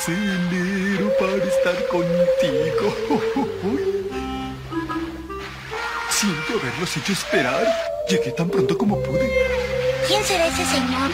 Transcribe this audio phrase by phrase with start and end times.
[0.00, 2.86] Acelero para estar contigo.
[6.08, 7.66] Siento haberlos hecho esperar.
[8.08, 9.30] Llegué tan pronto como pude.
[10.08, 11.10] ¿Quién será ese señor?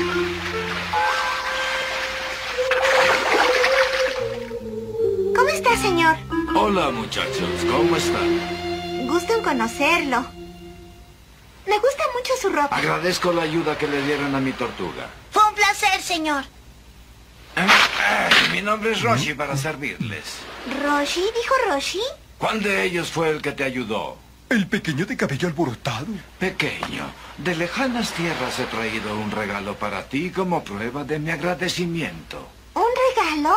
[5.35, 6.17] ¿Cómo está, señor?
[6.55, 9.09] Hola muchachos, ¿cómo están?
[9.09, 10.25] Gusto en conocerlo.
[11.67, 12.77] Me gusta mucho su ropa.
[12.77, 15.11] Agradezco la ayuda que le dieron a mi tortuga.
[15.33, 16.45] Fue un placer, señor.
[18.53, 20.39] Mi nombre es Roshi para servirles.
[20.83, 21.21] ¿Roshi?
[21.21, 22.01] ¿Dijo Roshi?
[22.39, 24.19] ¿Cuál de ellos fue el que te ayudó?
[24.49, 26.07] El pequeño de cabello alborotado.
[26.39, 27.05] Pequeño,
[27.39, 32.49] de lejanas tierras he traído un regalo para ti como prueba de mi agradecimiento.
[32.75, 32.85] ¿Un
[33.17, 33.57] regalo?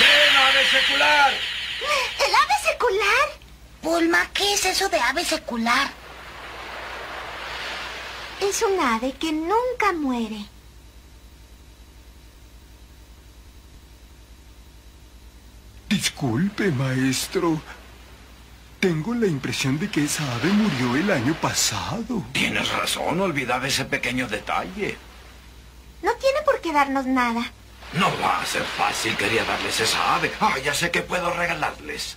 [0.00, 1.32] ¡Ven, ave secular!
[2.18, 3.26] ¿El ave secular?
[3.82, 5.99] Bulma, ¿qué es eso de ave secular?
[8.40, 10.46] Es un ave que nunca muere.
[15.88, 17.60] Disculpe, maestro.
[18.78, 22.24] Tengo la impresión de que esa ave murió el año pasado.
[22.32, 24.96] Tienes razón, olvidaba ese pequeño detalle.
[26.02, 27.52] No tiene por qué darnos nada.
[27.92, 30.32] No va a ser fácil, quería darles esa ave.
[30.40, 32.16] Ah, ya sé que puedo regalarles.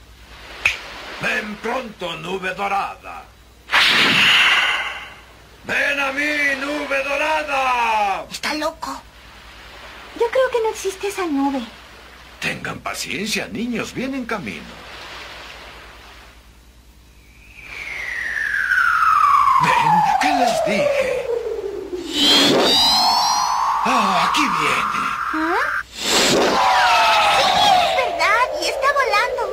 [1.21, 3.25] Ven pronto, nube dorada.
[5.65, 6.25] Ven a mí,
[6.59, 8.25] nube dorada.
[8.29, 9.01] Está loco.
[10.19, 11.61] Yo creo que no existe esa nube.
[12.39, 14.63] Tengan paciencia, niños, viene en camino.
[19.63, 21.25] Ven, ¿qué les dije?
[23.85, 25.01] Ah, aquí viene.
[25.33, 25.65] ¿Ah?
[25.97, 26.37] Sí,
[27.79, 29.43] es verdad, y está volando.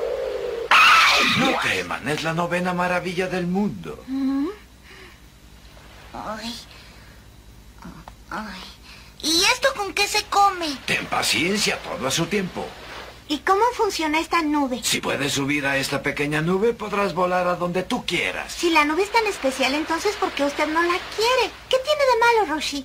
[1.38, 4.04] No teman, es la novena maravilla del mundo.
[6.12, 6.54] Ay.
[8.30, 8.60] Ay.
[9.22, 10.76] ¿Y esto con qué se come?
[10.86, 12.66] Ten paciencia, todo a su tiempo.
[13.28, 14.80] ¿Y cómo funciona esta nube?
[14.82, 18.52] Si puedes subir a esta pequeña nube, podrás volar a donde tú quieras.
[18.52, 21.52] Si la nube es tan especial, entonces ¿por qué usted no la quiere?
[21.68, 22.84] ¿Qué tiene de malo, Roshi?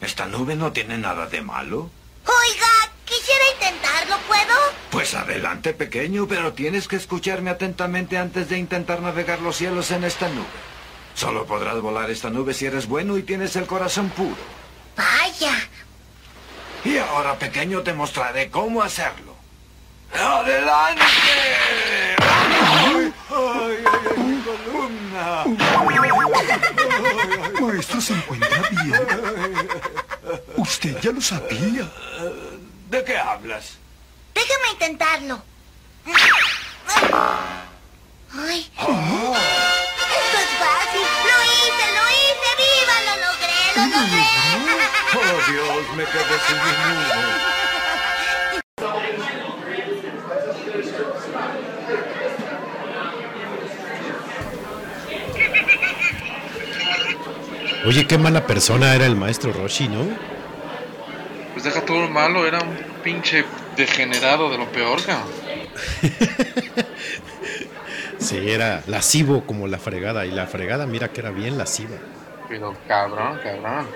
[0.00, 1.90] ¿Esta nube no tiene nada de malo?
[2.24, 4.54] Oiga, quisiera intentarlo, ¿puedo?
[4.90, 10.02] Pues adelante, pequeño, pero tienes que escucharme atentamente antes de intentar navegar los cielos en
[10.02, 10.77] esta nube.
[11.18, 14.36] Solo podrás volar esta nube si eres bueno y tienes el corazón puro.
[14.96, 15.52] Vaya.
[16.84, 19.34] Y ahora, pequeño, te mostraré cómo hacerlo.
[20.14, 21.02] ¡Adelante!
[22.20, 25.44] ¡Ay, ay, ay, mi columna!
[27.60, 29.68] Maestro, ¿se encuentra bien?
[30.56, 31.90] Usted ya lo sabía.
[32.90, 33.76] ¿De qué hablas?
[34.36, 35.42] Déjeme intentarlo.
[38.32, 38.70] Ay.
[38.78, 40.57] Esto
[40.94, 42.50] Lo hice, lo hice.
[42.60, 42.96] ¡Viva!
[43.06, 44.26] Lo logré, lo logré.
[45.14, 45.82] ¡Oh, Dios!
[45.96, 47.48] Me quedé sin nube.
[57.86, 60.04] Oye, qué mala persona era el maestro Roshi, ¿no?
[61.54, 63.44] Pues deja todo lo malo, era un pinche
[63.76, 65.28] degenerado de lo peor, cabrón.
[68.18, 70.26] Sí, era lascivo como la fregada.
[70.26, 71.96] Y la fregada, mira que era bien lasciva.
[72.48, 73.86] Pero cabrón, cabrón.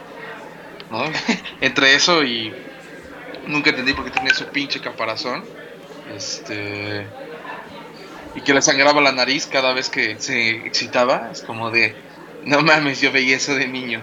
[0.90, 1.04] ¿No?
[1.60, 2.52] Entre eso y.
[3.46, 5.44] Nunca entendí por qué tenía su pinche caparazón.
[6.14, 7.06] Este.
[8.34, 11.30] Y que le sangraba la nariz cada vez que se excitaba.
[11.32, 11.94] Es como de.
[12.44, 14.00] No mames, yo veía eso de niño.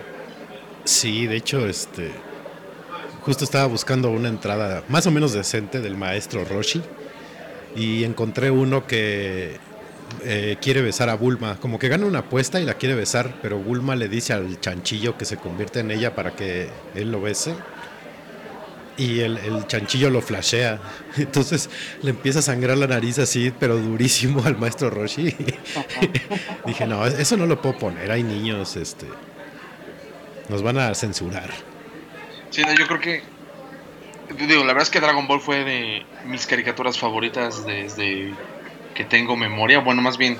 [0.83, 2.11] Sí, de hecho, este.
[3.21, 6.81] Justo estaba buscando una entrada más o menos decente del maestro Roshi.
[7.75, 9.59] Y encontré uno que
[10.23, 11.57] eh, quiere besar a Bulma.
[11.59, 15.17] Como que gana una apuesta y la quiere besar, pero Bulma le dice al chanchillo
[15.17, 17.55] que se convierte en ella para que él lo bese.
[18.97, 20.79] Y el, chanchillo lo flashea.
[21.17, 21.69] Entonces
[22.01, 25.35] le empieza a sangrar la nariz así, pero durísimo al maestro Roshi.
[26.65, 28.11] Dije, no, eso no lo puedo poner.
[28.11, 29.05] Hay niños, este.
[30.49, 31.49] Nos van a censurar.
[32.49, 33.23] Sí, no, yo creo que.
[34.47, 38.33] Digo, la verdad es que Dragon Ball fue de mis caricaturas favoritas desde
[38.99, 39.79] que tengo memoria.
[39.79, 40.37] Bueno, más bien,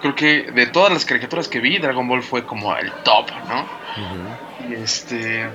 [0.00, 3.66] creo que de todas las caricaturas que vi, Dragon Ball fue como el top, ¿no?
[4.70, 5.46] Y este.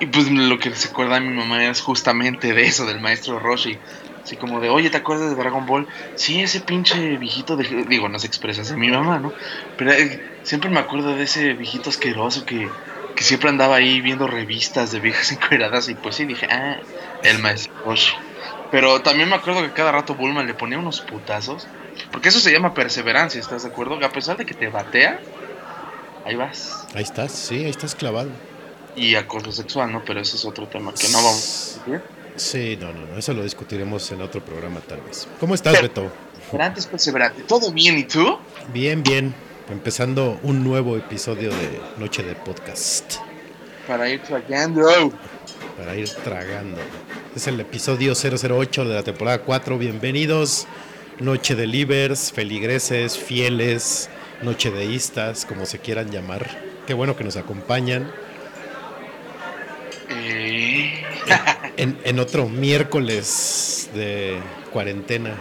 [0.00, 3.78] Y pues lo que se acuerda mi mamá es justamente de eso, del maestro Roshi.
[4.24, 5.86] Así como de, oye, ¿te acuerdas de Dragon Ball?
[6.16, 7.84] Sí, ese pinche viejito de...
[7.84, 9.32] Digo, no se expresa así mi mamá, ¿no?
[9.78, 12.68] Pero eh, siempre me acuerdo de ese viejito asqueroso que,
[13.14, 16.78] que siempre andaba ahí viendo revistas de viejas encueradas y pues sí, dije, ah,
[17.22, 18.12] el maestro Roshi.
[18.76, 21.66] Pero también me acuerdo que cada rato Bulma le ponía unos putazos.
[22.12, 23.98] Porque eso se llama perseverancia, ¿estás de acuerdo?
[23.98, 25.18] Que a pesar de que te batea,
[26.26, 26.86] ahí vas.
[26.94, 28.28] Ahí estás, sí, ahí estás clavado.
[28.94, 30.04] Y acoso sexual, ¿no?
[30.04, 32.02] Pero ese es otro tema que no vamos a discutir.
[32.36, 35.26] Sí, no, no, no, eso lo discutiremos en otro programa tal vez.
[35.40, 36.12] ¿Cómo estás, Beto?
[36.34, 37.42] Perseverante es perseverante.
[37.44, 38.38] ¿Todo bien y tú?
[38.74, 39.34] Bien, bien.
[39.70, 43.25] Empezando un nuevo episodio de Noche de Podcast.
[43.86, 45.12] Para ir tragando.
[45.76, 46.78] Para ir tragando.
[47.34, 49.78] Es el episodio 008 de la temporada 4.
[49.78, 50.66] Bienvenidos.
[51.18, 54.10] Noche de livers, feligreses, fieles,
[54.42, 56.46] noche deístas, como se quieran llamar.
[56.86, 58.10] Qué bueno que nos acompañan.
[60.10, 61.02] Eh,
[61.76, 64.38] En, en otro miércoles de
[64.72, 65.34] cuarentena.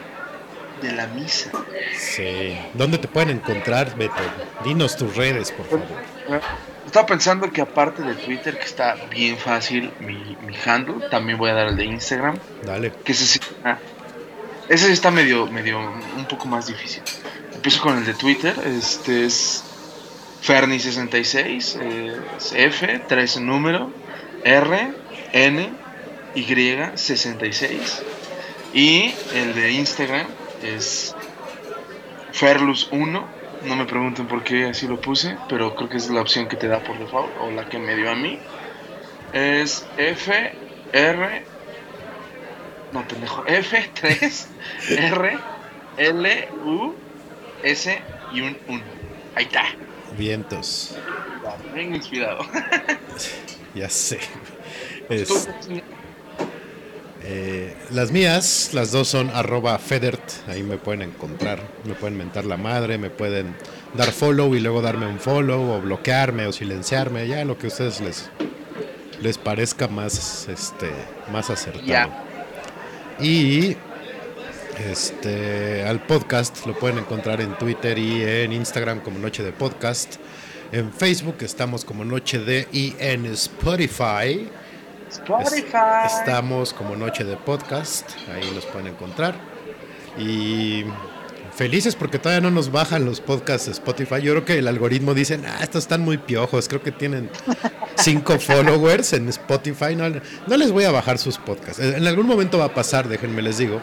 [0.82, 1.50] de la misa.
[1.98, 2.58] Sí.
[2.74, 4.14] ¿Dónde te pueden encontrar, Beto?
[4.64, 5.86] Dinos tus redes, por favor.
[6.86, 11.50] Estaba pensando que aparte de Twitter, que está bien fácil mi, mi handle, también voy
[11.50, 12.38] a dar el de Instagram.
[12.64, 12.92] Dale.
[13.04, 13.78] Que ese sí, ah,
[14.70, 17.04] ese está medio, medio, un poco más difícil.
[17.54, 19.64] Empiezo con el de Twitter, este es
[20.44, 23.92] Ferni66, eh, es F, 3 en número,
[24.44, 24.94] R,
[25.34, 25.74] N,
[26.36, 28.02] Y66.
[28.74, 30.28] Y el de Instagram
[30.64, 31.16] es
[32.34, 33.24] Ferlus1.
[33.68, 36.56] No me pregunten por qué así lo puse, pero creo que es la opción que
[36.56, 38.40] te da por default, o la que me dio a mí.
[39.34, 40.54] Es F,
[40.94, 41.44] R,
[42.92, 43.44] no, pendejo.
[43.48, 44.48] F, 3,
[44.90, 45.38] R,
[45.98, 46.94] L, U,
[47.64, 48.02] S
[48.34, 48.84] y un 1.
[49.36, 49.64] Ahí está.
[50.18, 50.96] Vientos.
[51.74, 52.46] Bien inspirado.
[53.76, 54.22] Ya sé.
[55.10, 55.50] Es-
[57.28, 62.46] eh, las mías, las dos son arroba Federt, ahí me pueden encontrar, me pueden mentar
[62.46, 63.56] la madre, me pueden
[63.96, 67.70] dar follow y luego darme un follow o bloquearme o silenciarme, ya lo que a
[67.70, 68.30] ustedes les,
[69.22, 70.92] les parezca más, este,
[71.32, 72.12] más acertado.
[73.20, 73.76] Y
[74.92, 80.18] este, al podcast lo pueden encontrar en Twitter y en Instagram como Noche de Podcast.
[80.72, 84.48] En Facebook estamos como Noche de y en Spotify.
[85.16, 86.08] Es- Spotify.
[86.20, 89.36] estamos como Noche de Podcast, ahí los pueden encontrar.
[90.18, 90.86] Y
[91.54, 94.22] felices porque todavía no nos bajan los podcasts de Spotify.
[94.22, 97.30] Yo creo que el algoritmo dice, ah, estos están muy piojos, creo que tienen
[97.96, 99.96] cinco followers en Spotify.
[99.96, 101.80] No, no les voy a bajar sus podcasts.
[101.82, 103.82] En en algún momento va a pasar, déjenme les digo,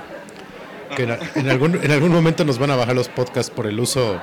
[0.96, 3.78] que en, en algún, en algún momento nos van a bajar los podcasts por el
[3.80, 4.20] uso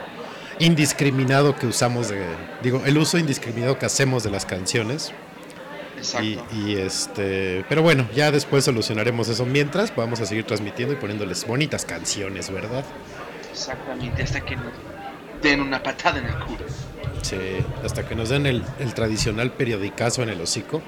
[0.60, 2.22] indiscriminado que usamos de,
[2.62, 5.12] digo, el uso indiscriminado que hacemos de las canciones.
[6.00, 6.46] Exacto.
[6.54, 9.46] Y, y, este, pero bueno, ya después solucionaremos eso.
[9.46, 12.84] Mientras vamos a seguir transmitiendo y poniéndoles bonitas canciones, ¿verdad?
[13.52, 14.72] Exactamente, hasta que nos
[15.44, 16.66] den una patada en el culo.
[17.22, 17.38] Sí,
[17.84, 20.82] hasta que nos den el, el tradicional periodicazo en el hocico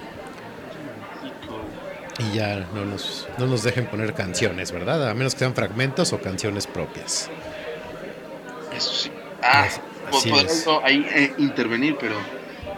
[2.19, 5.09] y ya no nos, no nos dejen poner canciones, ¿verdad?
[5.09, 7.29] A menos que sean fragmentos o canciones propias.
[8.75, 9.11] Eso sí.
[9.43, 10.65] Ah, Así- po- así podría es.
[10.65, 12.15] yo ahí eh, intervenir, pero,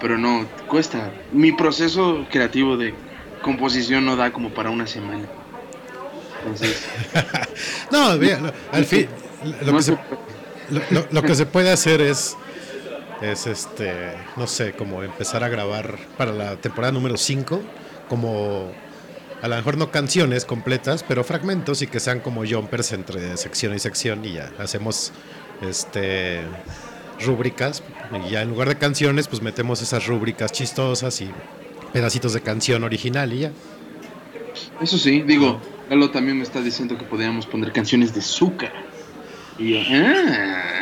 [0.04, 1.12] pero no, cuesta.
[1.32, 2.94] Mi proceso creativo de
[3.42, 5.24] composición no da como para una semana.
[6.42, 6.86] Entonces,
[7.90, 9.08] No, mira, lo- al fin,
[9.62, 9.98] lo, no que se,
[11.10, 12.36] lo que se puede hacer es,
[13.22, 17.62] es este, no sé, como empezar a grabar para la temporada número 5,
[18.10, 18.74] como
[19.42, 23.74] a lo mejor no canciones completas, pero fragmentos y que sean como jumpers entre sección
[23.74, 25.14] y sección y ya hacemos
[25.62, 26.42] este
[27.22, 27.84] rúbricas
[28.28, 31.30] y ya en lugar de canciones pues metemos esas rúbricas chistosas y
[31.92, 33.52] pedacitos de canción original y ya.
[34.82, 38.72] Eso sí, digo, Lalo también me está diciendo que podríamos poner canciones de Zuka.
[39.58, 40.74] Y yo, ah,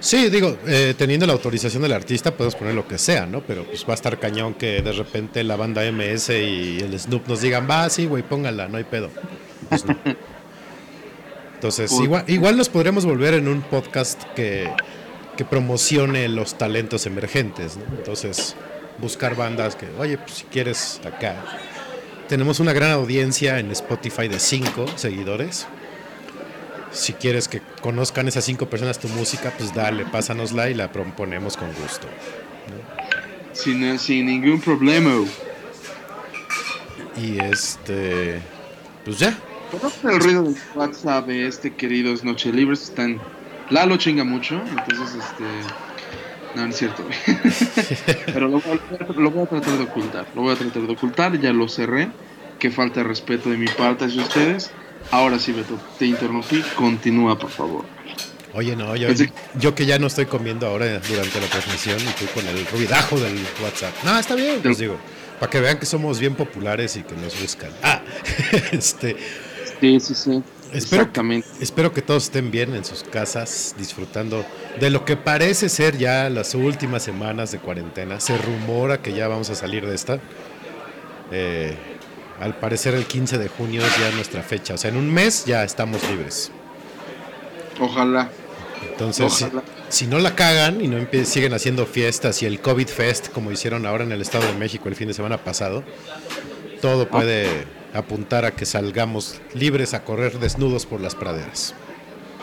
[0.00, 3.40] Sí, digo, eh, teniendo la autorización del artista podemos poner lo que sea, ¿no?
[3.40, 7.26] Pero pues va a estar cañón que de repente la banda MS y el Snoop
[7.26, 9.10] nos digan, va, sí, güey, póngala, no hay pedo.
[9.68, 9.96] Pues no.
[11.54, 14.70] Entonces, igual, igual nos podremos volver en un podcast que,
[15.38, 17.84] que promocione los talentos emergentes, ¿no?
[17.96, 18.56] Entonces,
[18.98, 21.36] buscar bandas que, oye, pues si quieres acá.
[22.28, 25.68] Tenemos una gran audiencia en Spotify de cinco seguidores.
[26.90, 31.56] Si quieres que conozcan esas cinco personas tu música, pues dale, pásanosla y la proponemos
[31.56, 32.08] con gusto.
[33.52, 35.24] Sin, sin ningún problema.
[37.16, 38.40] Y este,
[39.04, 39.38] pues ya.
[40.02, 43.20] El ruido del WhatsApp de este queridos Noche Libres están.
[43.70, 45.44] Lalo chinga mucho, entonces este.
[46.54, 47.04] No, no es cierto.
[48.26, 50.26] Pero lo, voy a- lo voy a tratar de ocultar.
[50.34, 52.08] Lo voy a tratar de ocultar, ya lo cerré.
[52.58, 54.70] Que falta de respeto de mi parte hacia ustedes.
[55.12, 56.60] Ahora sí, Beto, te interrumpí.
[56.74, 57.84] Continúa, por favor.
[58.54, 62.04] Oye, no, yo, Pensé- yo que ya no estoy comiendo ahora durante la transmisión y
[62.18, 63.94] tú con el ruidajo del WhatsApp.
[64.04, 64.96] No, está bien, les digo.
[65.38, 67.70] Para que vean que somos bien populares y que nos buscan.
[67.82, 68.00] Ah,
[68.72, 69.16] este,
[69.80, 70.42] Sí, sí, sí.
[70.72, 71.48] Espero, Exactamente.
[71.60, 74.44] espero que todos estén bien en sus casas, disfrutando
[74.78, 78.20] de lo que parece ser ya las últimas semanas de cuarentena.
[78.20, 80.20] Se rumora que ya vamos a salir de esta.
[81.30, 81.74] Eh,
[82.40, 84.74] al parecer el 15 de junio es ya nuestra fecha.
[84.74, 86.50] O sea, en un mes ya estamos libres.
[87.80, 88.30] Ojalá.
[88.90, 89.62] Entonces, si, Ojalá.
[89.88, 93.86] si no la cagan y no siguen haciendo fiestas y el COVID Fest como hicieron
[93.86, 95.82] ahora en el Estado de México el fin de semana pasado,
[96.80, 101.74] todo puede apuntar a que salgamos libres a correr desnudos por las praderas.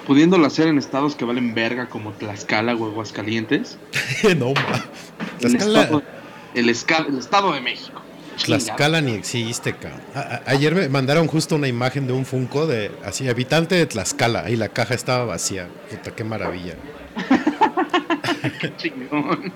[0.08, 3.78] Pudiéndolo hacer en estados que valen verga como Tlaxcala o Aguascalientes.
[4.38, 4.86] no, ma.
[5.42, 6.04] El Tlaxcala, estado,
[6.54, 8.02] el, esca- el estado de México.
[8.44, 10.02] Tlaxcala ni existe, cabrón.
[10.46, 14.58] Ayer me mandaron justo una imagen de un Funko de así, habitante de Tlaxcala, y
[14.58, 15.70] la caja estaba vacía.
[15.90, 16.76] Puta, qué maravilla.
[18.62, 19.52] Qué chingón.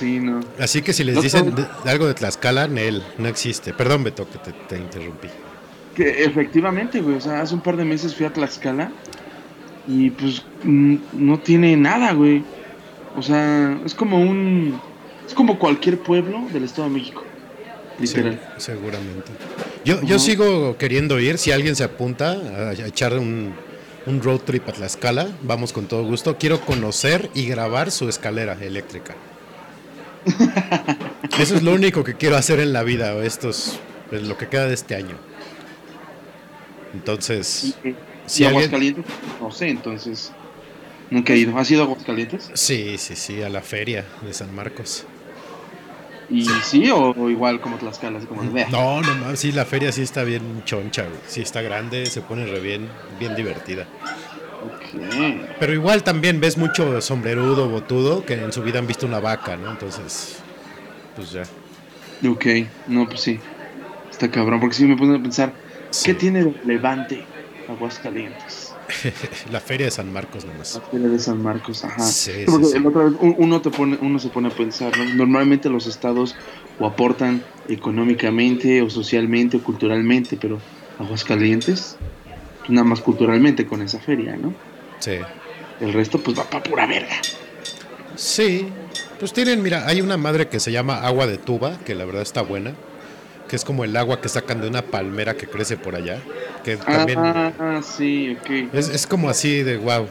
[0.00, 0.40] Sí, no.
[0.58, 1.54] Así que si les No dicen
[1.84, 3.74] algo de Tlaxcala, Nel, no existe.
[3.74, 5.28] Perdón, Beto, que te, te interrumpí.
[5.94, 7.16] Que efectivamente, güey.
[7.16, 8.90] O sea, hace un par de meses fui a Tlaxcala
[9.86, 12.42] y pues no tiene nada, güey.
[13.14, 14.80] O sea, es como un.
[15.26, 17.22] Es como cualquier pueblo del Estado de México.
[17.98, 18.40] Literal.
[18.56, 19.32] Sí, seguramente.
[19.84, 21.36] Yo, yo sigo queriendo ir.
[21.36, 23.52] Si alguien se apunta a, a echar un,
[24.06, 26.38] un road trip a Tlaxcala, vamos con todo gusto.
[26.38, 29.14] Quiero conocer y grabar su escalera eléctrica.
[31.38, 33.78] Eso es lo único que quiero hacer en la vida, o estos,
[34.10, 35.16] en lo que queda de este año.
[36.94, 37.74] Entonces,
[38.26, 39.04] si alguien- Aguascalientes,
[39.40, 40.32] no sé, entonces.
[41.10, 41.56] Nunca he ido.
[41.58, 42.50] ¿Has ido a Aguascalientes?
[42.54, 45.04] sí, sí, sí, a la feria de San Marcos.
[46.28, 48.18] ¿Y sí, o, o igual como Tlaxcala?
[48.18, 48.44] Así como?
[48.44, 51.18] No, no mames, sí, la feria sí está bien choncha, güey.
[51.26, 53.86] Sí está grande, se pone re bien, bien divertida.
[54.62, 55.56] Ok.
[55.58, 59.56] Pero igual también ves mucho sombrerudo, botudo, que en su vida han visto una vaca,
[59.56, 59.68] ¿no?
[59.70, 60.36] Entonces,
[61.16, 61.42] pues ya.
[62.28, 62.46] Ok,
[62.86, 63.38] no, pues sí.
[64.10, 65.54] Está cabrón, porque sí me puse a pensar,
[65.90, 66.04] Sí.
[66.04, 67.24] ¿qué tiene de relevante
[67.68, 68.72] Aguascalientes?
[69.50, 70.74] La feria de San Marcos nomás.
[70.74, 72.02] La feria de San Marcos, ajá.
[72.02, 72.82] Sí, Porque sí.
[72.84, 75.04] otra vez un- uno, te pone, uno se pone a pensar, ¿no?
[75.14, 76.36] Normalmente los estados
[76.78, 80.58] o aportan económicamente o socialmente o culturalmente, pero
[80.98, 81.96] Aguascalientes,
[82.68, 84.54] nada más culturalmente con esa feria, ¿no?
[84.98, 85.18] Sí.
[85.80, 87.16] El resto pues va para pura verga.
[88.16, 88.68] Sí.
[89.18, 92.22] Pues tienen, mira, hay una madre que se llama agua de tuba, que la verdad
[92.22, 92.74] está buena.
[93.48, 96.20] Que es como el agua que sacan de una palmera que crece por allá.
[96.64, 98.72] Que también Ah, sí, ok.
[98.74, 100.06] es, es como así de wow.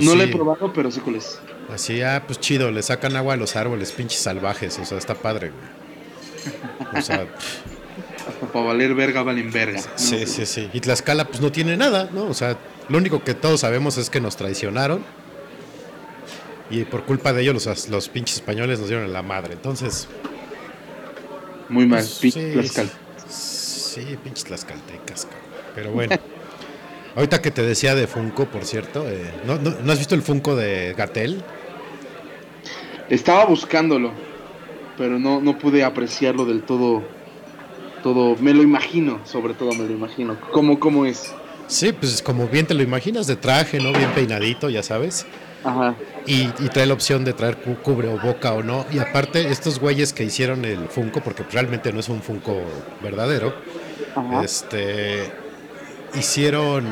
[0.00, 1.38] no lo he probado, pero sé cuál es.
[1.72, 5.14] Así, ah, pues chido, le sacan agua a los árboles, pinches salvajes, o sea, está
[5.14, 6.98] padre, güey.
[7.00, 7.26] O sea,
[8.52, 9.80] para valer verga valen verga.
[9.80, 9.84] ¿no?
[9.96, 10.68] sí, sí, sí.
[10.72, 12.24] Y Tlaxcala, pues no tiene nada, ¿no?
[12.26, 12.56] O sea,
[12.88, 15.04] lo único que todos sabemos es que nos traicionaron.
[16.70, 19.52] Y por culpa de ellos, los, los pinches españoles nos dieron la madre.
[19.54, 20.08] Entonces,
[21.68, 22.90] Muy mal, pues, pinche sí, Tlaxcala.
[23.28, 25.42] sí, pinches tlaxcaltecas, cabrón.
[25.74, 26.16] Pero bueno.
[27.14, 30.20] Ahorita que te decía de Funko, por cierto, eh, ¿no, no, no has visto el
[30.22, 31.42] Funko de Gatel?
[33.08, 34.12] Estaba buscándolo,
[34.98, 37.02] pero no, no pude apreciarlo del todo.
[38.06, 40.38] Todo, me lo imagino, sobre todo me lo imagino.
[40.52, 41.34] ¿Cómo, cómo es?
[41.66, 43.90] Sí, pues como bien te lo imaginas, de traje, ¿no?
[43.90, 45.26] Bien peinadito, ya sabes.
[45.64, 45.96] Ajá.
[46.24, 48.86] Y, y trae la opción de traer cu- cubre o boca o no.
[48.92, 52.62] Y aparte, estos güeyes que hicieron el Funko, porque realmente no es un Funko
[53.02, 53.52] verdadero,
[54.14, 54.44] Ajá.
[54.44, 55.28] este
[56.14, 56.86] hicieron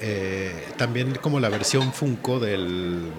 [0.00, 3.12] eh, también como la versión Funko del,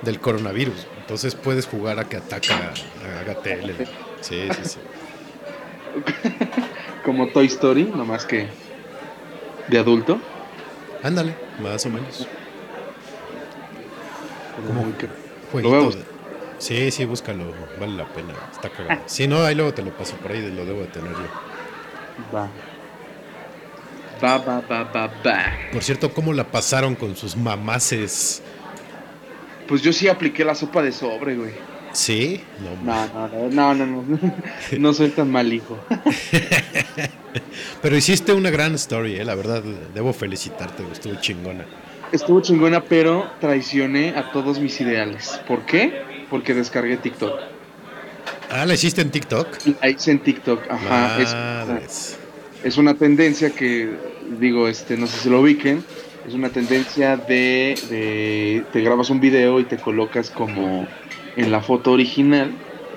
[0.00, 0.86] del coronavirus.
[0.98, 2.72] Entonces puedes jugar a que ataca
[3.20, 3.86] a Gatel.
[4.22, 4.78] Sí, sí, sí.
[7.04, 8.48] Como Toy Story, nomás que
[9.68, 10.18] de adulto.
[11.02, 12.26] Ándale, más o menos.
[14.66, 14.82] Como
[15.52, 16.04] Jueguito Lo de-
[16.58, 17.44] Sí, sí, búscalo,
[17.80, 19.00] vale la pena, está cagado.
[19.06, 22.36] Si no, ahí luego te lo paso por ahí, lo debo de tener yo.
[22.36, 22.48] Va.
[24.22, 25.42] Va, va, va, va, va.
[25.72, 28.42] Por cierto, ¿cómo la pasaron con sus mamaces?
[29.66, 31.52] Pues yo sí apliqué la sopa de sobre, güey.
[31.92, 32.40] ¿Sí?
[32.84, 34.18] No, No, no, no, no, no.
[34.78, 35.78] No soy tan mal hijo.
[37.82, 39.62] Pero hiciste una gran story, eh, la verdad,
[39.94, 41.64] debo felicitarte, estuvo chingona.
[42.12, 45.40] Estuvo chingona, pero traicioné a todos mis ideales.
[45.46, 46.02] ¿Por qué?
[46.28, 47.32] Porque descargué TikTok.
[48.50, 49.46] Ah, ¿la hiciste en TikTok?
[49.80, 51.20] La hice en TikTok, ajá.
[51.20, 52.18] Es,
[52.64, 53.94] es una tendencia que,
[54.40, 55.84] digo, este, no sé si lo ubiquen.
[56.26, 60.86] Es una tendencia de, de te grabas un video y te colocas como
[61.36, 62.50] en la foto original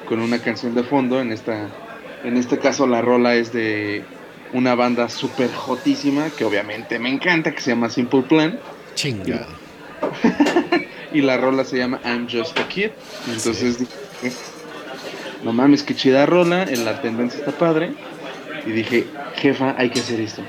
[0.08, 1.22] con una canción de fondo.
[1.22, 1.68] En esta,
[2.24, 4.04] en este caso la rola es de
[4.54, 8.60] una banda súper jotísima que obviamente me encanta, que se llama Simple Plan.
[8.96, 9.48] Chingado.
[11.14, 12.90] Y la rola se llama I'm Just a Kid.
[13.28, 14.36] Entonces dije,
[15.44, 17.92] no mames, qué chida rola, en la tendencia está padre.
[18.66, 20.42] Y dije, jefa, hay que hacer esto.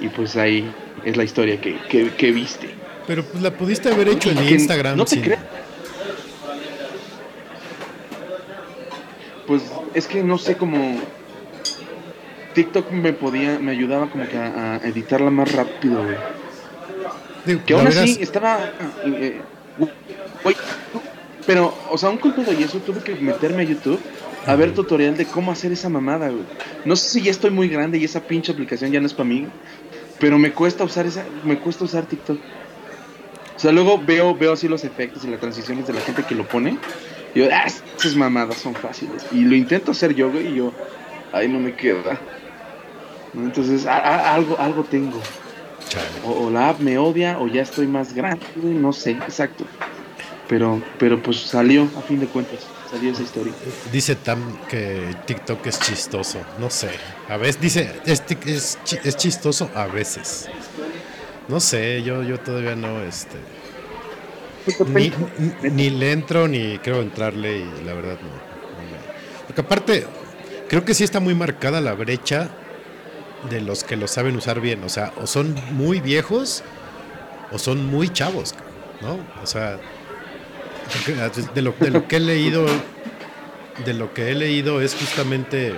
[0.00, 0.72] Y pues ahí
[1.04, 2.70] es la historia que, que, que viste.
[3.06, 4.96] Pero pues la pudiste haber hecho en Instagram.
[4.96, 5.40] No te sin- creas.
[9.52, 10.98] Pues es que no sé cómo.
[12.54, 16.16] TikTok me podía, me ayudaba como que a, a editarla más rápido, güey.
[17.44, 18.72] Digo, Que aún así estaba.
[19.04, 19.42] eh,
[20.42, 20.56] güey,
[21.46, 24.00] pero, o sea, aún con todo y eso tuve que meterme a YouTube
[24.46, 26.44] a ver tutorial de cómo hacer esa mamada, güey.
[26.86, 29.28] No sé si ya estoy muy grande y esa pinche aplicación ya no es para
[29.28, 29.48] mí,
[30.18, 32.38] pero me cuesta usar esa, me cuesta usar TikTok.
[33.54, 36.34] O sea, luego veo, veo así los efectos y las transiciones de la gente que
[36.34, 36.78] lo pone.
[37.34, 39.24] Yo, ah, esas mamadas son fáciles.
[39.32, 40.72] Y lo intento hacer yo, güey, y yo,
[41.32, 42.20] ay, no me queda.
[43.32, 43.44] ¿No?
[43.44, 45.20] Entonces, a- a- algo, algo tengo.
[46.24, 49.64] O, o la app me odia o ya estoy más grande, güey, no sé, exacto.
[50.48, 53.52] Pero, pero pues salió, a fin de cuentas, salió esa historia.
[53.90, 56.38] Dice Tam que TikTok es chistoso.
[56.58, 56.90] No sé.
[57.28, 60.48] A veces dice, es, es, es chistoso a veces.
[61.48, 63.36] No sé, yo, yo todavía no, este.
[64.88, 65.12] Ni,
[65.70, 68.52] ni- le entro ni creo entrarle y la verdad no.
[69.46, 70.06] Porque aparte,
[70.68, 72.48] creo que sí está muy marcada la brecha
[73.50, 74.82] de los que lo saben usar bien.
[74.84, 76.62] O sea, o son muy viejos
[77.50, 78.54] o son muy chavos,
[79.00, 79.18] ¿no?
[79.42, 79.78] O sea,
[81.54, 82.64] de lo, de lo que he leído,
[83.84, 85.74] de lo que he leído es justamente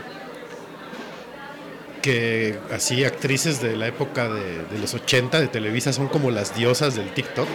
[2.03, 6.55] que así actrices de la época de, de los 80 de Televisa son como las
[6.55, 7.49] diosas del TikTok.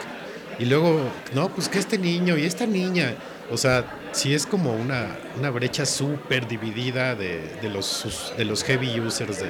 [0.59, 0.99] Y luego,
[1.33, 3.15] no, pues que este niño y esta niña.
[3.51, 8.63] O sea, sí es como una, una brecha súper dividida de, de los, de los
[8.63, 9.49] heavy users de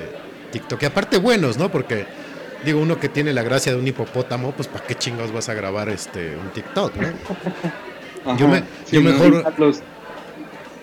[0.51, 0.81] TikTok.
[0.83, 1.69] Y aparte buenos, ¿no?
[1.69, 2.05] Porque,
[2.63, 5.53] digo, uno que tiene la gracia de un hipopótamo, pues ¿para qué chingados vas a
[5.53, 8.37] grabar este un TikTok, no?
[8.37, 9.11] Yo me- yo ¿no?
[9.11, 9.79] mejor- Los,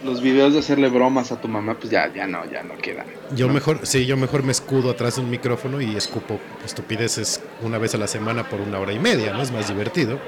[0.05, 3.07] los videos de hacerle bromas a tu mamá, pues ya, ya no, ya no quedan.
[3.35, 3.55] Yo ¿no?
[3.55, 7.95] mejor, sí, yo mejor me escudo atrás de un micrófono y escupo estupideces una vez
[7.95, 9.42] a la semana por una hora y media, ¿no?
[9.42, 10.19] Es más divertido.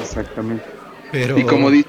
[0.00, 0.64] Exactamente.
[1.12, 1.84] Pero Y como, di-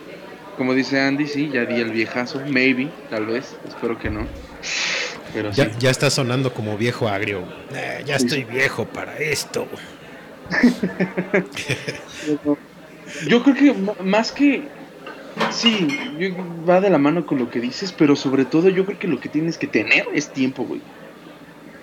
[0.57, 4.25] como dice Andy, sí, ya di el viejazo, maybe, tal vez, espero que no.
[5.33, 5.61] Pero sí.
[5.61, 7.43] ya, ya está sonando como viejo agrio.
[7.73, 9.67] Eh, ya estoy viejo para esto.
[13.27, 14.63] Yo creo que más que.
[15.51, 15.87] Sí,
[16.19, 16.29] yo-
[16.69, 19.19] va de la mano con lo que dices, pero sobre todo yo creo que lo
[19.19, 20.81] que tienes que tener es tiempo, güey.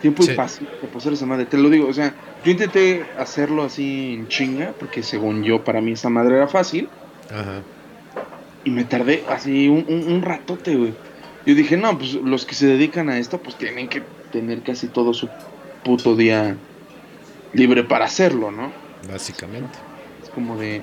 [0.01, 0.33] Tiempo Sí.
[0.33, 1.45] y paciencia para hacer esa madre.
[1.47, 5.81] Te lo digo, o sea, yo intenté hacerlo así en chinga, porque según yo, para
[5.81, 6.89] mí esa madre era fácil,
[7.31, 7.63] Ajá.
[8.65, 10.95] y me tardé así un, un, un ratote, güey.
[11.47, 14.87] Yo dije, no, pues los que se dedican a esto, pues tienen que tener casi
[14.89, 15.29] todo su
[15.85, 16.57] puto día
[17.55, 18.71] libre para hacerlo, ¿no?
[19.11, 19.79] Básicamente.
[20.23, 20.83] Es como de,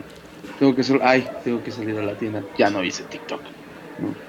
[0.60, 3.42] tengo que hacer, ay, tengo que salir a la tienda, ya no hice TikTok.
[4.00, 4.25] ¿no?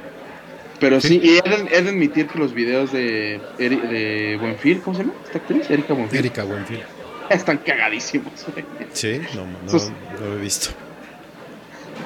[0.78, 1.20] Pero sí, Sí.
[1.22, 5.02] y he de, he de admitir que los videos de, Eri- de Buenfil, ¿cómo se
[5.04, 5.70] llama esta actriz?
[5.70, 6.18] Erika Buenfil.
[6.18, 6.82] Erika Buenfil.
[7.30, 8.32] Están cagadísimos.
[8.92, 10.68] Sí, no, no, lo he visto.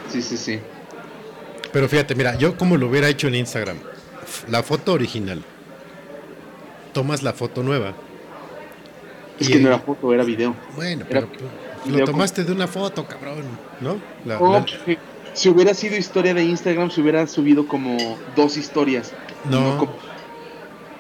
[0.09, 0.61] Sí, sí, sí.
[1.73, 3.77] Pero fíjate, mira, yo como lo hubiera hecho en Instagram,
[4.49, 5.43] la foto original,
[6.93, 7.95] tomas la foto nueva.
[9.39, 10.55] Es y- que no era foto, era video.
[10.77, 11.41] Bueno, Era pero pues,
[11.85, 13.45] video lo con- tomaste de una foto, cabrón,
[13.81, 13.99] ¿no?
[14.25, 14.65] La- Oh, la-
[15.35, 19.13] si hubiera sido historia de Instagram, se hubiera subido como dos historias.
[19.51, 19.79] No.
[19.79, 20.11] como-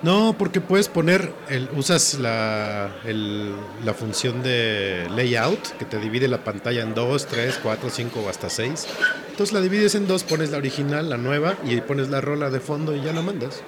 [0.02, 6.26] No, porque puedes poner, el, usas la, el- la función de layout que te divide
[6.26, 8.86] la pantalla en dos, tres, cuatro, cinco o hasta seis.
[9.30, 12.60] Entonces la divides en dos, pones la original, la nueva y pones la rola de
[12.60, 13.62] fondo y ya la mandas.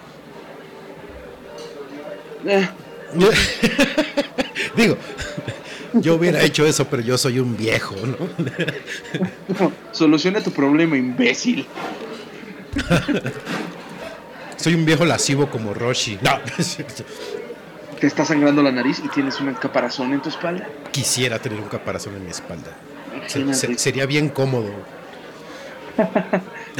[2.46, 2.66] Eh,
[4.76, 4.96] Digo,
[6.00, 8.16] Yo hubiera hecho eso, pero yo soy un viejo, ¿no?
[9.92, 11.66] Soluciona tu problema, imbécil.
[14.56, 16.18] Soy un viejo lascivo como Roshi.
[16.22, 16.38] No,
[18.00, 20.68] Te está sangrando la nariz y tienes un caparazón en tu espalda.
[20.92, 22.70] quisiera tener un caparazón en mi espalda.
[23.26, 23.74] Se- Imagínate.
[23.74, 24.70] se- sería bien cómodo.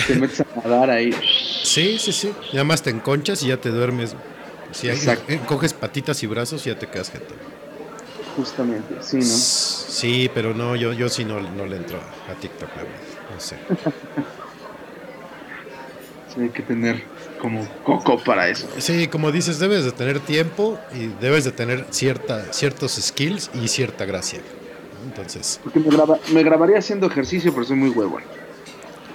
[0.07, 1.12] Te metes a nadar ahí.
[1.64, 2.33] Sí, sí, sí.
[2.53, 4.14] Y además te enconchas y ya te duermes.
[4.70, 5.35] Si Exacto.
[5.46, 7.37] coges patitas y brazos y ya te quedas jetón.
[8.36, 9.22] Justamente, sí, ¿no?
[9.24, 12.98] Sí, pero no, yo, yo sí no, no le entro a, TikTok, la verdad.
[13.34, 13.56] No sé.
[16.34, 17.02] Sí, hay que tener
[17.38, 18.66] como coco para eso.
[18.78, 23.68] Sí, como dices, debes de tener tiempo y debes de tener cierta, ciertos skills y
[23.68, 24.40] cierta gracia.
[25.04, 28.22] Entonces, Porque me, graba- me grabaría haciendo ejercicio, pero soy muy huevón.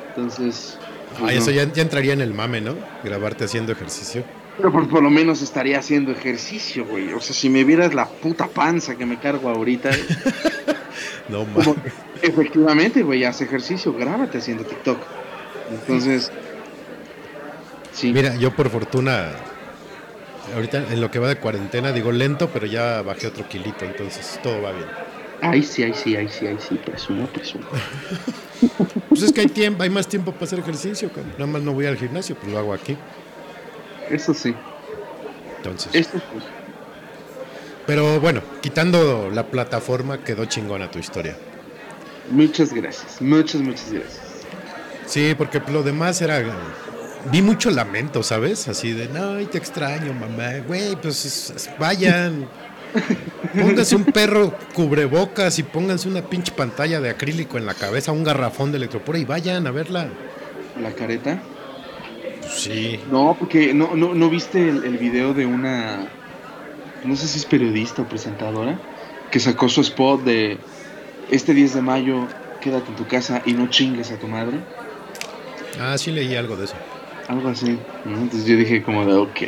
[0.09, 0.77] Entonces.
[1.09, 1.29] pues ah, no.
[1.29, 2.75] eso ya, ya entraría en el mame, ¿no?
[3.03, 4.23] Grabarte haciendo ejercicio.
[4.57, 7.13] Pero por, por lo menos estaría haciendo ejercicio, güey.
[7.13, 9.91] O sea, si me vieras la puta panza que me cargo ahorita.
[11.29, 11.67] No mames.
[12.21, 14.97] efectivamente, güey, haz ejercicio, grábate haciendo TikTok.
[15.69, 16.31] Entonces.
[17.91, 18.13] Sí.
[18.13, 19.31] Mira, yo por fortuna,
[20.55, 24.39] ahorita en lo que va de cuarentena, digo lento, pero ya bajé otro kilito, entonces
[24.41, 24.87] todo va bien.
[25.41, 26.75] Ay, sí, ay, sí, ay, sí, ay, sí.
[26.75, 27.65] Presumo, presumo.
[29.09, 31.31] Pues es que hay tiempo, hay más tiempo para hacer ejercicio, cabrón.
[31.33, 32.97] nada más no voy al gimnasio, pues lo hago aquí.
[34.09, 34.53] Eso sí.
[35.57, 35.93] Entonces.
[35.93, 36.23] Esto sí.
[37.85, 41.37] Pero bueno, quitando la plataforma, quedó chingona tu historia.
[42.29, 43.21] Muchas gracias.
[43.21, 44.19] Muchas, muchas gracias.
[45.05, 46.43] Sí, porque lo demás era.
[47.31, 48.67] Vi mucho lamento, ¿sabes?
[48.67, 50.59] Así de, no, te extraño, mamá.
[50.67, 52.47] Güey, pues es- es- vayan.
[53.53, 58.23] Pónganse un perro cubrebocas y pónganse una pinche pantalla de acrílico en la cabeza, un
[58.23, 60.09] garrafón de electropora y vayan a verla.
[60.81, 61.39] La careta.
[62.47, 62.99] Sí.
[63.11, 66.07] No, porque no, no, no viste el, el video de una,
[67.03, 68.79] no sé si es periodista o presentadora,
[69.31, 70.57] que sacó su spot de
[71.31, 72.27] este 10 de mayo,
[72.61, 74.59] quédate en tu casa y no chingues a tu madre.
[75.79, 76.75] Ah, sí leí algo de eso.
[77.27, 77.77] Algo así.
[78.05, 78.17] ¿no?
[78.17, 79.39] Entonces yo dije como de, ok,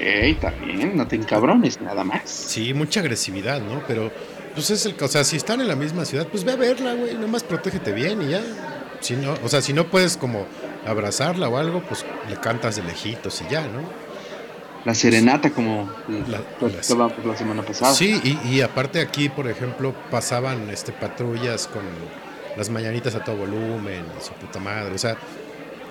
[0.66, 2.30] bien, no te encabrones, nada más.
[2.30, 3.82] Sí, mucha agresividad, ¿no?
[3.88, 4.12] Pero,
[4.54, 4.96] pues es el.
[5.02, 7.16] O sea, si están en la misma ciudad, pues ve a verla, güey.
[7.16, 8.42] Nomás protégete bien y ya.
[9.02, 10.46] Si no, o sea, si no puedes como
[10.86, 13.82] abrazarla o algo, pues le cantas de lejitos y ya, ¿no?
[14.86, 15.90] La serenata como
[16.28, 17.94] La- platicábamos la semana pasada.
[17.94, 21.82] Sí, y, y aparte aquí, por ejemplo, pasaban este patrullas con
[22.58, 25.18] las mañanitas a todo volumen, y su puta madre, o sea,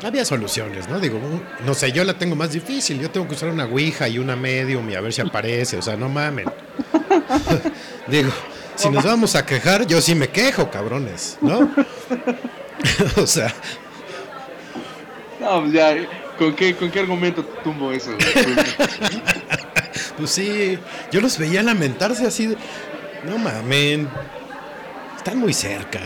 [0.02, 1.00] había soluciones, ¿no?
[1.00, 1.18] Digo,
[1.66, 4.36] no sé, yo la tengo más difícil, yo tengo que usar una ouija y una
[4.36, 6.46] medium y a ver si aparece, o sea, no mamen.
[8.06, 8.30] Digo,
[8.74, 11.70] si nos vamos a quejar, yo sí me quejo, cabrones, ¿no?
[13.16, 13.52] o sea,
[15.40, 15.96] No, pues ya,
[16.38, 18.10] ¿con qué, ¿con qué argumento tumbo eso?
[20.16, 20.78] Pues sí,
[21.12, 22.56] yo los veía lamentarse así de,
[23.24, 24.08] no mamen,
[25.16, 26.00] están muy cerca,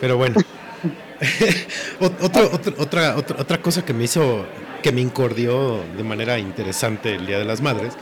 [0.00, 0.36] pero bueno.
[2.00, 4.46] Ot- otro- otro- otra, otra, otra cosa que me hizo,
[4.82, 7.94] que me incordió de manera interesante el Día de las Madres,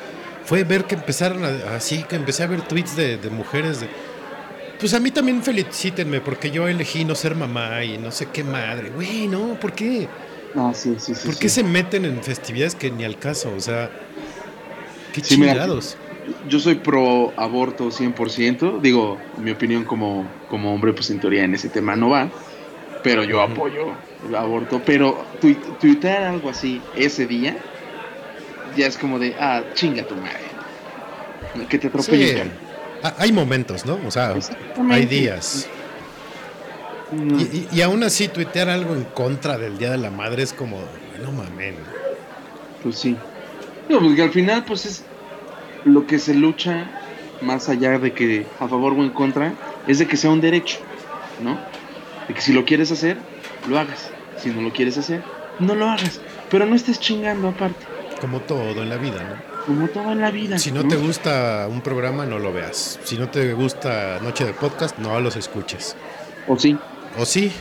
[0.44, 3.88] fue ver que empezaron a- así, que empecé a ver tweets de, de mujeres de,
[4.78, 8.44] pues a mí también felicítenme porque yo elegí no ser mamá y no sé qué
[8.44, 10.08] madre, güey, no, ¿por qué?
[10.56, 11.24] Ah, sí, sí, sí.
[11.24, 11.40] ¿Por sí.
[11.40, 13.52] qué se meten en festividades que ni al caso?
[13.56, 13.90] O sea,
[15.12, 15.96] qué Sí, mira, chingados.
[16.48, 18.80] Yo soy pro aborto 100%.
[18.80, 22.30] Digo, mi opinión como, como hombre, pues en teoría en ese tema no va.
[23.02, 23.88] Pero yo apoyo
[24.26, 24.80] el aborto.
[24.86, 27.56] Pero tui- tuitear algo así ese día,
[28.76, 31.68] ya es como de, ah, chinga tu madre.
[31.68, 32.50] Que te atropellen.
[33.04, 33.98] Ah, Hay momentos, ¿no?
[34.06, 34.34] O sea,
[34.90, 35.68] hay días.
[37.12, 37.38] No.
[37.38, 40.52] Y, y- y aún así tuitear algo en contra del Día de la Madre es
[40.52, 40.78] como,
[41.22, 41.76] no mamen.
[42.82, 43.16] Pues sí.
[43.88, 45.04] No, porque al final, pues es
[45.84, 46.90] lo que se lucha,
[47.42, 49.52] más allá de que a favor o en contra,
[49.86, 50.78] es de que sea un derecho,
[51.42, 51.58] ¿no?
[52.26, 53.18] De que si lo quieres hacer,
[53.68, 54.10] lo hagas.
[54.38, 55.22] Si no lo quieres hacer,
[55.60, 56.20] no lo hagas.
[56.50, 57.84] Pero no estés chingando aparte,
[58.20, 59.53] Como todo en la vida, ¿no?
[59.66, 60.58] Como todo en la vida.
[60.58, 62.98] Si no te gusta un programa, no lo veas.
[63.04, 65.96] Si no te gusta Noche de Podcast, no los escuches.
[66.48, 66.76] O sí,
[67.18, 67.52] O sí.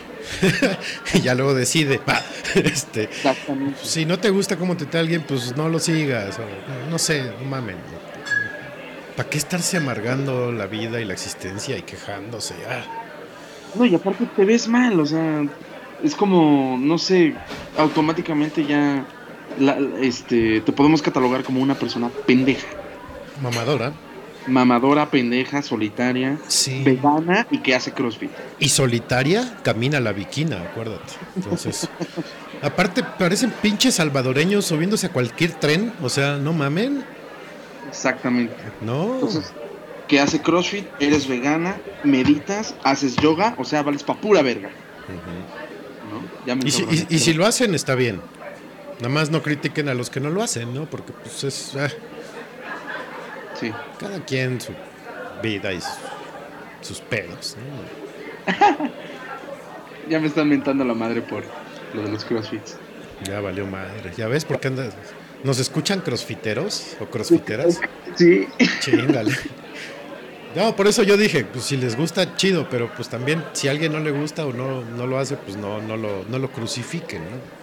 [1.13, 1.99] y ya luego decide.
[2.55, 3.79] Este, exactamente.
[3.81, 6.37] si no te gusta cómo te alguien, pues no lo sigas.
[6.37, 7.77] o- no sé, no mamen.
[9.17, 12.53] ¿Para qué estarse amargando la vida y la existencia y quejándose?
[12.69, 12.83] Ah.
[13.73, 15.43] No, y aparte te ves mal, o sea,
[16.03, 17.33] es como, no sé,
[17.77, 19.03] automáticamente ya
[19.59, 22.67] la- este, te podemos catalogar como una persona pendeja.
[23.41, 23.93] Mamadora.
[24.45, 26.83] mamadora, pendeja, solitaria, Sí.
[26.83, 28.29] vegana y que hace crossfit.
[28.59, 31.13] Y solitaria camina la viquina, acuérdate.
[31.37, 31.87] Entonces,
[32.61, 37.05] aparte parecen pinches salvadoreños subiéndose a cualquier tren, o sea, no mamen,
[37.87, 38.53] Exactamente.
[38.81, 39.13] no.
[39.15, 39.53] Entonces,
[40.09, 44.69] que hace CrossFit, eres vegana, meditas, haces yoga, o sea, vales pa' pura verga.
[46.11, 46.21] ¿no?
[46.45, 47.07] Ya me Y si, encabroné.
[47.09, 48.19] y- y si lo hacen, está bien.
[49.03, 50.85] Nada más no critiquen a los que no lo hacen, ¿no?
[50.85, 51.75] Porque pues es...
[51.75, 51.89] ah,
[53.59, 53.69] Sí.
[53.99, 54.71] cada quien su
[55.43, 55.91] vida y sus,
[56.81, 57.57] sus pedos,
[58.47, 58.89] ¿no?
[60.09, 61.43] Ya me están mentando la madre por
[61.93, 62.77] lo de los CrossFits.
[63.25, 64.13] Ya valió madre.
[64.15, 64.93] ¿Ya ves por qué andas?
[65.43, 67.81] ¿Nos escuchan crossfiteros o crossfiteras?
[68.15, 68.47] Sí.
[68.79, 69.33] Chingale.
[70.55, 73.71] No, por eso yo dije, pues si les gusta, chido, pero pues también si a
[73.71, 76.49] alguien no le gusta o no, no lo hace, pues no, no, lo, no lo
[76.51, 77.62] crucifiquen, ¿no?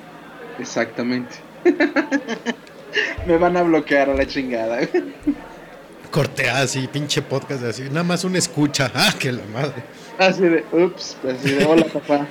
[0.60, 1.36] Exactamente.
[3.26, 4.80] me van a bloquear a la chingada.
[6.10, 9.82] Cortea así, pinche podcast así, nada más una escucha, ah, que la madre.
[10.18, 12.26] Así de, ups, así de, hola papá.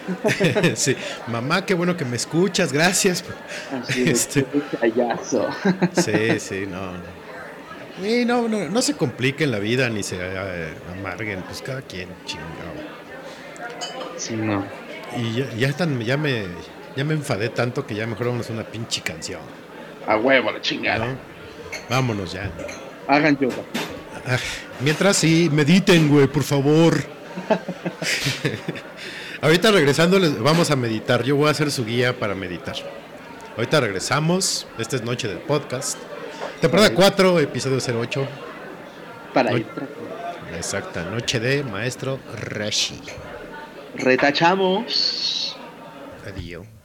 [0.75, 0.95] sí,
[1.27, 3.23] mamá, qué bueno que me escuchas, gracias.
[3.71, 4.45] Así de, Este.
[4.45, 5.47] "Qué payaso.
[5.93, 6.91] Sí, sí, no.
[6.91, 7.19] no.
[8.07, 12.09] Y no, no, no se compliquen la vida ni se eh, amarguen, pues cada quien
[12.25, 12.49] chingado.
[14.17, 14.65] Sí, no.
[15.17, 16.43] Y ya, ya, están, ya, me,
[16.95, 19.41] ya me enfadé tanto que ya mejor vámonos a una pinche canción.
[20.07, 21.05] A huevo la chingada.
[21.05, 21.17] ¿no?
[21.89, 22.51] Vámonos ya.
[23.07, 23.63] Hagan yoga.
[24.25, 24.37] Ah,
[24.81, 27.03] mientras sí, mediten, güey, por favor.
[29.41, 31.23] Ahorita regresando les vamos a meditar.
[31.23, 32.75] Yo voy a hacer su guía para meditar.
[33.55, 34.67] Ahorita regresamos.
[34.77, 35.97] Esta es Noche del Podcast.
[36.61, 38.27] Temporada 4, episodio 08.
[39.33, 39.61] Para Oye.
[39.61, 39.99] ir
[40.55, 42.19] Exacta, Noche de Maestro
[42.51, 42.99] Rashi.
[43.95, 45.55] Retachamos.
[46.27, 46.78] Adiós.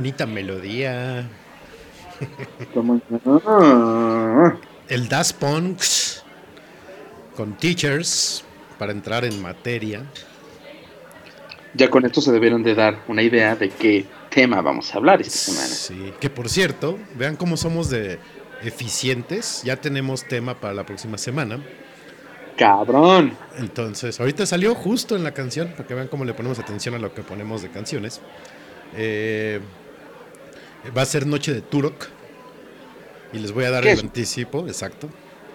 [0.00, 1.28] Bonita melodía.
[2.72, 3.00] Como-
[3.46, 4.56] Ah.
[4.88, 6.24] El Das Punks
[7.36, 8.42] con Teachers
[8.78, 10.02] para entrar en materia.
[11.74, 15.20] Ya con esto se debieron de dar una idea de qué tema vamos a hablar
[15.20, 15.66] esta semana.
[15.68, 18.18] Sí, que por cierto, vean cómo somos de
[18.62, 19.62] eficientes.
[19.64, 21.60] Ya tenemos tema para la próxima semana.
[22.56, 23.34] cabrón.
[23.58, 26.98] Entonces, ahorita salió justo en la canción, para que vean cómo le ponemos atención a
[26.98, 28.20] lo que ponemos de canciones.
[28.96, 29.60] Eh,
[30.96, 32.06] va a ser Noche de Turok.
[33.32, 34.04] Y les voy a dar ¿Qué el es?
[34.04, 35.08] anticipo, exacto.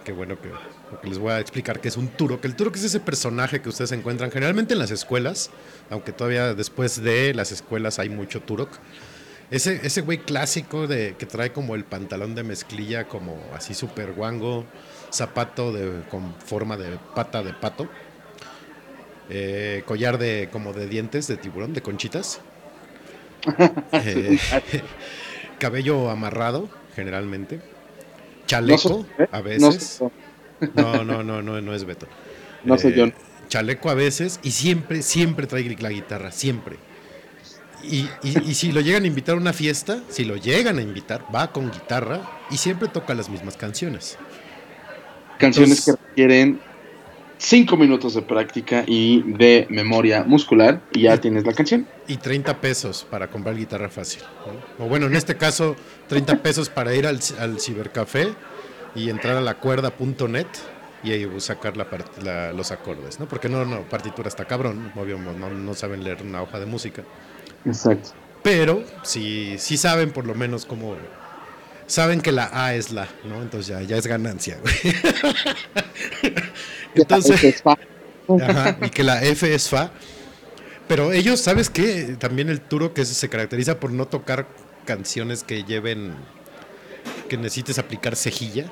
[0.03, 0.49] Qué bueno que
[0.89, 2.43] porque les voy a explicar qué es un Turok.
[2.45, 5.49] El Turok es ese personaje que ustedes encuentran generalmente en las escuelas,
[5.89, 8.69] aunque todavía después de las escuelas hay mucho Turok.
[9.51, 14.13] Ese, ese güey clásico de, que trae como el pantalón de mezclilla, como así súper
[14.13, 14.65] guango,
[15.11, 17.88] zapato de, con forma de pata de pato,
[19.29, 22.41] eh, collar de como de dientes de tiburón, de conchitas,
[23.93, 24.38] eh,
[25.60, 27.60] cabello amarrado generalmente,
[28.47, 29.27] chaleco ¿eh?
[29.31, 30.01] a veces.
[30.73, 32.08] No, no, no, no, no es Beto.
[32.63, 33.08] No soy yo.
[33.49, 36.77] Chaleco a veces y siempre, siempre trae la guitarra, siempre.
[37.84, 40.81] Y, y- y si lo llegan a invitar a una fiesta, si lo llegan a
[40.81, 44.17] invitar, va con guitarra y siempre toca las mismas canciones.
[45.38, 46.60] Canciones Entonces- que requieren
[47.38, 51.88] 5 minutos de práctica y de memoria muscular y ya tienes la canción.
[52.08, 54.21] Y 30 pesos para comprar guitarra fácil.
[54.80, 54.86] ¿no?
[54.86, 55.76] O bueno, en este caso,
[56.08, 58.30] 30 pesos para ir al, al cibercafé
[58.95, 60.48] y entrar a la cuerda.net
[61.04, 63.28] y ahí sacar la part- la- los acordes, ¿no?
[63.28, 67.04] Porque no, no, partitura está cabrón, obvio, no, no saben leer una hoja de música.
[67.65, 68.10] Exacto.
[68.41, 70.95] Pero si sí saben por lo menos cómo...
[71.88, 73.41] Saben que la A es la, ¿no?
[73.41, 74.76] Entonces ya, ya es ganancia, güey.
[76.95, 77.63] Entonces...
[78.41, 79.91] Ajá, y que la F es Fa.
[80.88, 82.15] Pero ellos, ¿sabes qué?
[82.19, 84.48] También el Turo que se caracteriza por no tocar
[84.86, 86.15] canciones que lleven,
[87.30, 88.65] que necesites aplicar cejilla,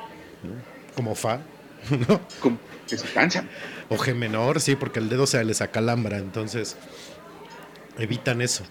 [0.44, 0.74] ¿no?
[0.96, 1.42] como Fa,
[2.08, 2.22] ¿no?
[2.40, 3.50] Como que se cansan.
[3.90, 6.78] O G menor, sí, porque el dedo se les acalambra, entonces
[7.98, 8.64] evitan eso.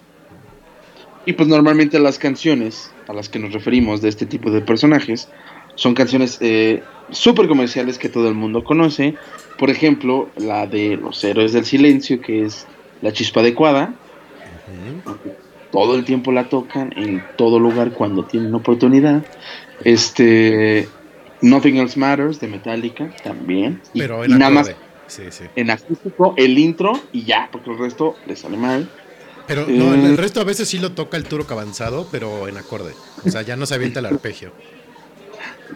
[1.24, 5.28] Y pues normalmente las canciones a las que nos referimos de este tipo de personajes
[5.76, 9.14] son canciones eh, súper comerciales que todo el mundo conoce.
[9.58, 12.66] Por ejemplo, la de Los Héroes del Silencio, que es
[13.02, 13.94] La Chispa Adecuada.
[15.70, 19.24] Todo el tiempo la tocan, en todo lugar cuando tienen oportunidad.
[19.84, 20.88] Este.
[21.40, 23.80] Nothing Else Matters de Metallica también.
[23.94, 24.84] Y- Pero y en nada más acorde.
[25.08, 25.44] Sí, sí.
[25.56, 28.88] en acústico, el intro y ya, porque el resto le sale mal.
[29.54, 32.56] Pero no, el Eh, resto a veces sí lo toca el Turok avanzado, pero en
[32.56, 32.94] acorde.
[33.24, 34.50] O sea, ya no se avienta el arpegio.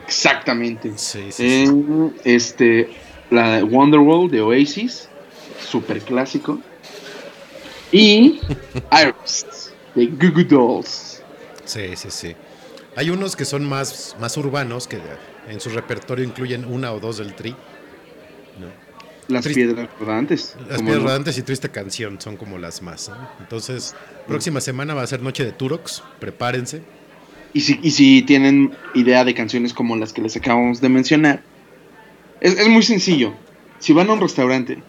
[0.06, 0.92] Exactamente.
[0.96, 1.64] Sí, sí, sí.
[1.68, 2.90] Eh, este,
[3.30, 5.08] la Wonderwall de Oasis,
[5.68, 6.58] super clásico.
[7.92, 8.40] Y
[8.92, 11.22] Iris de Goo Goo Dolls.
[11.64, 12.34] Sí, sí, sí.
[12.96, 14.98] Hay unos que son más, más urbanos, que
[15.48, 17.50] en su repertorio incluyen una o dos del tri.
[18.58, 18.85] ¿no?
[19.28, 19.64] Las Triste.
[19.64, 20.56] piedras rodantes.
[20.68, 21.08] Las ¿cómo piedras no?
[21.08, 23.10] rodantes y triste canción son como las más.
[23.40, 23.94] Entonces,
[24.26, 26.02] próxima semana va a ser Noche de Turox.
[26.20, 26.82] Prepárense.
[27.52, 31.42] Y si, y si tienen idea de canciones como las que les acabamos de mencionar,
[32.40, 33.34] es, es muy sencillo.
[33.78, 34.82] Si van a un restaurante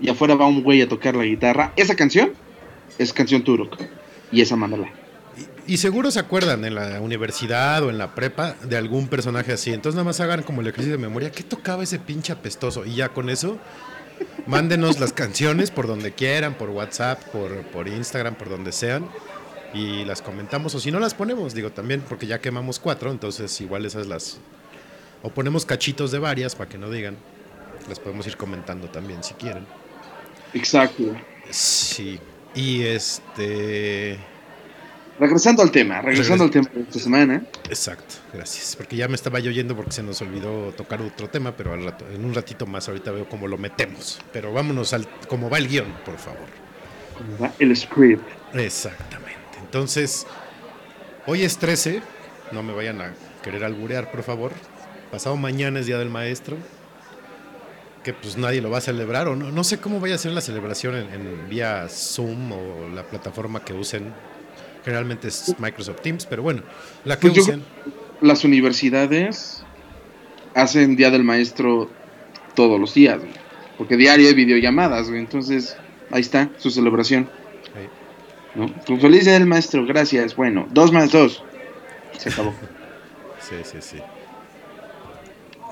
[0.00, 2.32] y afuera va un güey a tocar la guitarra, esa canción
[2.98, 3.78] es canción Turok.
[4.30, 4.90] Y esa mándala.
[5.68, 9.70] Y seguro se acuerdan en la universidad o en la prepa de algún personaje así.
[9.70, 11.30] Entonces nada más hagan como el ejercicio de memoria.
[11.30, 12.86] ¿Qué tocaba ese pinche apestoso?
[12.86, 13.58] Y ya con eso,
[14.46, 19.10] mándenos las canciones por donde quieran, por WhatsApp, por, por Instagram, por donde sean.
[19.74, 20.74] Y las comentamos.
[20.74, 23.10] O si no las ponemos, digo también, porque ya quemamos cuatro.
[23.10, 24.38] Entonces igual esas las...
[25.22, 27.18] O ponemos cachitos de varias para que no digan.
[27.90, 29.66] Las podemos ir comentando también si quieren.
[30.54, 31.14] Exacto.
[31.50, 32.18] Sí.
[32.54, 34.18] Y este...
[35.18, 37.42] Regresando al tema, regresando al tema de esta semana.
[37.68, 38.76] Exacto, gracias.
[38.76, 41.84] Porque ya me estaba yo yendo porque se nos olvidó tocar otro tema, pero al
[41.84, 44.20] rato, en un ratito más ahorita veo cómo lo metemos.
[44.32, 46.46] Pero vámonos al cómo va el guion, por favor.
[47.18, 47.52] ¿cómo va?
[47.58, 48.22] El script.
[48.54, 49.34] Exactamente.
[49.60, 50.26] Entonces,
[51.26, 52.00] hoy es 13,
[52.52, 54.52] no me vayan a querer alburear, por favor.
[55.10, 56.56] Pasado mañana es Día del Maestro,
[58.04, 60.32] que pues nadie lo va a celebrar, o no, no sé cómo vaya a ser
[60.32, 64.12] la celebración en, en vía Zoom o la plataforma que usen.
[64.88, 66.62] Generalmente es Microsoft Teams, pero bueno,
[67.04, 67.56] la que Pues yo-.
[68.22, 69.62] Las universidades
[70.54, 71.90] hacen Día del Maestro
[72.54, 73.30] todos los días, güey.
[73.76, 75.20] Porque diario hay videollamadas, güey.
[75.20, 75.76] Entonces,
[76.10, 77.28] ahí está su celebración.
[77.76, 77.86] Ahí.
[78.54, 78.74] ¿no?
[78.86, 80.34] Pues, Feliz Día del Maestro, gracias.
[80.34, 81.44] Bueno, dos más dos.
[82.16, 82.54] Se acabó.
[83.40, 83.98] Sí, sí, sí.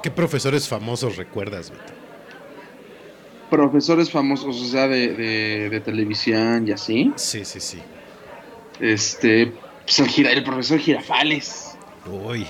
[0.02, 1.92] ¿Qué profesores famosos recuerdas, Beto?
[3.50, 7.12] Profesores famosos, o sea, de, de, de televisión y así.
[7.16, 7.82] Sí, sí, sí.
[8.80, 9.52] Este,
[9.84, 11.76] pues el, gira- el profesor Girafales.
[12.06, 12.46] Uy,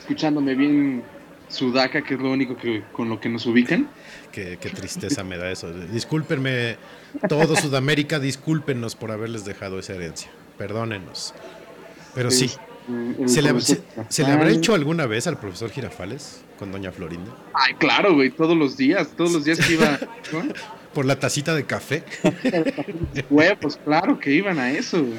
[0.00, 1.02] Escuchándome bien
[1.48, 3.88] sudaca, que es lo único que con lo que nos ubican.
[4.32, 5.70] qué, qué tristeza me da eso.
[5.72, 6.76] Discúlpenme,
[7.28, 10.30] todo Sudamérica, discúlpenos por haberles dejado esa herencia.
[10.56, 11.34] Perdónenos.
[12.14, 12.50] Pero sí,
[13.18, 16.72] el ¿Se le, profesor se- se le habrá hecho alguna vez al profesor Girafales con
[16.72, 17.30] doña Florinda?
[17.54, 19.98] Ay, claro, güey, todos los días, todos los días que iba.
[20.32, 20.42] ¿no?
[20.94, 22.02] Por la tacita de café.
[23.30, 25.18] Huevos, claro que iban a eso, güey.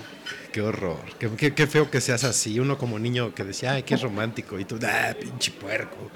[0.52, 0.97] Qué horror.
[1.20, 2.60] Qué, qué- qué feo que seas así.
[2.60, 4.60] Uno como niño que decía, ay, qué romántico.
[4.60, 6.10] Y tú, ah, pinche puerco.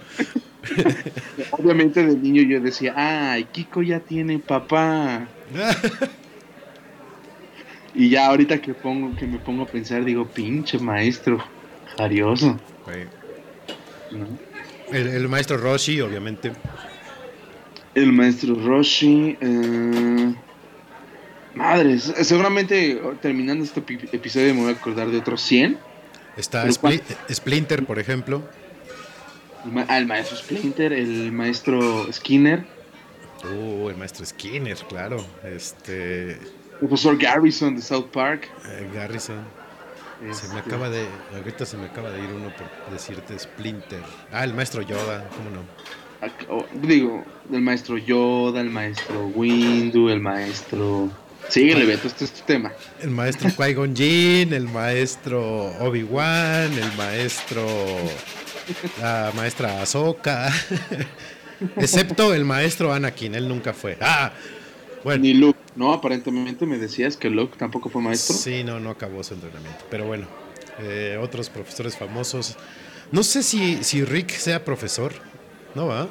[1.52, 5.28] Obviamente de niño yo decía, ay, Kiko ya tiene papá.
[7.96, 11.38] Y ya ahorita que pongo, que me pongo a pensar, digo, pinche maestro,
[11.96, 12.60] jarioso.
[14.92, 16.52] El, el maestro Roshi, obviamente.
[17.94, 19.38] El maestro Roshi.
[19.40, 20.34] eh,
[21.56, 25.78] Madre, se- seguramente oh, terminando este epi- episodio me voy a acordar de otros 100.
[26.38, 27.02] Está Spli-
[27.32, 28.42] Splinter, por ejemplo.
[29.66, 32.66] El, ma- ah, el maestro Splinter, el maestro Skinner,
[33.46, 35.18] Uh, el maestro Skinner, claro.
[35.44, 36.32] Este.
[36.32, 36.40] el
[36.80, 38.50] profesor Garrison de South Park.
[38.66, 39.44] eh, Garrison.
[40.32, 41.06] Se me este, acaba de.
[41.36, 44.00] Ahorita se me acaba de ir uno por decirte Splinter.
[44.32, 45.62] Ah, el maestro Yoda, ¿cómo no?
[46.56, 51.10] oh, digo, el maestro Yoda, el maestro Windu, el maestro.
[51.50, 52.72] Síguele, Beto, este es tu tema.
[53.02, 57.66] El maestro Qui-Gon Jinn, el maestro Obi-Wan, el maestro.
[59.00, 60.52] La maestra Ahsoka.
[61.78, 63.98] Excepto el maestro Anakin, él nunca fue.
[64.02, 64.32] Ah,
[65.04, 65.22] bueno.
[65.22, 65.94] Ni Luke, ¿no?
[65.94, 68.36] Aparentemente me decías que Luke tampoco fue maestro.
[68.36, 69.86] Sí, no, no acabó su entrenamiento.
[69.90, 70.28] Pero bueno,
[70.80, 72.56] eh, otros profesores famosos.
[73.12, 75.14] No sé si, si Rick sea profesor.
[75.76, 76.08] ¿No va?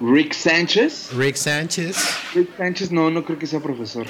[0.00, 1.10] Rick Sánchez.
[1.16, 1.96] Rick Sánchez.
[2.34, 4.06] Rick Sánchez no, no creo que sea profesor.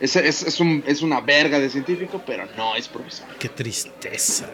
[0.00, 3.26] Es, es, es, un, es una verga de científico, pero no es profesor.
[3.38, 4.48] Qué tristeza.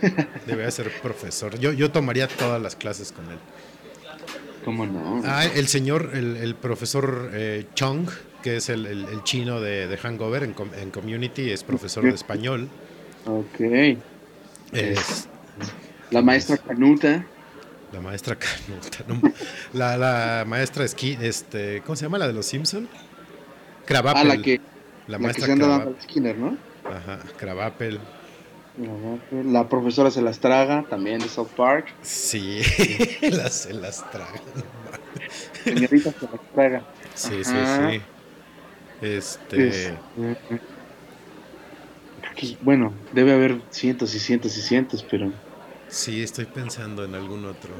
[0.46, 1.58] Debe ser profesor.
[1.58, 3.38] Yo, yo tomaría todas las clases con él.
[4.64, 5.22] ¿Cómo no?
[5.24, 8.08] Ah, el señor, el, el profesor eh, Chong,
[8.42, 12.10] que es el, el- el chino de, de Hangover en, en Community, es profesor de
[12.10, 12.68] español.
[13.26, 13.60] Ok.
[14.72, 15.28] Es
[16.10, 17.24] La maestra Canuta.
[17.92, 19.04] La maestra Canuta.
[19.08, 19.20] no,
[19.72, 22.18] la, la maestra Esqui, este, ¿cómo se llama?
[22.18, 22.88] La de los Simpson.
[23.86, 24.22] Cravapel.
[24.30, 24.62] Ah, la que, la
[25.08, 26.56] la que maestra se anda dando Skinner, ¿no?
[26.84, 27.98] Ajá, Cravapel.
[29.44, 31.92] La profesora se las traga, también de South Park.
[32.02, 32.60] Sí,
[33.30, 34.40] las, se las tragan.
[35.64, 36.82] Señorita se las traga.
[37.14, 37.90] Sí, Ajá.
[37.90, 38.02] sí, sí.
[39.06, 39.68] Este.
[39.68, 39.92] Es-
[42.30, 45.32] Aquí, bueno, debe haber cientos y cientos y cientos, pero.
[45.90, 47.70] Sí, estoy pensando en algún otro.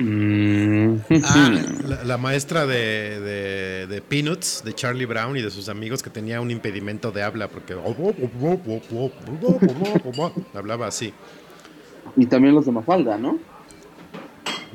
[0.00, 1.50] Mm, Ah,
[1.88, 6.10] la, la maestra de, de, de Peanuts, de Charlie Brown y de sus amigos que
[6.10, 7.74] tenía un impedimento de habla porque
[10.54, 11.12] hablaba así.
[12.16, 13.38] Y también los de Mafalda, ¿no?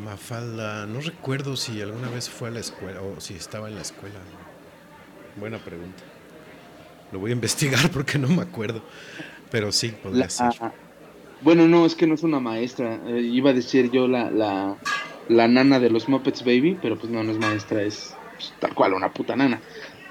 [0.03, 3.81] Mafalda, no recuerdo si alguna vez fue a la escuela o si estaba en la
[3.81, 4.15] escuela.
[5.37, 6.03] Buena pregunta.
[7.11, 8.81] Lo voy a investigar porque no me acuerdo.
[9.51, 10.51] Pero sí, podría La- ser.
[11.43, 12.99] Bueno, no, es que no es una maestra.
[13.07, 14.77] Eh, iba a decir yo la, la,
[15.29, 18.73] la nana de los Muppets Baby, pero pues no, no es maestra, es pues, tal
[18.73, 19.61] cual una puta nana.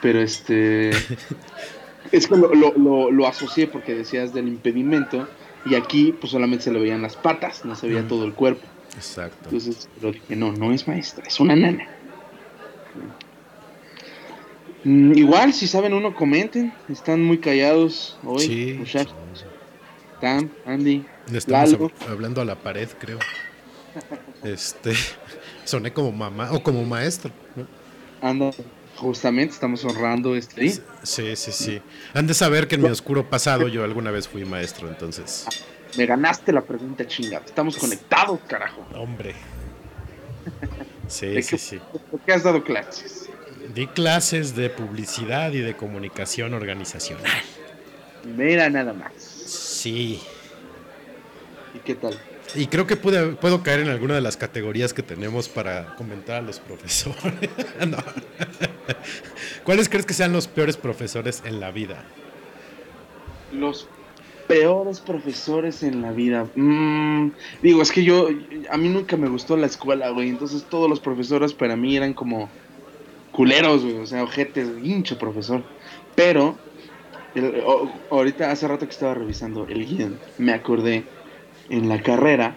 [0.00, 0.90] Pero este.
[2.12, 5.28] es que lo, lo, lo, lo asocié porque decías del impedimento,
[5.64, 8.08] y aquí pues solamente se le veían las patas, no se veía Mm.
[8.08, 8.66] todo el cuerpo.
[8.94, 9.44] Exacto.
[9.44, 11.88] Entonces lo dije, no, no es maestra, es una nana.
[14.84, 16.72] Mm, igual, si saben uno, comenten.
[16.88, 19.14] Están muy callados hoy, Sí, muchachos.
[20.20, 21.90] Tam, Andy, Le estamos Lalo.
[22.08, 23.18] hablando a la pared, creo.
[24.42, 24.92] Este,
[25.64, 27.30] soné como mamá o como maestro.
[27.56, 27.66] ¿no?
[28.20, 28.50] Anda,
[28.96, 30.72] justamente estamos honrando este día.
[31.02, 31.80] Sí, sí, sí.
[32.14, 35.46] Han de saber que en mi oscuro pasado yo alguna vez fui maestro, entonces.
[35.96, 37.44] Me ganaste la pregunta chingada.
[37.44, 38.86] Estamos conectados, carajo.
[38.94, 39.34] Hombre.
[41.06, 41.80] Sí, ¿De sí, qué- sí.
[42.10, 43.28] ¿Por qué has dado clases?
[43.74, 47.24] Di clases de publicidad y de comunicación organizacional.
[48.24, 49.12] Mira nada más.
[49.22, 50.20] Sí.
[51.74, 52.18] ¿Y qué tal?
[52.54, 56.36] Y creo que pude- puedo caer en alguna de las categorías que tenemos para comentar
[56.36, 57.50] a los profesores.
[57.86, 57.96] No.
[59.64, 62.04] ¿Cuáles crees que sean los peores profesores en la vida?
[63.52, 63.88] Los
[64.48, 66.46] peores profesores en la vida.
[66.56, 67.30] Mm,
[67.62, 68.28] digo, es que yo,
[68.70, 70.28] a mí nunca me gustó la escuela, güey.
[70.28, 72.50] Entonces todos los profesores para mí eran como
[73.30, 73.96] culeros, güey.
[73.98, 75.62] O sea, ojetes, hincho profesor.
[76.14, 76.56] Pero,
[77.34, 81.04] el- o- ahorita hace rato que estaba revisando el guion, me acordé
[81.68, 82.54] en la carrera,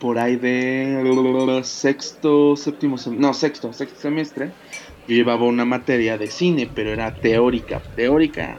[0.00, 4.50] por ahí de sexto, séptimo, no, sexto, sexto semestre,
[5.06, 8.58] yo llevaba una materia de cine, pero era teórica, teórica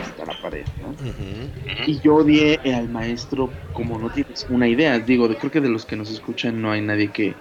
[0.00, 0.94] hasta la pared, ¿no?
[1.86, 4.98] Y yo odié al maestro como no tienes una idea.
[4.98, 7.34] Digo, de, creo que de los que nos escuchan no hay nadie que,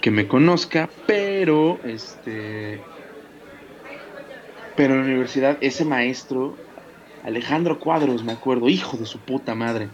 [0.00, 2.80] que me conozca, pero este.
[4.76, 6.56] Pero en la universidad, ese maestro
[7.24, 9.88] Alejandro Cuadros, me acuerdo, hijo de su puta madre.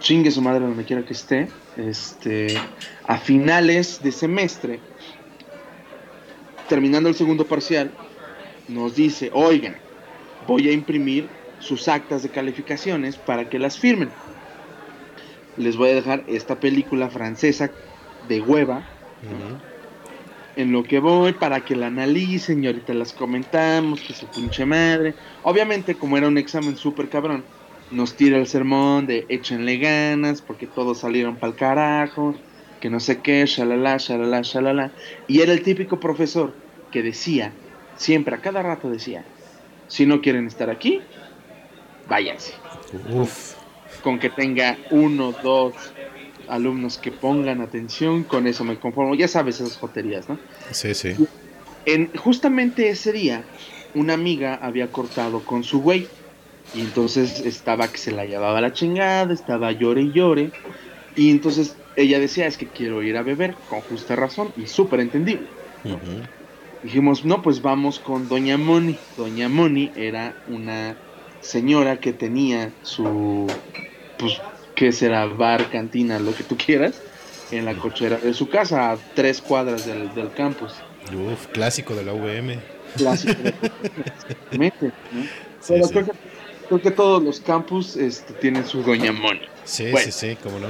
[0.00, 1.48] Chingue su madre donde quiera que esté.
[1.76, 2.58] Este,
[3.06, 4.80] a finales de semestre,
[6.68, 7.90] terminando el segundo parcial,
[8.68, 9.76] nos dice, oigan,
[10.46, 11.28] voy a imprimir
[11.60, 14.10] sus actas de calificaciones para que las firmen.
[15.56, 17.70] Les voy a dejar esta película francesa
[18.28, 18.82] de hueva
[20.56, 24.64] en lo que voy para que la analicen y ahorita las comentamos, que su pinche
[24.64, 25.14] madre.
[25.42, 27.44] Obviamente, como era un examen súper cabrón,
[27.90, 32.34] nos tira el sermón de échenle ganas porque todos salieron pa'l carajo,
[32.80, 34.92] que no sé qué, shalala, shalala, shalala.
[35.26, 36.54] Y era el típico profesor
[36.90, 37.52] que decía,
[37.96, 39.24] siempre a cada rato decía,
[39.88, 41.00] si no quieren estar aquí,
[42.08, 42.54] váyanse.
[43.10, 43.54] Uf.
[44.02, 45.74] Con que tenga uno, dos
[46.48, 49.14] alumnos que pongan atención, con eso me conformo.
[49.14, 50.38] Ya sabes esas joterías, ¿no?
[50.70, 51.14] Sí, sí.
[51.86, 53.44] En, justamente ese día,
[53.94, 56.08] una amiga había cortado con su güey.
[56.74, 60.52] Y entonces estaba que se la llevaba la chingada, estaba llore y llore.
[61.16, 65.00] Y entonces ella decía, es que quiero ir a beber, con justa razón y súper
[65.00, 65.46] entendible.
[66.82, 68.96] Dijimos, no, pues vamos con Doña Moni.
[69.16, 70.96] Doña Moni era una
[71.40, 73.46] señora que tenía su,
[74.18, 74.40] pues,
[74.74, 75.26] ¿qué será?
[75.26, 77.00] Bar, cantina, lo que tú quieras,
[77.50, 80.72] en la cochera de su casa, a tres cuadras del, del campus.
[81.12, 82.58] Uf, clásico de la VM.
[82.96, 83.34] Clásico.
[84.52, 84.64] ¿no?
[85.60, 85.92] Sí, Pero sí.
[85.92, 86.12] Creo, que,
[86.70, 89.40] creo que todos los campus este, tienen su Doña Moni.
[89.64, 90.04] Sí, Bueno.
[90.06, 90.68] sí, sí, cómo no.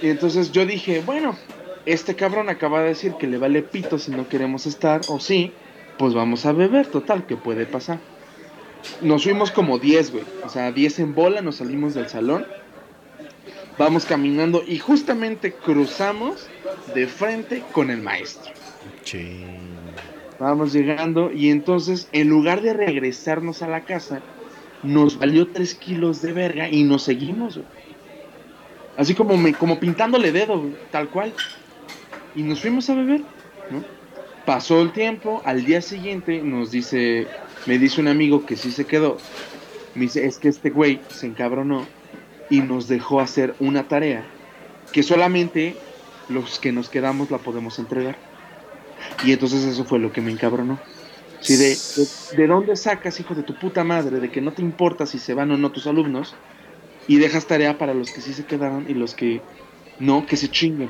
[0.00, 1.36] Y entonces yo dije, bueno,
[1.84, 5.52] este cabrón acaba de decir que le vale pito si no queremos estar, o sí,
[5.98, 7.98] pues vamos a beber, total, que puede pasar.
[9.02, 10.24] Nos fuimos como 10, güey.
[10.44, 12.46] O sea, 10 en bola, nos salimos del salón.
[13.76, 16.46] Vamos caminando y justamente cruzamos
[16.94, 18.50] de frente con el maestro.
[19.02, 19.44] Chin.
[20.38, 24.22] Vamos llegando y entonces, en lugar de regresarnos a la casa,
[24.84, 27.60] nos valió 3 kilos de verga y nos seguimos.
[28.96, 31.32] Así como, me, como pintándole dedo, tal cual.
[32.34, 33.22] Y nos fuimos a beber,
[33.70, 33.82] ¿no?
[34.44, 37.26] Pasó el tiempo, al día siguiente nos dice,
[37.66, 39.16] me dice un amigo que sí se quedó.
[39.94, 41.86] Me dice, es que este güey se encabronó
[42.50, 44.24] y nos dejó hacer una tarea
[44.92, 45.76] que solamente
[46.28, 48.16] los que nos quedamos la podemos entregar.
[49.24, 50.78] Y entonces eso fue lo que me encabronó.
[51.44, 51.76] Sí, de,
[52.36, 55.18] de, de dónde sacas, hijo de tu puta madre, de que no te importa si
[55.18, 56.34] se van o no tus alumnos
[57.06, 59.42] y dejas tarea para los que sí se quedaron y los que
[59.98, 60.88] no, que se chinguen,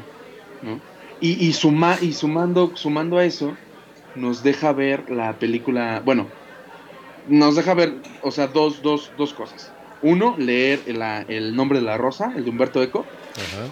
[0.62, 0.80] ¿no?
[1.20, 3.56] Y, y, suma, y sumando, sumando a eso,
[4.14, 6.28] nos deja ver la película, bueno,
[7.28, 9.72] nos deja ver, o sea, dos, dos, dos cosas.
[10.02, 13.66] Uno, leer la- el nombre de la rosa, el de Humberto Eco, Ajá.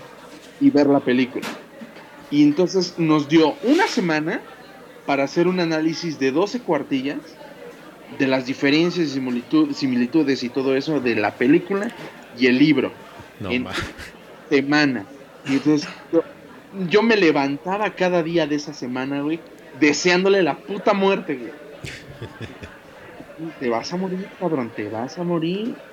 [0.61, 1.47] y ver la película.
[2.31, 4.41] Y entonces nos dio una semana
[5.07, 7.19] para hacer un análisis de 12 cuartillas
[8.19, 11.91] de las diferencias y similitud- similitudes y todo eso de la película
[12.39, 12.93] y el libro.
[13.41, 13.73] No En- ma-
[14.51, 15.05] Semana.
[15.49, 16.23] Y entonces yo,
[16.89, 19.41] yo me levantaba cada día de esa semana, güey,
[19.81, 21.53] deseándole la puta muerte, güey.
[23.59, 25.75] Te vas a morir, cabrón, te vas a morir.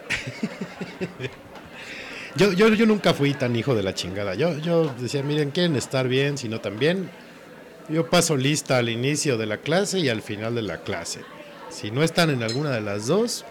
[2.36, 4.36] Yo, yo, yo nunca fui tan hijo de la chingada.
[4.36, 7.10] Yo, yo decía, miren, quieren estar bien, si no también.
[7.90, 11.22] Yo paso lista al inicio de la clase y al final de la clase.
[11.70, 13.46] Si no están en alguna de las dos,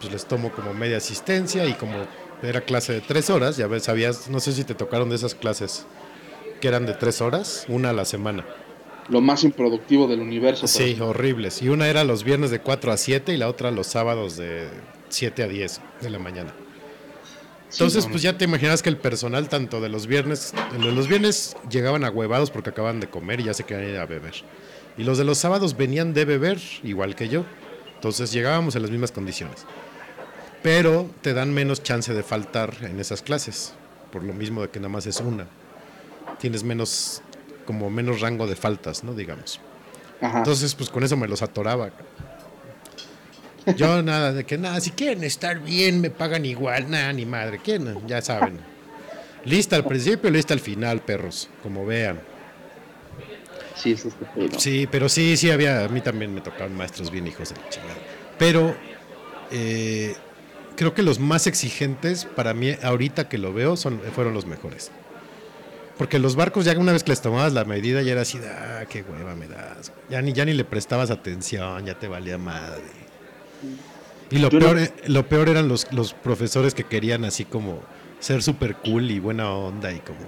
[0.00, 1.94] pues les tomo como media asistencia y como
[2.42, 5.34] era clase de tres horas, ya ves, sabías, no sé si te tocaron de esas
[5.34, 5.86] clases
[6.60, 8.44] que eran de tres horas, una a la semana.
[9.08, 10.66] Lo más improductivo del universo.
[10.66, 11.62] Sí, horribles.
[11.62, 14.68] Y una era los viernes de 4 a 7 y la otra los sábados de
[15.08, 16.52] 7 a 10 de la mañana.
[17.72, 21.56] Entonces, pues ya te imaginas que el personal, tanto de los viernes, de los viernes
[21.70, 24.34] llegaban a huevados porque acaban de comer y ya se querían ir a beber.
[24.98, 27.44] Y los de los sábados venían de beber, igual que yo.
[27.94, 29.64] Entonces llegábamos en las mismas condiciones.
[30.62, 33.72] Pero te dan menos chance de faltar en esas clases,
[34.12, 35.46] por lo mismo de que nada más es una.
[36.38, 37.22] Tienes menos,
[37.64, 39.14] como menos rango de faltas, ¿no?
[39.14, 39.60] Digamos.
[40.20, 40.38] Ajá.
[40.38, 41.90] Entonces, pues con eso me los atoraba.
[43.76, 47.60] Yo nada, de que nada, si quieren estar bien, me pagan igual, nada, ni madre,
[47.62, 48.06] ¿quién?
[48.06, 48.58] Ya saben.
[49.44, 52.20] Lista al principio, lista al final, perros, como vean.
[53.76, 54.58] Sí, es este pedo.
[54.58, 57.68] Sí, pero sí, sí había, a mí también me tocaban maestros bien hijos de la
[57.68, 57.96] chingada.
[58.38, 58.76] Pero
[59.50, 60.14] eh,
[60.76, 64.90] creo que los más exigentes, para mí, ahorita que lo veo, son, fueron los mejores.
[65.98, 68.84] Porque los barcos ya una vez que les tomabas la medida ya era así, ah,
[68.88, 69.92] qué hueva me das.
[70.08, 73.01] Ya ni, ya ni le prestabas atención, ya te valía madre.
[74.30, 77.80] Y lo no- peor, eh, lo peor eran los, los profesores que querían así como
[78.20, 80.20] ser súper cool y buena onda y como,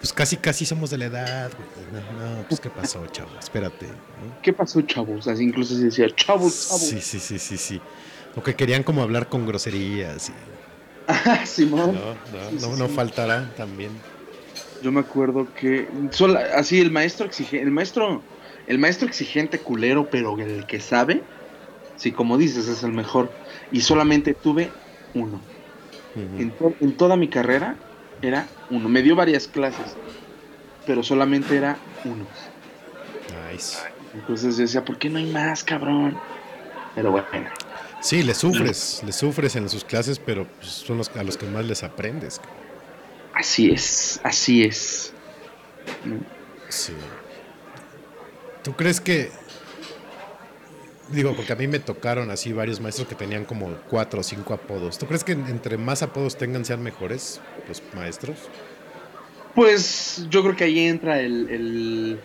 [0.00, 2.02] pues casi casi somos de la edad, güey.
[2.18, 3.86] No, no, pues qué pasó, chavo, espérate.
[3.86, 4.40] ¿no?
[4.42, 5.26] ¿Qué pasó, chavos?
[5.28, 6.82] Así incluso se decía, chavos, chavos.
[6.82, 7.80] Sí, sí, sí, sí, sí.
[8.36, 10.28] O que querían como hablar con groserías.
[10.28, 10.32] y-
[11.08, 11.94] Ah, Simón.
[11.94, 12.94] no, no, Sí, no, no sí.
[12.94, 13.90] faltará también.
[14.82, 15.88] Yo me acuerdo que
[16.54, 18.22] así el maestro exigente, el maestro,
[18.66, 21.22] el maestro exigente culero, pero el que sabe,
[22.02, 23.30] sí, como dices, es el mejor.
[23.70, 24.70] Y solamente tuve
[25.14, 25.40] uno.
[26.16, 26.42] Ujú.
[26.42, 27.76] En, to- en toda mi carrera
[28.20, 28.88] era uno.
[28.88, 29.94] Me dio varias clases,
[30.84, 32.26] pero solamente era uno.
[33.52, 33.78] Nice.
[34.14, 36.18] Entonces yo decía, ¿por qué no hay más, cabrón?
[36.94, 37.26] Pero bueno,
[38.00, 41.46] Sí, le sufres, le sufres en sus clases, pero pues, son los a los que
[41.46, 42.40] más les aprendes.
[43.32, 45.12] así es, así es.
[46.68, 46.94] Sí.
[48.64, 49.30] ¿Tú crees que
[51.10, 54.54] digo, porque a mí me tocaron así varios maestros que tenían como cuatro o cinco
[54.54, 54.98] apodos.
[54.98, 58.36] ¿Tú crees que entre más apodos tengan sean mejores los maestros?
[59.54, 62.18] Pues yo creo que ahí entra el,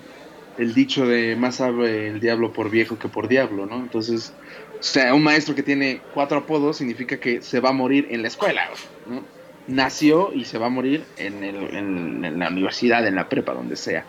[0.58, 3.78] el, dicho de más sabe el diablo por viejo que por diablo, ¿no?
[3.78, 4.34] Entonces,
[4.80, 8.22] o sea, un maestro que tiene cuatro apodos significa que se va a morir en
[8.22, 8.70] la escuela,
[9.08, 9.24] ¿no?
[9.68, 13.76] Nació y se va a morir en, el, en la universidad, en la prepa, donde
[13.76, 14.06] sea.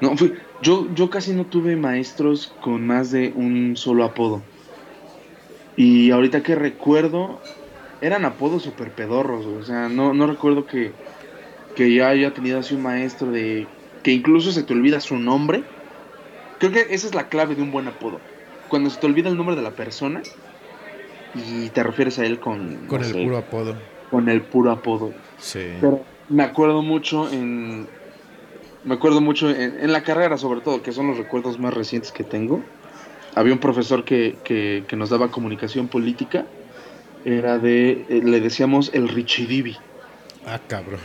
[0.00, 4.42] No, fui- yo, yo casi no tuve maestros con más de un solo apodo.
[5.76, 7.40] Y ahorita que recuerdo,
[8.00, 10.92] eran apodos super pedorros, o sea, no, no recuerdo que,
[11.74, 13.66] que ya haya tenido así un maestro de
[14.02, 15.62] que incluso se te olvida su nombre.
[16.58, 18.18] Creo que esa es la clave de un buen apodo.
[18.68, 20.22] Cuando se te olvida el nombre de la persona
[21.34, 23.74] y te refieres a él con, Con no el sé, puro apodo.
[24.10, 25.12] con el puro apodo.
[25.38, 25.60] Sí.
[25.80, 27.86] Pero me acuerdo mucho en
[28.86, 32.10] me acuerdo mucho en, en la carrera sobre todo, que son los recuerdos más recientes
[32.12, 32.62] que tengo.
[33.34, 36.46] Había un profesor que, que, que nos daba comunicación política.
[37.24, 39.76] Era de, eh, le decíamos el Richidivi,
[40.46, 41.00] Ah, cabrón.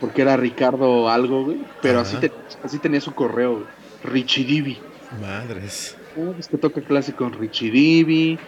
[0.00, 1.58] porque era Ricardo algo, güey.
[1.82, 2.30] Pero así, te-
[2.62, 3.64] así tenía su correo, güey.
[4.04, 4.78] Richidivi.
[5.20, 5.96] Madres.
[6.18, 8.38] Ah, pues que toca clase con Richie Divi.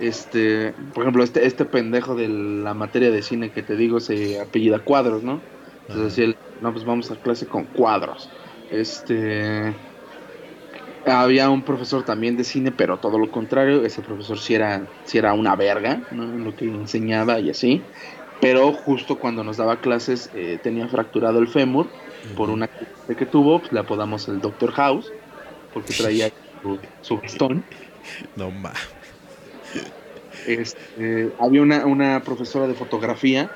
[0.00, 4.40] Este, por ejemplo, este, este pendejo de la materia de cine que te digo se
[4.40, 5.40] apellida Cuadros, ¿no?
[5.88, 8.28] Entonces decía él, no, pues vamos a clase con Cuadros.
[8.70, 9.74] Este,
[11.06, 15.16] había un profesor también de cine, pero todo lo contrario, ese profesor sí era, sí
[15.16, 16.24] era una verga, ¿no?
[16.24, 17.82] En lo que enseñaba y así.
[18.40, 21.88] Pero justo cuando nos daba clases eh, tenía fracturado el fémur
[22.36, 25.10] por una accidente que tuvo, pues le apodamos el Doctor House,
[25.72, 26.30] porque traía
[26.62, 27.64] su, su bastón.
[28.36, 28.72] No ma.
[30.46, 33.50] Este, había una, una profesora de fotografía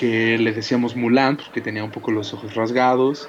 [0.00, 3.28] que le decíamos Mulan, porque tenía un poco los ojos rasgados.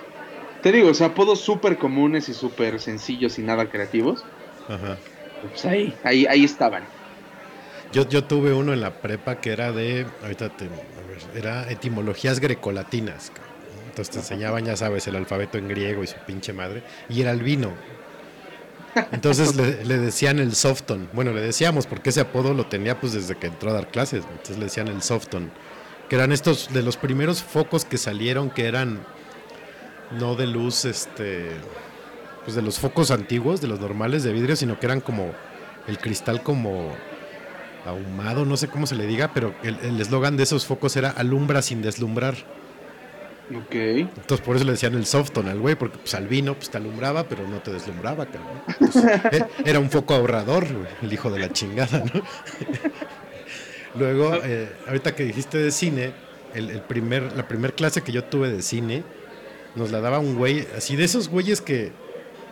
[0.63, 4.23] Te digo, o sea, apodos súper comunes y súper sencillos y nada creativos.
[4.69, 4.97] Ajá.
[5.49, 6.83] Pues ahí, ahí, ahí estaban.
[7.91, 11.69] Yo, yo tuve uno en la prepa que era de, ahorita te, a ver, era
[11.69, 13.33] etimologías grecolatinas.
[13.89, 16.83] Entonces te enseñaban, ya sabes, el alfabeto en griego y su pinche madre.
[17.09, 17.73] Y era albino.
[19.11, 21.09] Entonces le, le decían el softon.
[21.11, 24.23] Bueno, le decíamos porque ese apodo lo tenía pues desde que entró a dar clases.
[24.29, 25.51] Entonces le decían el softon.
[26.11, 28.99] Que eran estos de los primeros focos que salieron que eran
[30.19, 31.51] no de luz, este,
[32.43, 35.31] pues de los focos antiguos, de los normales de vidrio, sino que eran como
[35.87, 36.91] el cristal como
[37.85, 41.61] ahumado, no sé cómo se le diga, pero el eslogan de esos focos era alumbra
[41.61, 42.35] sin deslumbrar.
[43.55, 43.73] Ok.
[43.73, 46.77] Entonces por eso le decían el softon al güey, porque pues al vino pues te
[46.77, 48.61] alumbraba, pero no te deslumbraba, cabrón.
[48.67, 52.21] Entonces, era un foco ahorrador, güey, el hijo de la chingada, ¿no?
[53.95, 56.13] Luego, eh, ahorita que dijiste de cine,
[56.53, 59.03] el, el primer, la primera clase que yo tuve de cine,
[59.75, 61.91] nos la daba un güey, así de esos güeyes que,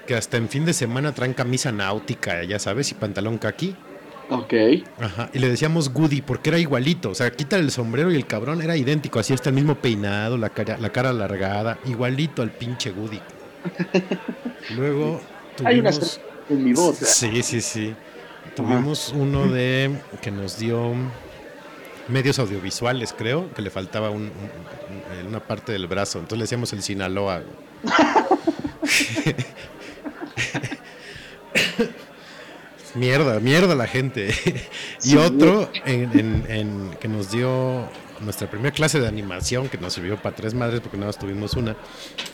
[0.08, 3.76] que hasta en fin de semana traen camisa náutica, ya sabes, y pantalón kaki.
[4.30, 4.54] Ok.
[5.00, 8.28] Ajá, y le decíamos Goody porque era igualito, o sea, quita el sombrero y el
[8.28, 12.52] cabrón era idéntico, así está el mismo peinado, la cara, la cara alargada, igualito al
[12.52, 13.20] pinche Goody.
[14.76, 15.20] Luego
[15.66, 16.22] Hay una tuvimos...
[16.50, 16.98] en mi voz.
[16.98, 17.96] Sí, sí, sí.
[18.56, 20.94] Tuvimos uno de que nos dio
[22.10, 26.44] medios audiovisuales, creo, que le faltaba un- un- un- una parte del brazo, entonces le
[26.44, 27.44] decíamos el Sinaloa.
[32.96, 34.34] Mierda, mierda la gente.
[35.04, 37.88] y otro en, en- en- que nos dio
[38.20, 41.54] nuestra primera clase de animación, que nos sirvió para tres madres, porque nada más tuvimos
[41.54, 41.76] una,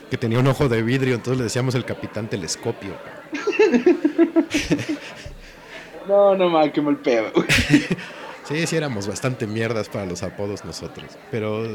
[0.09, 2.93] que tenía un ojo de vidrio, entonces le decíamos el capitán telescopio.
[6.07, 7.31] No, no mal, qué mal pedo.
[8.47, 11.05] Sí, sí, éramos bastante mierdas para los apodos nosotros.
[11.31, 11.65] Pero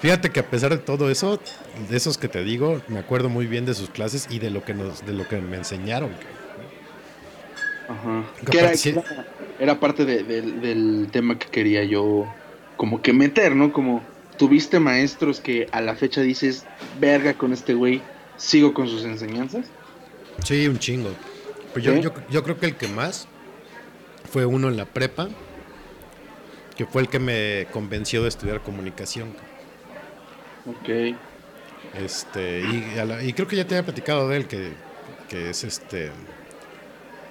[0.00, 1.40] fíjate que a pesar de todo eso,
[1.88, 4.62] de esos que te digo, me acuerdo muy bien de sus clases y de lo
[4.64, 6.10] que nos, de lo que me enseñaron.
[7.88, 8.24] Ajá.
[8.50, 8.58] Que
[9.58, 12.26] era, parte de- del- del tema que quería yo
[12.76, 13.72] como que meter, ¿no?
[13.72, 14.02] Como
[14.36, 16.64] tuviste maestros que a la fecha dices,
[17.00, 18.02] verga con este güey,
[18.36, 19.66] sigo con sus enseñanzas.
[20.44, 21.10] Sí, un chingo.
[21.72, 22.00] Pues yo, ¿Sí?
[22.02, 23.26] yo, yo creo que el que más
[24.30, 25.28] fue uno en la prepa,
[26.78, 29.34] que fue el que me convenció de estudiar comunicación.
[30.64, 31.14] Ok.
[32.02, 34.72] Este, y, a la- y creo que ya te había platicado de él, que,
[35.28, 36.10] que es este,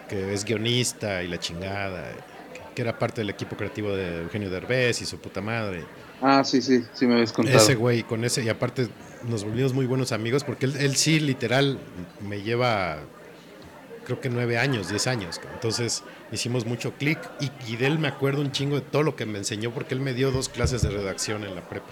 [0.09, 2.11] que es guionista y la chingada,
[2.53, 5.85] que, que era parte del equipo creativo de Eugenio Derbez y su puta madre.
[6.21, 7.57] Ah, sí, sí, sí me habías contado.
[7.57, 8.89] Ese güey, con ese, y aparte
[9.29, 11.79] nos volvimos muy buenos amigos, porque él, él sí, literal,
[12.19, 12.97] me lleva,
[14.07, 15.41] creo que nueve años, diez años.
[15.53, 16.01] Entonces
[16.31, 19.25] hicimos mucho clic, y, y de él me acuerdo un chingo de todo lo que
[19.25, 21.87] me enseñó, porque él me dio dos clases de redacción en la prepa.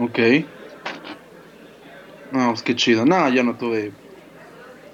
[0.00, 0.18] Ok.
[2.32, 3.04] No, pues qué chido.
[3.04, 3.92] No, yo no tuve.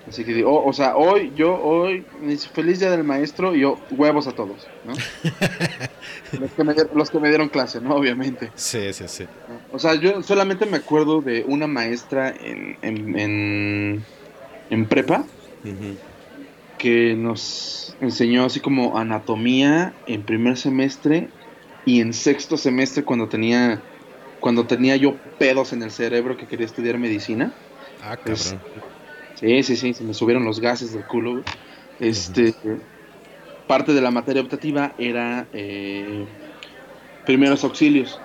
[0.08, 2.04] Así que, digo, o, sea, hoy, yo, hoy,
[2.52, 4.94] feliz día del maestro y yo, huevos a todos, ¿no?
[6.40, 7.94] los, que me, di- los que me dieron clase, ¿no?
[7.94, 8.50] Obviamente.
[8.56, 9.26] Sí, sí, sí.
[9.70, 14.04] O sea, yo solamente me acuerdo de una maestra en, en, en,
[14.70, 15.24] en prepa
[16.76, 21.32] Que nos enseñó así como anatomía en primer semestre
[21.84, 23.82] y en sexto semestre cuando tenía
[24.38, 27.52] cuando tenía yo pedos en el cerebro que quería estudiar medicina.
[28.00, 28.92] Ah, Es- cabrón.
[29.34, 31.32] Sí, sí, sí, se me subieron los gases del culo.
[31.34, 31.44] güey.
[31.98, 32.54] Este,
[33.66, 36.26] parte de la materia optativa era eh,
[37.24, 38.22] primeros auxilios.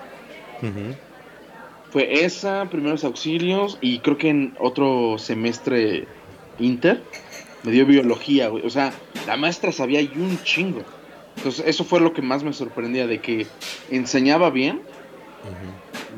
[1.90, 6.08] Fue esa, primeros auxilios, y creo que en otro semestre
[6.58, 7.02] inter
[7.62, 8.66] me dio biología, güey.
[8.66, 8.92] O sea,
[9.26, 10.82] la maestra sabía y un chingo.
[11.36, 13.46] Entonces, eso fue lo que más me sorprendía, de que
[13.90, 14.80] enseñaba bien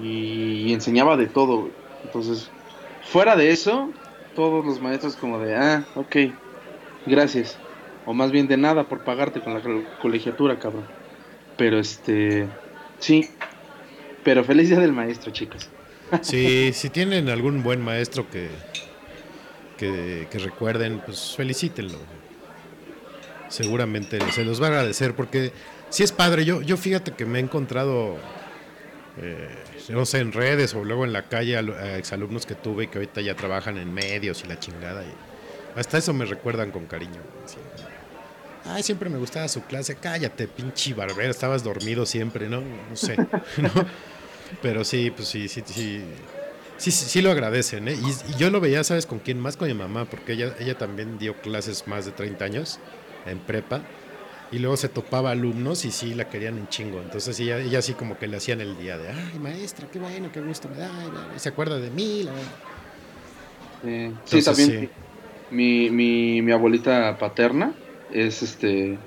[0.03, 1.73] y enseñaba de todo, güey.
[2.05, 2.51] Entonces,
[3.11, 3.91] fuera de eso,
[4.35, 6.17] todos los maestros como de, ah, ok,
[7.07, 7.57] gracias.
[8.05, 10.87] O más bien de nada por pagarte con la co- colegiatura, cabrón.
[11.57, 12.47] Pero este,
[12.99, 13.29] sí.
[14.23, 15.69] Pero feliz día del maestro, chicos.
[16.21, 18.49] Sí, si tienen algún buen maestro que,
[19.77, 21.99] que, recuerden, pues felicítenlo.
[23.49, 25.53] Seguramente se los va a agradecer porque
[25.91, 26.45] si es padre.
[26.45, 28.17] Yo, yo fíjate que me he encontrado,
[29.21, 29.49] eh,
[29.89, 32.99] no sé, en redes o luego en la calle a, exalumnos que tuve y que
[32.99, 35.05] ahorita ya trabajan en medios y la chingada.
[35.77, 37.21] Hasta eso me recuerdan con cariño.
[38.65, 39.95] Ay, siempre me gustaba su clase.
[39.95, 41.31] Cállate, pinche barbero.
[41.31, 42.63] Estabas dormido siempre, ¿no?
[42.63, 43.17] No sé.
[44.63, 46.03] Pero sí, pues sí, sí, sí.
[46.77, 47.95] Sí, sí, sí lo agradecen, ¿eh?
[47.95, 49.39] Y, y yo lo veía, ¿sabes con quién?
[49.41, 52.79] Más con mi mamá, porque ella, ella también dio clases más de 30 años
[53.25, 53.83] en prepa.
[54.53, 57.01] Y luego se topaba alumnos y sí la querían un chingo.
[57.01, 60.31] Entonces ella, ella así como que le hacían el día de, ay, maestra, qué bueno,
[60.33, 60.89] qué gusto me da.
[61.07, 62.23] y bla, bla", y se acuerda de mí.
[62.23, 62.33] la.
[63.83, 64.89] Eh, sí, Entonces, también sí.
[65.51, 67.73] Mi, mi, mi abuelita paterna
[68.11, 68.99] es este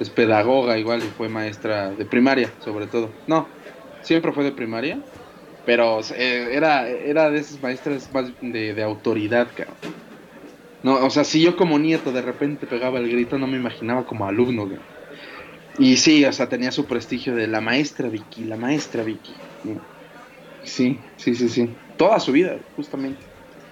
[0.00, 3.12] es pedagoga igual y fue maestra de primaria, sobre todo.
[3.26, 3.48] No,
[4.02, 5.00] siempre fue de primaria,
[5.66, 9.76] pero eh, era, era de esas maestras más de, de autoridad, cabrón.
[10.82, 14.06] No, o sea, si yo como nieto de repente pegaba el grito, no me imaginaba
[14.06, 14.70] como alumno.
[15.78, 19.34] Y sí, o sea, tenía su prestigio de la maestra Vicky, la maestra Vicky.
[20.62, 21.74] Sí, sí, sí, sí.
[21.96, 23.20] Toda su vida, justamente.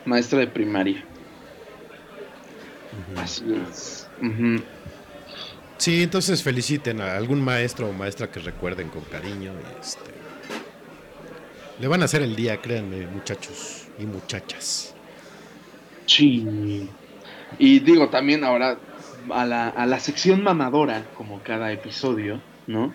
[0.04, 1.04] Maestra de primaria.
[3.16, 4.08] Así es.
[5.76, 9.52] Sí, entonces feliciten a algún maestro o maestra que recuerden con cariño.
[9.52, 10.23] y, este,
[11.80, 14.94] le van a hacer el día, créanme, muchachos y muchachas.
[16.06, 16.88] Sí.
[17.58, 18.78] Y digo también ahora
[19.30, 22.92] a la, a la sección mamadora, como cada episodio, ¿no?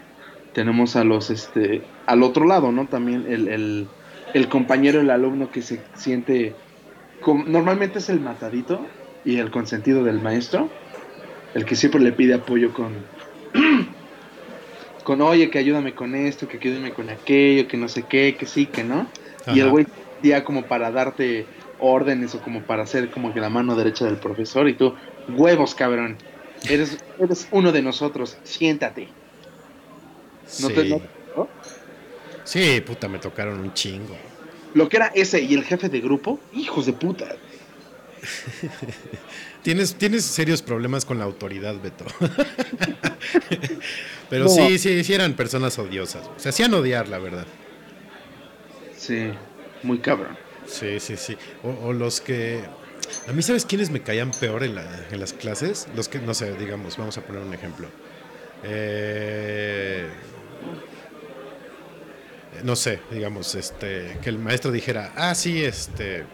[0.54, 2.88] Tenemos a los, este, al otro lado, ¿no?
[2.88, 3.88] También el, el,
[4.34, 6.56] el compañero, el alumno que se siente,
[7.22, 8.86] como- normalmente es el matadito
[9.26, 10.70] y el consentido del maestro,
[11.54, 12.94] el que siempre le pide apoyo con,
[15.04, 18.46] con, oye, que ayúdame con esto, que ayúdame con aquello, que no sé qué, que
[18.46, 19.08] sí, que no.
[19.48, 19.88] Y el güey
[20.22, 21.46] día como para darte
[21.80, 24.94] órdenes o como para ser como que la mano derecha del profesor y tú,
[25.30, 26.18] huevos, cabrón.
[26.70, 29.08] Eres, eres uno de nosotros, siéntate.
[30.62, 30.74] No sí.
[30.74, 31.02] te- no-
[31.36, 31.48] ¿no?
[32.44, 34.16] Sí, puta, me tocaron un chingo.
[34.74, 37.36] Lo que era ese y el jefe de grupo, hijos de puta.
[39.64, 42.06] Tienes, tienes serios problemas con la autoridad, Beto.
[44.30, 44.50] Pero No.
[44.50, 46.30] sí, sí, sí eran personas odiosas.
[46.38, 47.46] Se hacían odiar, la verdad.
[48.98, 49.32] Sí,
[49.84, 50.38] muy cabrón.
[50.66, 51.38] Sí, sí, sí.
[51.64, 52.62] O, o los que...
[53.28, 55.88] A mí, ¿sabes quiénes me caían peor en, la- en las clases?
[55.96, 57.88] Los que, no sé, digamos, vamos a poner un ejemplo.
[58.64, 60.08] Eh,
[62.64, 66.26] no sé, digamos, este, que el maestro dijera, ah, sí, este,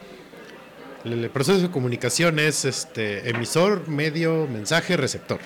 [1.05, 5.39] el, proceso de comunicación es este, emisor, medio, mensaje, receptor.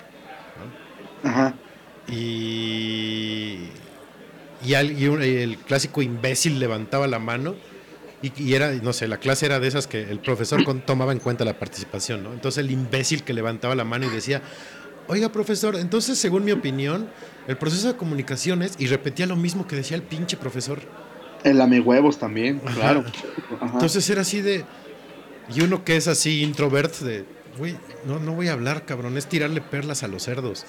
[1.24, 1.54] Ajá.
[2.08, 3.58] Y,
[4.66, 7.56] y, al- y un- el clásico imbécil levantaba la mano
[8.22, 11.12] y, y era, no sé, la clase era de esas que el profesor con- tomaba
[11.12, 12.34] en cuenta la participación, ¿no?
[12.34, 14.42] Entonces el imbécil que levantaba la mano y decía,
[15.08, 17.10] oiga, profesor, entonces, según mi opinión,
[17.48, 18.76] el proceso de comunicación es.
[18.78, 20.80] Y repetía lo mismo que decía el pinche profesor.
[21.44, 22.76] El lame huevos también, Ajá.
[22.76, 23.04] claro.
[23.62, 23.72] Ajá.
[23.74, 24.66] Entonces era así de.
[25.54, 27.26] Y uno que es así introvert, de.
[27.58, 27.76] Güey,
[28.06, 30.66] no, no voy a hablar, cabrón, es tirarle perlas a los cerdos.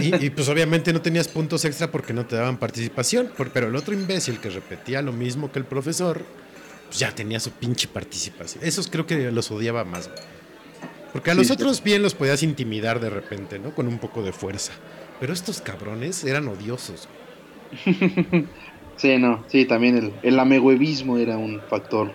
[0.00, 3.30] y, y, pues obviamente no tenías puntos extra porque no te daban participación.
[3.36, 6.24] por- pero el otro imbécil que repetía lo mismo que el profesor,
[6.86, 8.64] pues ya tenía su pinche participación.
[8.64, 10.08] Esos creo que los odiaba más.
[10.08, 10.20] güey.
[11.12, 11.52] Porque a los sí.
[11.52, 13.74] otros bien los podías intimidar de repente, ¿no?
[13.74, 14.72] Con un poco de fuerza.
[15.18, 17.08] Pero estos cabrones eran odiosos.
[18.96, 22.12] Sí, no, sí, también el, el amehuevismo era un factor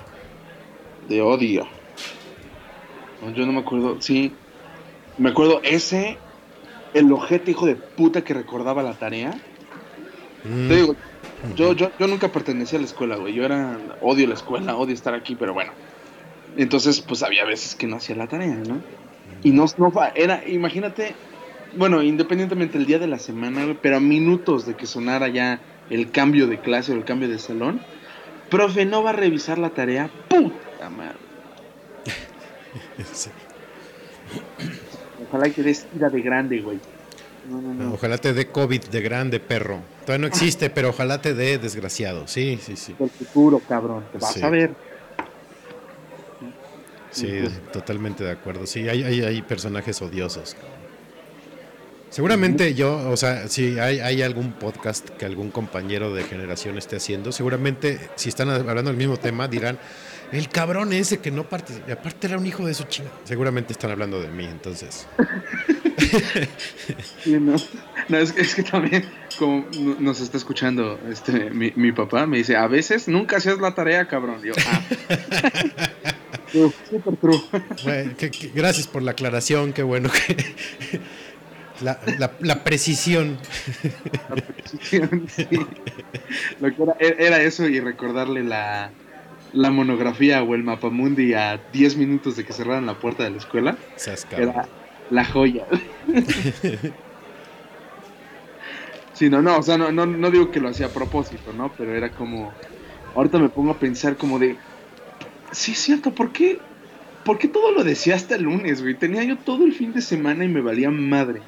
[1.07, 1.67] de odio.
[3.33, 4.33] Yo no me acuerdo, sí.
[5.17, 6.17] Me acuerdo ese,
[6.93, 9.31] el ojete hijo de puta que recordaba la tarea.
[10.43, 10.67] Mm.
[10.67, 10.95] Te digo,
[11.55, 13.33] yo, yo, yo nunca pertenecía a la escuela, güey.
[13.33, 15.71] Yo era, odio la escuela, odio estar aquí, pero bueno.
[16.57, 18.81] Entonces, pues había veces que no hacía la tarea, ¿no?
[19.43, 19.65] Y no,
[20.15, 21.15] era, imagínate,
[21.75, 25.59] bueno, independientemente el día de la semana, güey, pero a minutos de que sonara ya
[25.89, 27.81] el cambio de clase o el cambio de salón,
[28.49, 30.64] profe, no va a revisar la tarea, puta
[33.13, 33.29] Sí.
[35.27, 36.79] Ojalá que des ira de grande, güey.
[37.49, 37.93] No, no, no.
[37.93, 39.79] Ojalá te dé COVID de grande, perro.
[40.05, 42.27] Todavía no existe, pero ojalá te dé desgraciado.
[42.27, 42.95] Sí, sí, sí.
[42.99, 44.41] El futuro, cabrón, te vas Sí.
[44.43, 44.71] a ver.
[47.11, 48.65] Sí, Entonces- totalmente de acuerdo.
[48.65, 50.55] Sí, hay, hay, hay personajes odiosos.
[52.09, 56.95] Seguramente yo, o sea, si hay, hay algún podcast que algún compañero de generación esté
[56.95, 59.77] haciendo, seguramente si están hablando del mismo tema dirán,
[60.31, 63.09] el cabrón ese que no participó, aparte era un hijo de su chinga.
[63.23, 65.07] Seguramente están hablando de mí, entonces.
[67.25, 67.55] No,
[68.09, 69.05] no, es, que- es que también,
[69.39, 73.59] como no- nos está escuchando este mi, mi papá, me dice, a veces nunca hacías
[73.59, 74.41] la tarea, cabrón.
[74.43, 74.81] Yo, ah.
[76.51, 77.41] True, super true.
[77.83, 80.35] Bueno, que- que- gracias por la aclaración, qué bueno que...
[81.81, 83.37] La, la- la precisión.
[84.81, 85.01] Sí.
[86.61, 88.91] Lo que era, era eso y recordarle la,
[89.55, 93.37] la monografía o el mapamundi a 10 minutos de que cerraran la puerta de la
[93.37, 93.77] escuela.
[94.43, 94.67] Era
[95.09, 95.65] la joya.
[99.13, 101.71] Sí, no, no, o sea, no, no, no digo que lo hacía a propósito, ¿no?
[101.77, 102.51] Pero era como,
[103.15, 104.57] ahorita me pongo a pensar como de,
[105.53, 106.59] sí es cierto, ¿por qué?
[107.23, 108.93] ¿Por qué todo lo decía hasta el lunes, güey?
[108.95, 111.41] Tenía yo todo el fin de semana y me valía madre.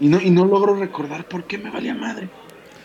[0.00, 2.28] Y no, y no logro recordar por qué me valía madre.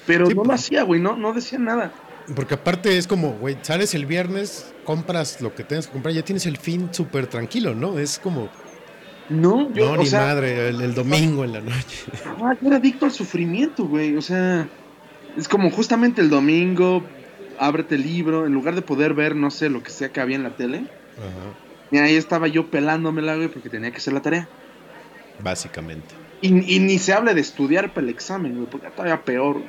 [0.05, 0.47] Pero Sí, no pues.
[0.47, 1.91] lo hacía, güey, no, no decía nada.
[2.35, 6.23] Porque aparte es como, güey, sales el viernes, compras lo que tengas que comprar, ya
[6.23, 7.97] tienes el fin súper tranquilo, ¿no?
[7.99, 8.49] Es como,
[9.29, 12.05] No, yo, no, ni sea, madre, el, el domingo en la noche.
[12.43, 14.15] Ah, yo era adicto al sufrimiento, güey.
[14.17, 14.67] O sea,
[15.37, 17.01] es como justamente el domingo,
[17.59, 20.35] ábrete el libro, en lugar de poder ver, no sé, lo que sea que había
[20.35, 20.85] en la tele.
[21.17, 21.57] Ajá,
[21.91, 24.49] Y ahí estaba yo pelándomela, güey, porque tenía que hacer la tarea.
[25.41, 26.13] básicamente.
[26.41, 29.53] Y, y ni se habla de estudiar para el examen, güey, porque todavía peor.
[29.55, 29.67] güey.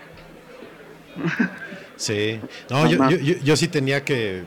[1.98, 2.40] Sí.
[2.70, 4.44] No, yo, yo, yo, yo sí tenía que,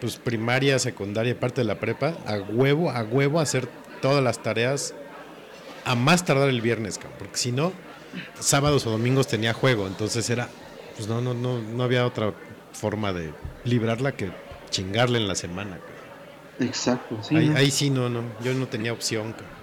[0.00, 3.66] pues primaria, secundaria, parte de la prepa, a huevo, a huevo hacer
[4.00, 4.94] todas las tareas
[5.84, 7.72] a más tardar el viernes, cabrón, porque si no,
[8.38, 10.48] sábados o domingos tenía juego, entonces era,
[10.96, 12.34] pues no, no, no, no había otra
[12.72, 13.32] forma de
[13.64, 14.30] librarla que
[14.70, 16.68] chingarle en la semana, cabrón.
[16.68, 17.34] Exacto, sí.
[17.34, 17.56] ahí, ¿no?
[17.56, 19.62] ahí sí, no, no, yo no tenía opción, cabrón.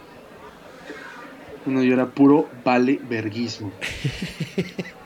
[1.65, 3.71] No, yo era puro vale verguismo.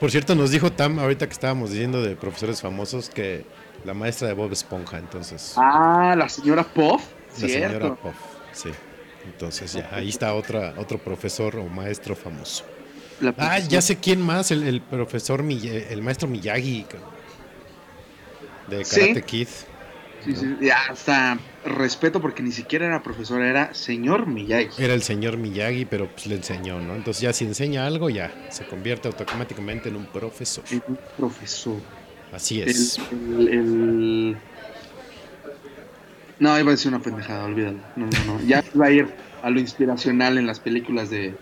[0.00, 3.44] Por cierto, nos dijo Tam, ahorita que estábamos diciendo de profesores famosos, que
[3.84, 5.54] la maestra de Bob Esponja, entonces...
[5.56, 7.02] Ah, la señora Puff.
[7.40, 7.94] La señora.
[7.94, 8.14] Puff,
[8.52, 8.70] sí.
[9.24, 12.64] Entonces ya, ahí está otra, otro profesor o maestro famoso.
[13.38, 16.86] Ah, ya sé quién más, el, el profesor, el maestro Miyagi,
[18.68, 19.00] de Sí.
[19.00, 19.48] Karate Kid.
[20.26, 24.82] Sí, sí, hasta respeto porque ni siquiera era profesora, era señor Miyagi.
[24.82, 26.94] Era el señor Miyagi, pero pues le enseñó, ¿no?
[26.94, 30.64] Entonces ya si enseña algo, ya se convierte automáticamente en un profesor.
[30.70, 31.76] Era un profesor.
[32.32, 32.98] Así El, es.
[33.12, 34.36] el- el-
[36.38, 37.78] No, iba a decir una pendejada, olvídalo.
[37.94, 38.46] No, no, no.
[38.46, 39.06] Ya iba a ir
[39.42, 41.34] a lo inspiracional en las películas de,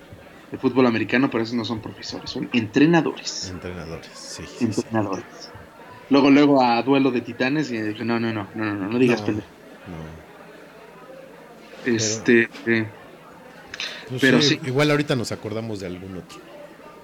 [0.51, 3.51] de fútbol americano, pero esos no son profesores, son entrenadores.
[3.51, 4.45] Entrenadores, sí.
[4.47, 4.83] sí, sí.
[6.11, 8.99] Luego, luego a duelo de titanes y dije, no, no, no, no, no, no, no
[8.99, 9.49] digas No, pendejo.
[11.87, 11.93] no.
[11.93, 12.87] Este, eh,
[14.09, 14.69] Pues Pero sí, sí.
[14.69, 16.39] Igual ahorita nos acordamos de algún otro.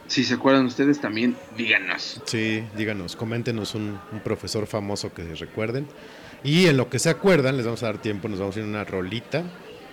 [0.06, 2.20] si se acuerdan ustedes también, díganos.
[2.24, 5.86] Sí, díganos, coméntenos un, un profesor famoso que recuerden.
[6.42, 8.64] Y en lo que se acuerdan, les vamos a dar tiempo, nos vamos a ir
[8.64, 9.44] a una rolita.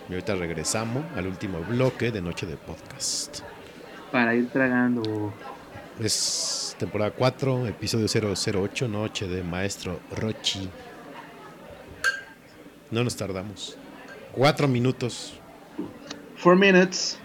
[0.08, 3.40] Y ahorita regresamos al último bloque de Noche de Podcast.
[4.10, 5.34] Para ir tragando.
[6.00, 10.70] Es temporada 4, episodio 008, Noche de Maestro Rochi.
[12.92, 13.76] No nos tardamos.
[14.30, 15.34] Cuatro minutos.
[16.36, 17.18] Four Minutes.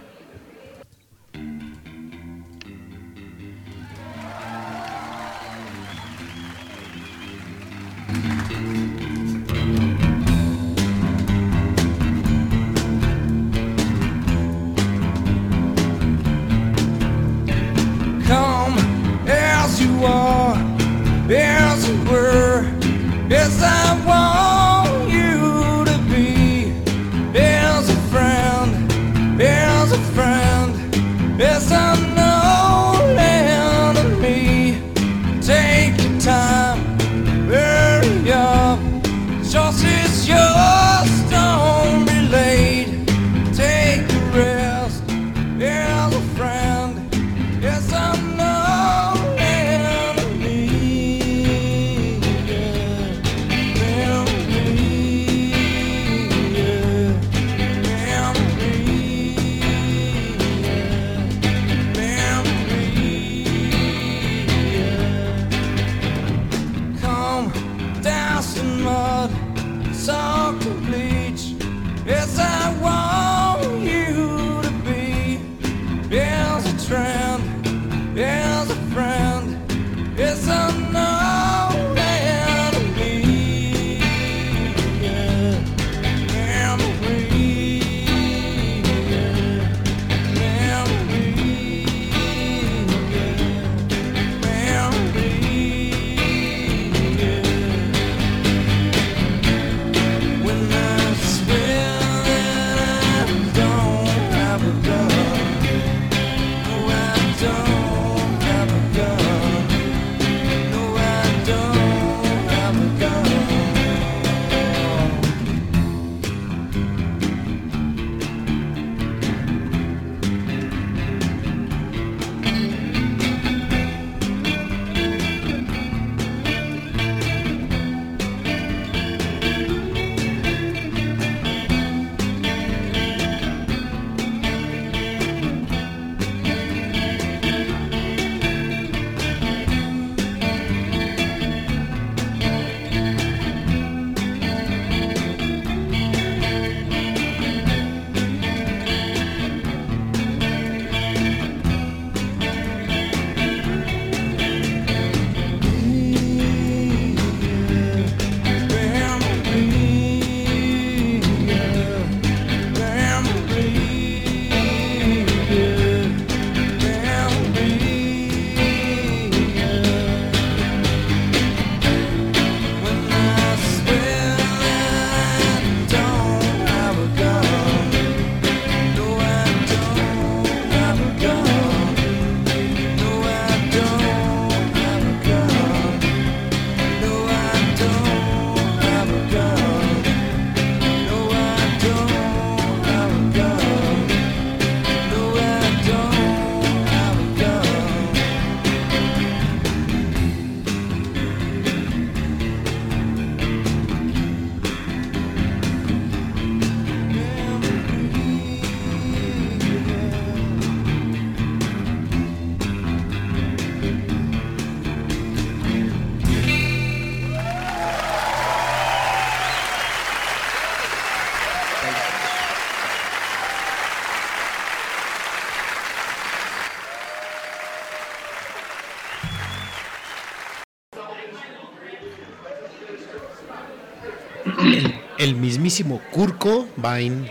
[235.64, 237.26] Mismísimo Kurko Bain.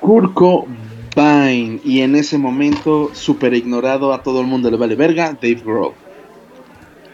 [0.00, 0.66] Kurko
[1.14, 1.80] Vine.
[1.84, 5.92] Y en ese momento, súper ignorado, a todo el mundo le vale verga, Dave Grohl.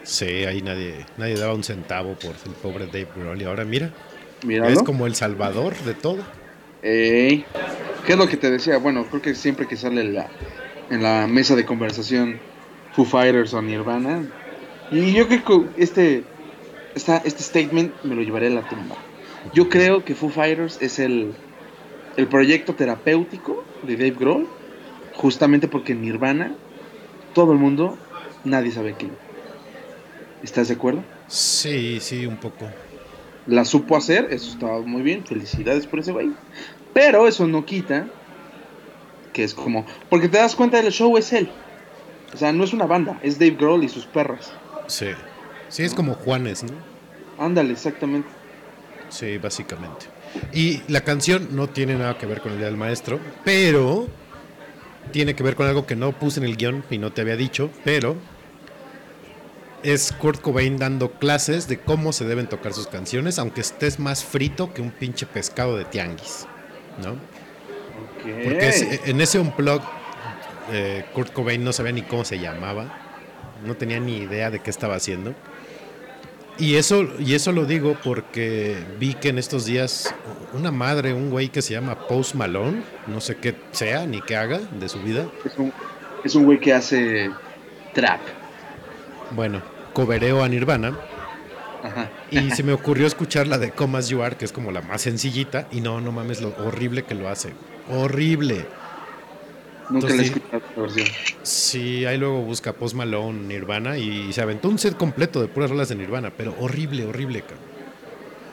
[0.03, 3.41] Sí, ahí nadie, nadie daba un centavo por el pobre Dave Grohl.
[3.41, 3.91] Y ahora mira,
[4.45, 4.71] Míralo.
[4.71, 6.19] es como el salvador de todo.
[6.81, 7.45] Ey.
[8.05, 8.77] ¿Qué es lo que te decía?
[8.77, 10.27] Bueno, creo que siempre que sale en la,
[10.89, 12.39] en la mesa de conversación
[12.93, 14.25] Foo Fighters o Nirvana.
[14.89, 16.23] Y yo creo que este,
[16.95, 18.95] esta, este statement me lo llevaré a la tumba.
[19.53, 21.33] Yo creo que Foo Fighters es el,
[22.17, 24.47] el proyecto terapéutico de Dave Grohl.
[25.15, 26.55] Justamente porque en Nirvana,
[27.33, 27.97] todo el mundo,
[28.43, 29.11] nadie sabe quién.
[30.41, 31.03] ¿Estás de acuerdo?
[31.27, 32.67] Sí, sí, un poco.
[33.45, 36.31] la supo hacer, eso estaba muy bien, felicidades por ese güey.
[36.93, 38.07] Pero eso no quita
[39.33, 41.49] que es como, porque te das cuenta del show es él.
[42.33, 44.53] O sea, no es una banda, es Dave Grohl y sus perras.
[44.87, 45.07] Sí.
[45.69, 46.73] Sí, es como Juanes, ¿no?
[47.37, 48.27] Ándale, exactamente.
[49.11, 50.07] Sí, básicamente.
[50.53, 54.07] Y la canción no tiene nada que ver con el Día del Maestro, pero
[55.11, 57.35] tiene que ver con algo que no puse en el guion y no te había
[57.35, 58.15] dicho, pero
[59.83, 64.23] es Kurt Cobain dando clases de cómo se deben tocar sus canciones, aunque estés más
[64.23, 66.45] frito que un pinche pescado de tianguis,
[67.03, 67.15] ¿no?
[68.43, 69.81] Porque es- en ese unplug
[70.71, 72.85] eh, Kurt Cobain no sabía ni cómo se llamaba,
[73.65, 75.33] no tenía ni idea de qué estaba haciendo.
[76.61, 80.13] Y eso, y eso lo digo porque vi que en estos días
[80.53, 84.35] una madre, un güey que se llama Post Malone, no sé qué sea ni qué
[84.37, 85.73] haga de su vida, Es un,
[86.23, 87.31] es un güey que hace
[87.93, 88.19] trap.
[89.31, 89.61] bueno,
[89.93, 90.95] cobereó a Nirvana
[91.83, 92.11] Ajá.
[92.29, 94.81] y se me ocurrió escuchar la de Come As You Are, que es como la
[94.81, 97.53] más sencillita, y no, no mames, lo horrible que lo hace.
[97.89, 98.67] Horrible.
[99.91, 101.07] Nunca Entonces, le he escuchado esta versión.
[101.43, 105.69] Sí, ahí luego busca Post Malone, Nirvana y se aventó un set completo de puras
[105.69, 107.71] rolas de Nirvana, pero horrible, horrible, cabrón.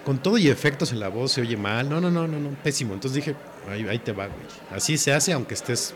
[0.04, 1.88] Con todo y efectos en la voz se oye mal.
[1.88, 2.94] No, no, no, no, no, pésimo.
[2.94, 3.36] Entonces dije,
[3.70, 4.38] ahí, ahí te va, güey.
[4.72, 5.94] Así se hace aunque estés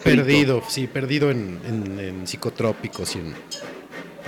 [0.00, 0.16] Frito.
[0.24, 3.34] perdido, sí, perdido en, en- en psicotrópicos y en,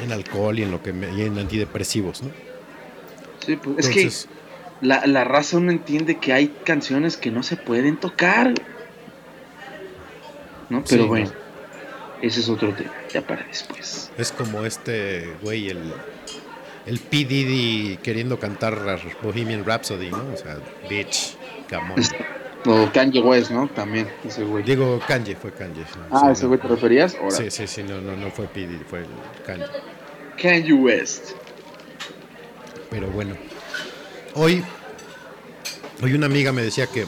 [0.03, 2.31] en alcohol y en lo que me- y en antidepresivos, ¿no?
[3.45, 4.11] Sí, pues, es que
[4.87, 8.55] la, la raza no entiende que hay canciones que no se pueden tocar.
[10.71, 10.83] ¿No?
[10.89, 12.23] Pero Sí, bueno, no.
[12.27, 14.11] ese es otro tema, ya para después.
[14.17, 15.93] es como este güey, el,
[16.87, 17.25] el P.
[17.25, 20.25] Diddy queriendo cantar Bohemian Rhapsody, ¿no?
[20.33, 20.59] O sea,
[20.89, 21.37] bitch,
[21.69, 22.03] come on.
[22.67, 23.69] O Kanye West, ¿no?
[23.69, 24.65] También, ese güey.
[24.65, 25.85] Digo, Kanye, fue Kanye.
[26.11, 27.15] Ah, sí, ¿ese güey te referías?
[27.17, 27.31] Ahora.
[27.37, 28.67] Sí, sí, sí, no, no, no fue P.
[28.67, 29.07] Diddy, fue el
[29.45, 29.67] Kanye.
[30.41, 31.33] Kanye West.
[32.91, 33.37] Pero bueno,
[34.35, 34.65] hoy,
[36.03, 37.05] hoy una amiga me decía que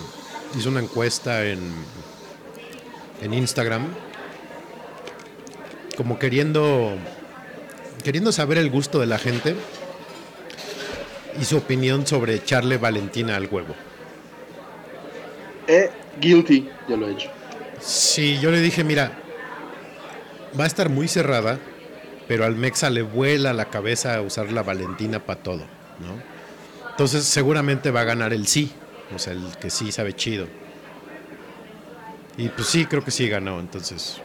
[0.59, 1.61] hizo una encuesta en,
[3.23, 3.87] en Instagram,
[5.97, 6.97] como queriendo,
[8.05, 9.57] queriendo saber el gusto de la gente
[11.41, 13.75] y su opinión sobre echarle Valentina al huevo.
[15.67, 15.91] Eh,
[16.21, 17.31] guilty, ya lo he hecho.
[17.81, 19.13] Sí, yo le dije, mira,
[20.59, 21.59] va a estar muy cerrada,
[22.29, 25.65] pero al Mexa le vuela la cabeza a usar la Valentina para todo,
[26.01, 26.37] ¿no?
[26.91, 28.73] Entonces seguramente va a ganar el sí,
[29.15, 30.47] o sea, el que sí sabe chido.
[32.37, 34.21] Y pues sí, creo que sí ganó, entonces.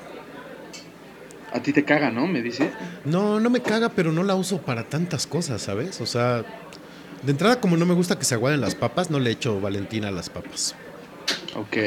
[1.53, 2.27] A ti te caga, ¿no?
[2.27, 2.71] Me dice.
[3.05, 5.99] No, no me caga, pero no la uso para tantas cosas, ¿sabes?
[6.01, 6.45] O sea,
[7.23, 10.07] de entrada como no me gusta que se aguaden las papas, no le echo Valentina
[10.09, 10.75] a las papas.
[11.55, 11.77] Ok.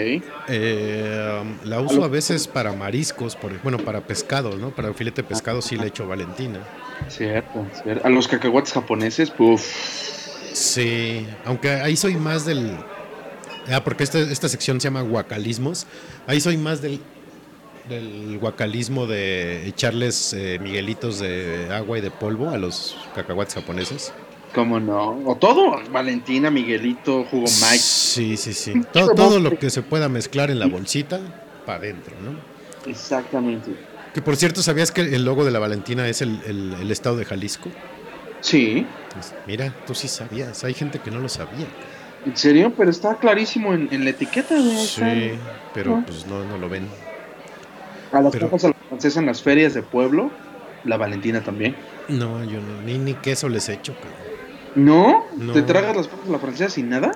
[0.48, 4.70] Eh, la uso a veces para mariscos, por, bueno, para pescado, ¿no?
[4.70, 6.60] Para filete de pescado sí le echo Valentina.
[7.08, 8.06] Cierto, cierto.
[8.06, 9.62] A los cacahuates japoneses, puff.
[10.52, 12.76] Sí, aunque ahí soy más del...
[13.70, 15.86] Ah, porque esta, esta sección se llama guacalismos.
[16.26, 17.00] Ahí soy más del,
[17.88, 24.12] del guacalismo de echarles eh, miguelitos de agua y de polvo a los cacahuates japoneses.
[24.54, 25.20] ¿Cómo no?
[25.26, 25.80] O todo.
[25.90, 27.78] Valentina, Miguelito, Jugo Mike.
[27.78, 28.72] Sí, sí, sí.
[28.92, 31.18] Todo, todo lo que se pueda mezclar en la bolsita,
[31.66, 32.38] para adentro, ¿no?
[32.88, 33.72] Exactamente.
[34.14, 37.16] Que por cierto, ¿sabías que el logo de la Valentina es el, el- el estado
[37.16, 37.68] de Jalisco?
[38.42, 38.86] Sí.
[39.12, 40.62] Pues, mira, tú sí sabías.
[40.62, 41.66] Hay gente que no lo sabía.
[42.26, 42.72] ¿En serio?
[42.76, 44.86] Pero está clarísimo en, en la etiqueta, güey.
[44.86, 45.32] Sí,
[45.74, 46.06] pero ¿no?
[46.06, 46.88] pues no, no lo ven.
[48.12, 50.30] A las pero- papas a la francesa en las ferias de pueblo,
[50.84, 51.76] la Valentina también.
[52.08, 54.14] No, yo no, ni, ni queso les echo, cabrón.
[54.74, 55.24] ¿No?
[55.36, 55.52] No.
[55.52, 57.12] ¿Te tragas las papas a la francesa sin nada?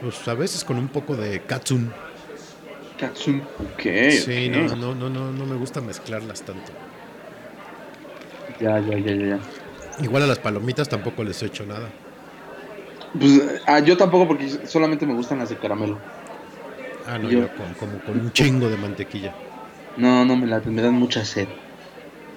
[0.00, 1.92] Pues a veces con un poco de katsun.
[2.98, 3.40] Katsun.
[3.60, 3.82] Ok.
[4.24, 6.72] Sí, no, no, no, no, no me gusta mezclarlas tanto.
[8.60, 9.26] Ya, ya, ya, ya.
[9.26, 9.38] ya.
[10.02, 11.88] Igual a las palomitas tampoco les echo nada.
[13.18, 15.98] Pues ah, yo tampoco porque solamente me gustan las de caramelo.
[17.06, 19.32] Ah, no, Yo- yo con, como con un chingo de mantequilla.
[19.96, 21.48] No, no me la me dan mucha sed.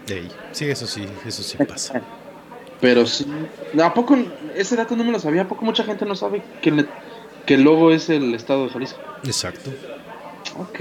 [0.07, 2.02] Ey, Sí, eso sí, eso sí pasa.
[2.80, 3.26] Pero sí.
[3.81, 4.18] ¿A poco
[4.56, 5.43] ese dato no me lo sabía?
[5.43, 6.88] ¿A poco mucha gente no sabe que, le-
[7.45, 8.99] que el logo es el estado de Jalisco?
[9.23, 9.69] Exacto.
[10.57, 10.80] Ok.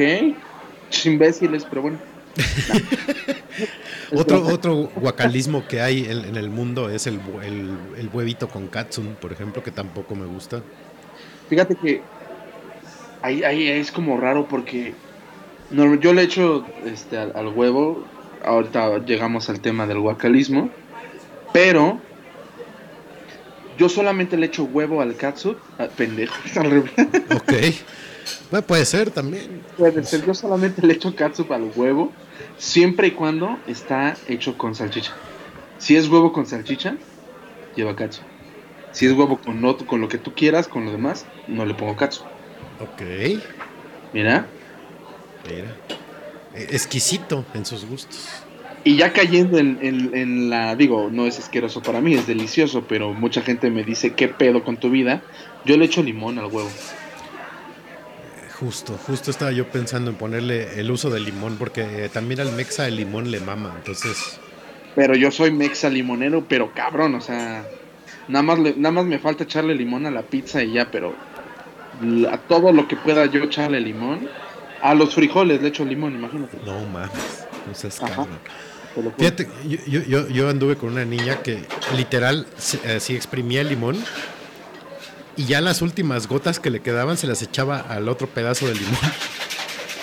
[1.04, 1.98] Imbéciles, pero bueno.
[4.12, 8.66] Otro, otro guacalismo que hay en, en el mundo es el, el, el huevito con
[8.66, 10.62] katsun, por ejemplo, que tampoco me gusta.
[11.48, 12.02] Fíjate que
[13.22, 14.94] ahí, ahí es como raro porque
[15.70, 18.04] no, yo le echo este, al, al huevo,
[18.44, 20.70] ahorita llegamos al tema del guacalismo,
[21.52, 22.00] pero
[23.78, 25.56] yo solamente le echo huevo al katsu,
[25.96, 26.92] pendejo, al revés.
[27.34, 27.52] Ok.
[28.50, 29.62] Bueno, puede ser también.
[29.76, 32.12] Puede ser, yo solamente le echo catsup al huevo,
[32.58, 35.12] siempre y cuando está hecho con salchicha.
[35.78, 36.96] Si es huevo con salchicha,
[37.76, 38.24] lleva catsup.
[38.92, 41.74] Si es huevo con, no- con lo que tú quieras, con lo demás, no le
[41.74, 42.26] pongo catsup.
[42.80, 43.02] Ok.
[44.12, 44.46] Mira,
[45.48, 45.76] Mira.
[46.54, 48.28] Eh, Exquisito en sus gustos.
[48.82, 52.84] Y ya cayendo en, en- en la, digo, no es asqueroso para mí, es delicioso,
[52.88, 55.22] pero mucha gente me dice, ¿qué pedo con tu vida?
[55.64, 56.70] Yo le echo limón al huevo.
[58.60, 62.86] Justo, justo estaba yo pensando en ponerle el uso del limón, porque también al mexa
[62.86, 64.38] el limón le mama, entonces...
[64.94, 67.64] Pero yo soy mexa limonero, pero cabrón, o sea,
[68.28, 71.14] nada más, le- nada más me falta echarle limón a la pizza y ya, pero
[72.30, 74.28] a todo lo que pueda yo echarle limón,
[74.82, 76.58] a los frijoles le echo limón, imagínate.
[76.66, 78.14] No mames, no seas Ajá.
[78.14, 78.38] cabrón.
[79.16, 79.48] Fíjate,
[79.86, 81.64] yo, yo, anduve con una niña que
[81.96, 83.96] literal se- eh, exprimía el limón
[85.36, 88.74] y ya las últimas gotas que le quedaban se las echaba al otro pedazo de
[88.74, 88.98] limón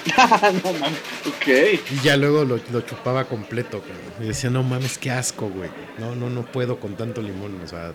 [0.63, 1.47] no mames, ok.
[1.91, 3.81] y ya luego lo, lo chupaba completo.
[3.81, 4.23] cabrón.
[4.23, 5.69] Y decía, no mames, qué asco, güey.
[5.99, 7.93] No, no, no puedo con tanto limón, o sea,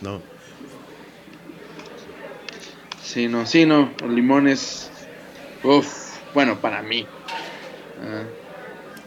[0.00, 0.22] no.
[3.02, 4.90] Sí, no, sí, no, el limón es,
[5.62, 7.06] uff, bueno, para mí.
[8.02, 8.22] Ah,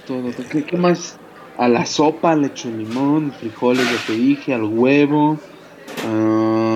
[0.06, 1.18] todo, ¿qué, qué más?
[1.58, 5.40] A la sopa le echo limón, frijoles, lo que dije, al huevo.
[6.06, 6.73] ah,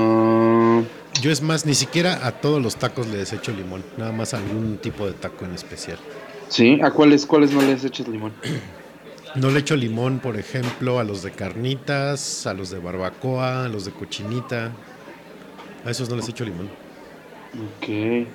[1.21, 4.37] Yo es más, ni siquiera a todos los tacos le desecho limón, nada más a
[4.37, 5.97] algún tipo de taco en especial.
[6.49, 8.33] sí, ¿a cuáles, cuáles no les echas limón?
[9.35, 13.67] No le echo limón, por ejemplo, a los de carnitas, a los de barbacoa, a
[13.67, 14.71] los de cochinita.
[15.85, 16.69] A esos no les echo limón.
[17.53, 18.27] Ok.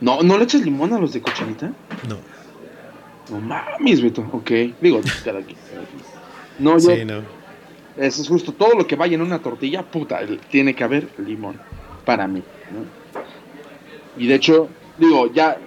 [0.00, 1.72] No, ¿no le echas limón a los de cochinita?
[2.08, 2.18] No.
[3.30, 4.24] No mames, Beto.
[4.30, 4.50] Ok.
[4.80, 5.40] Digo, cada.
[6.60, 6.94] No, yo.
[6.94, 7.22] Sí, no.
[7.96, 8.52] Eso es justo.
[8.52, 10.20] Todo lo que vaya en una tortilla, puta,
[10.50, 11.58] tiene que haber limón.
[12.06, 12.42] Para mí,
[12.72, 12.84] ¿no?
[14.16, 15.58] Y de hecho, digo, ya.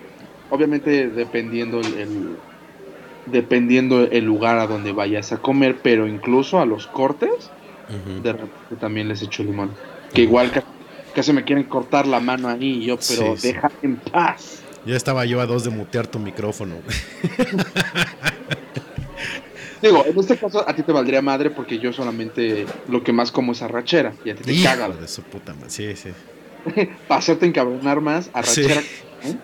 [0.49, 1.93] Obviamente, dependiendo el.
[1.99, 2.35] el-
[3.27, 7.29] dependiendo el lugar a donde vayas a comer, pero incluso a los cortes,
[8.23, 9.69] de repente también les echo limón.
[10.13, 10.63] Que igual ca-
[11.13, 13.53] casi me quieren cortar la mano ahí, yo, pero Sí,
[13.83, 14.63] en paz.
[14.85, 16.73] Ya estaba yo a dos de mutear tu micrófono.
[19.81, 23.31] Digo, en este caso a ti te valdría madre porque yo solamente lo que más
[23.31, 24.89] como es arrachera y a ti te caga.
[24.89, 25.69] de su puta madre.
[25.69, 26.10] Sí, sí.
[27.07, 28.81] Para hacerte encabronar más, arrachera.
[28.81, 28.88] Sí.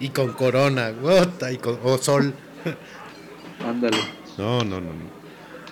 [0.00, 2.32] Y con corona, gota y con o sol.
[3.66, 3.96] Ándale.
[4.38, 4.92] No, no, no.
[4.92, 5.20] no.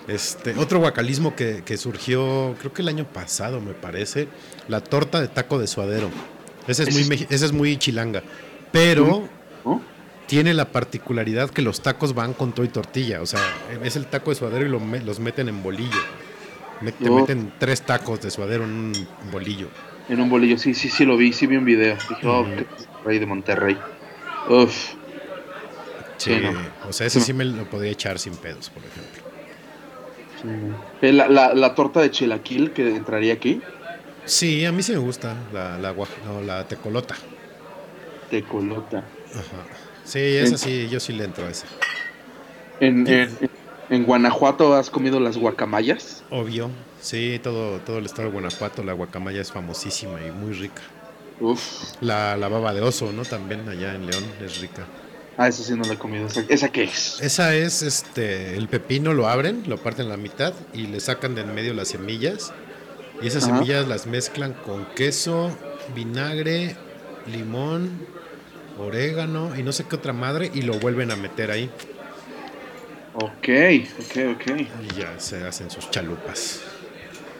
[0.07, 4.27] Este, otro guacalismo que, que surgió, creo que el año pasado, me parece,
[4.67, 6.09] la torta de taco de suadero.
[6.67, 8.23] Ese es muy, meji- ese es muy chilanga.
[8.71, 9.27] Pero
[9.63, 9.81] ¿No?
[10.29, 13.21] Tiene la particularidad que los tacos van con todo y tortilla.
[13.21, 13.41] O sea,
[13.83, 15.99] es el taco de suadero y lo me- los meten en bolillo.
[16.81, 17.15] Me- te Oh.
[17.15, 19.67] meten tres tacos de suadero en un bolillo.
[20.07, 21.97] En un bolillo, sí, sí, sí lo vi, sí vi un video.
[22.07, 22.45] Dije, oh,
[23.03, 23.77] rey de Monterrey.
[24.47, 24.93] Uf.
[26.17, 26.51] Sí, Sí, no.
[26.89, 27.27] o sea, ese Sí.
[27.27, 29.23] sí me lo podría echar sin pedos, por ejemplo.
[30.41, 31.07] sí.
[31.07, 33.61] Eh, La, la, la torta de chilaquil que entraría aquí,
[34.25, 37.15] Sí, a mí sí me gusta la, la, no, la tecolota.
[38.29, 38.99] de colota.
[39.33, 39.88] Ajá.
[40.09, 41.67] Sí, esa sí, yo sí le entro a esa.
[42.79, 43.29] En, en,
[43.89, 46.23] en Guanajuato has comido las guacamayas.
[46.31, 46.71] Obvio.
[46.99, 50.81] Sí, todo, todo el estado de Guanajuato, la guacamaya es famosísima y muy rica.
[51.39, 51.61] Uf.
[52.01, 53.23] La, la baba de oso, ¿no?
[53.23, 54.85] También allá en León es rica.
[55.37, 56.27] Ah, esa sí no la he comido.
[56.27, 57.21] ¿Esa, esa qué es?
[57.21, 61.41] Esa es, este, el pepino lo abren, lo parten la mitad y le sacan de
[61.41, 62.51] en medio las semillas.
[63.21, 63.55] Y esas Ajá.
[63.55, 65.55] semillas las mezclan con queso,
[65.95, 66.75] vinagre,
[67.27, 68.05] limón,
[68.81, 71.69] orégano y no sé qué otra madre y lo vuelven a meter ahí.
[73.13, 73.49] Ok,
[73.99, 74.59] ok, ok.
[74.91, 76.61] Y ya se hacen sus chalupas.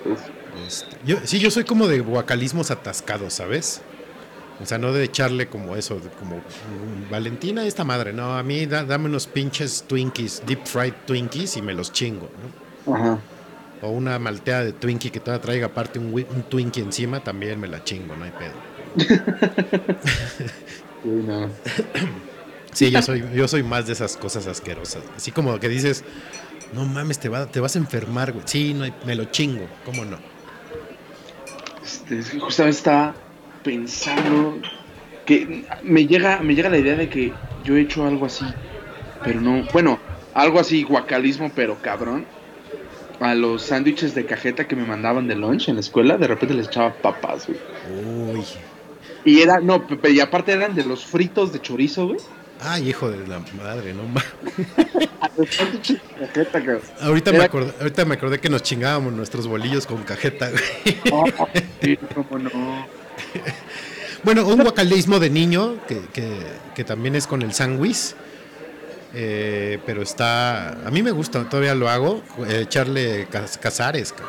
[0.06, 0.20] Uf.
[0.68, 3.82] Este, yo, sí, yo soy como de guacalismos atascados, ¿sabes?
[4.62, 8.66] O sea, no de echarle como eso, como mm, Valentina esta madre, no, a mí
[8.66, 12.30] da- dame unos pinches Twinkies, deep fried Twinkies y me los chingo,
[12.86, 12.94] ¿no?
[12.94, 13.20] Ajá.
[13.82, 17.70] O una malteada de Twinkie que todavía traiga aparte un, un Twinkie encima, también me
[17.70, 18.54] la chingo, no hay pedo.
[21.04, 21.50] Sí, no.
[22.72, 25.02] Sí, yo soy, yo soy más de esas cosas asquerosas.
[25.16, 26.04] Así como que dices,
[26.74, 28.44] no mames, te, va, te vas a enfermar, güey.
[28.48, 30.18] Sí, no me lo chingo, ¿cómo no?
[31.84, 33.16] Este, es que justamente estaba
[33.64, 34.60] pensando
[35.26, 38.46] que me llega, me llega la idea de que yo he hecho algo así,
[39.24, 40.00] pero no, bueno,
[40.34, 42.26] algo así guacalismo, pero cabrón.
[43.20, 46.54] A los sándwiches de cajeta que me mandaban de lunch en la escuela, de repente
[46.54, 47.60] les echaba papas, güey.
[48.34, 48.46] Uy.
[49.26, 52.20] Y era, no, Pepe, y aparte eran de los fritos de chorizo, güey.
[52.62, 54.02] Ay, hijo de la madre, no.
[57.02, 60.50] Ahorita me, acordé, ahorita me acordé que nos chingábamos nuestros bolillos con cajeta.
[60.50, 60.98] güey.
[61.12, 61.26] Oh,
[61.82, 62.50] sí, cómo no.
[64.24, 68.14] Bueno, un guacalismo de niño que, que- que también es con el sándwich.
[69.14, 70.86] eh, pero está.
[70.86, 72.22] A mí me gusta, todavía lo hago.
[72.48, 73.28] eh, echarle
[73.62, 74.24] cazares ca-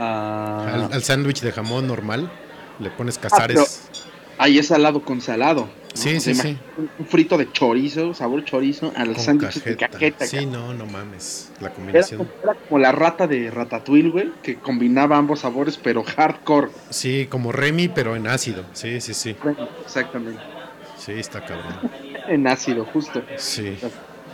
[0.00, 2.30] Ah, al, al sándwich de jamón normal.
[2.78, 3.88] Le pones ah, cazares.
[4.38, 5.68] ahí es salado con salado.
[5.94, 6.58] Sí, O sí, sea, sí.
[6.98, 10.26] Un frito de chorizo, sabor chorizo, al sándwich de cajeta.
[10.26, 11.50] Sí, no, no mames.
[11.60, 12.18] La Era, combinación.
[12.18, 16.68] como- era como la rata de Ratatouille, güey, que combinaba ambos sabores, pero hardcore.
[16.90, 18.64] Sí, como Remy, pero en ácido.
[18.74, 19.34] Sí, sí, sí.
[19.84, 20.40] Exactamente.
[20.98, 21.90] Sí, está cabrón.
[22.28, 23.22] En ácido, justo.
[23.38, 23.78] Sí.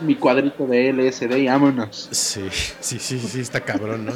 [0.01, 2.09] Mi cuadrito de LSD y vámonos.
[2.11, 2.41] Sí,
[2.81, 4.11] sí, sí, sí, está cabrón, ¿no?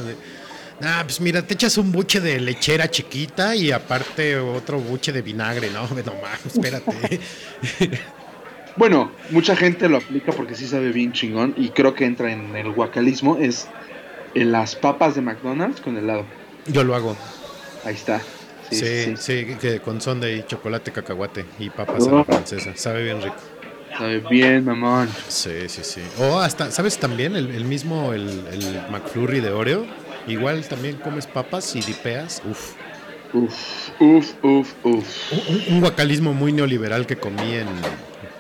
[0.81, 5.21] Ah, pues mira, te echas un buche de lechera chiquita y aparte otro buche de
[5.21, 5.81] vinagre, ¿no?
[6.05, 7.19] No mames, espérate.
[8.75, 12.55] Bueno, mucha gente lo aplica porque sí sabe bien chingón y creo que entra en
[12.55, 13.37] el guacalismo.
[13.37, 13.67] Es
[14.35, 16.23] en las papas de McDonald's con helado.
[16.67, 17.17] Yo lo hago.
[17.83, 18.21] Ahí está.
[18.71, 22.23] Sí, sí, que con sonde y chocolate, cacahuate y papas a la Oh.
[22.23, 22.71] francesa.
[22.75, 23.35] Sabe bien rico.
[23.97, 25.09] Sabe bien, mamón.
[25.27, 26.01] Sí, sí, sí.
[26.19, 27.35] O hasta, ¿sabes también?
[27.35, 29.85] El, el mismo, el, el McFlurry de Oreo.
[30.29, 32.41] Igual también comes papas y dipeas.
[32.49, 32.73] Uf.
[33.31, 33.53] Uf,
[33.99, 35.31] uf, uf, uf.
[35.67, 37.67] Un, un guacalismo muy neoliberal que comí en.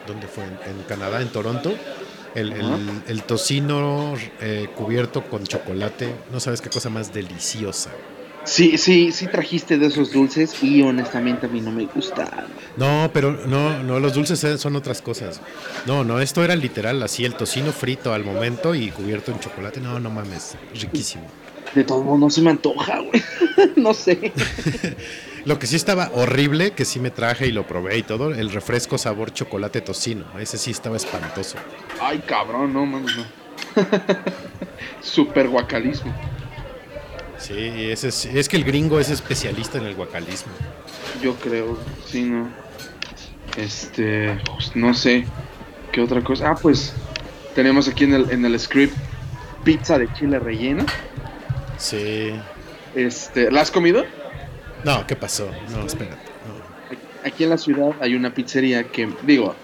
[0.07, 0.43] ¿Dónde fue?
[0.45, 1.75] En, Canadá, en Toronto.
[2.35, 2.53] El,
[3.07, 6.13] el- tocino eh, cubierto con chocolate.
[6.31, 7.91] No sabes qué cosa más deliciosa.
[8.45, 12.45] Sí, sí, sí trajiste de esos dulces y honestamente a mí no me gustaron.
[12.77, 15.41] No, pero no, no, los dulces eh, son otras cosas.
[15.85, 19.81] No, no, esto era literal, así el tocino frito al momento y cubierto en chocolate.
[19.81, 21.25] No, no mames, riquísimo.
[21.75, 23.23] De modos no se me antoja, güey.
[23.75, 24.33] no sé.
[25.45, 28.51] Lo que sí estaba horrible, que sí me traje y lo probé y todo, el
[28.51, 30.25] refresco sabor chocolate tocino.
[30.37, 31.57] Ese sí estaba espantoso.
[32.01, 33.25] Ay, cabrón, no mames, no.
[35.01, 36.13] Super guacalismo.
[37.37, 40.51] Sí, ese es, es que el gringo es especialista en el guacalismo.
[41.21, 42.49] Yo creo, sí, no.
[43.55, 45.25] Este, pues, no sé.
[45.91, 46.51] ¿Qué otra cosa?
[46.51, 46.93] Ah, pues
[47.55, 48.95] tenemos aquí en el, en el script
[49.63, 50.85] pizza de chile relleno.
[51.79, 52.31] Sí.
[52.93, 54.05] Este, ¿la has comido?
[54.83, 55.49] No, ¿qué pasó?
[55.71, 56.17] No, espérate.
[56.47, 57.27] no.
[57.27, 59.55] Aquí en la ciudad hay una pizzería que, digo,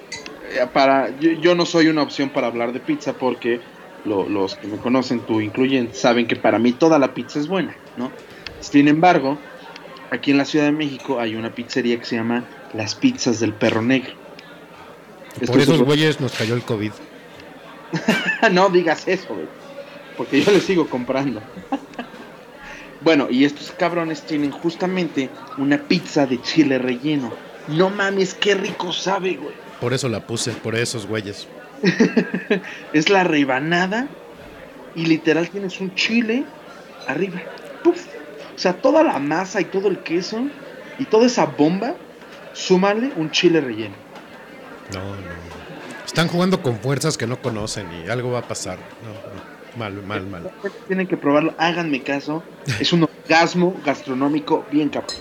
[0.52, 3.62] eh, para yo, yo no soy una opción para hablar de pizza porque
[4.06, 7.48] lo- los que me conocen, tú incluyen, saben que para mí toda la pizza es
[7.48, 8.12] buena, ¿no?
[8.60, 9.38] Sin embargo,
[10.12, 12.44] aquí en la Ciudad de México hay una pizzería que se llama
[12.74, 14.14] Las Pizzas del Perro Negro.
[15.36, 16.92] Por Esto esos es- güeyes nos cayó el COVID.
[18.52, 19.48] no digas eso, güey.
[20.18, 21.42] Porque yo le sigo comprando.
[23.02, 27.32] bueno, y estos cabrones tienen justamente una pizza de chile relleno.
[27.68, 29.54] No mames, qué rico sabe, güey.
[29.82, 31.48] Por eso la puse, por esos güeyes.
[32.94, 34.08] Es la rebanada
[34.96, 36.46] y literal tienes un chile
[37.08, 37.42] arriba.
[37.84, 38.06] Puf.
[38.56, 40.48] O sea, toda la masa y todo el queso
[40.98, 41.96] y toda esa bomba,
[42.54, 43.96] súmale un chile relleno.
[44.94, 45.56] No, no.
[46.06, 48.78] Están jugando con fuerzas que no conocen y algo va a pasar.
[48.78, 49.35] No.
[49.76, 50.52] Mal, mal, mal.
[50.88, 52.44] Tienen que probarlo, háganme caso.
[52.80, 55.16] Es un orgasmo gastronómico bien cabrón.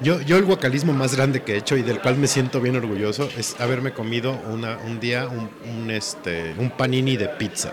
[0.00, 2.76] Yo, yo el guacalismo más grande que he hecho y del cual me siento bien
[2.76, 7.72] orgulloso es haberme comido una, un día un, un, este, un panini de pizza.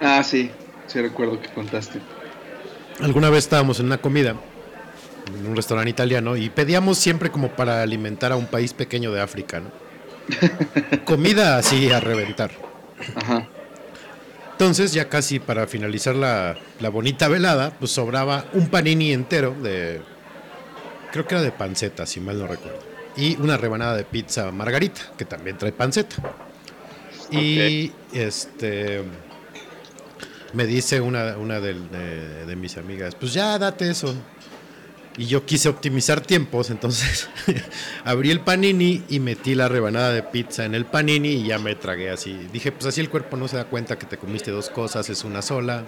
[0.00, 0.50] Ah, sí,
[0.88, 2.00] sí recuerdo que contaste.
[3.00, 4.34] Alguna vez estábamos en una comida,
[5.38, 9.20] en un restaurante italiano, y pedíamos siempre como para alimentar a un país pequeño de
[9.20, 9.70] África, ¿no?
[11.04, 12.50] Comida así a reventar.
[13.14, 13.46] Ajá.
[14.58, 20.00] Entonces, ya casi para finalizar la, la bonita velada, pues sobraba un panini entero de.
[21.12, 22.78] Creo que era de panceta, si mal no recuerdo.
[23.18, 26.16] Y una rebanada de pizza margarita, que también trae panceta.
[27.30, 29.02] Y este.
[30.54, 34.14] Me dice una, una del- de, de mis amigas, pues ya date eso.
[35.18, 37.28] Y yo quise optimizar tiempos, entonces
[38.04, 41.74] abrí el panini y metí la rebanada de pizza en el panini y ya me
[41.74, 42.36] tragué así.
[42.52, 45.24] Dije, pues así el cuerpo no se da cuenta que te comiste dos cosas, es
[45.24, 45.84] una sola.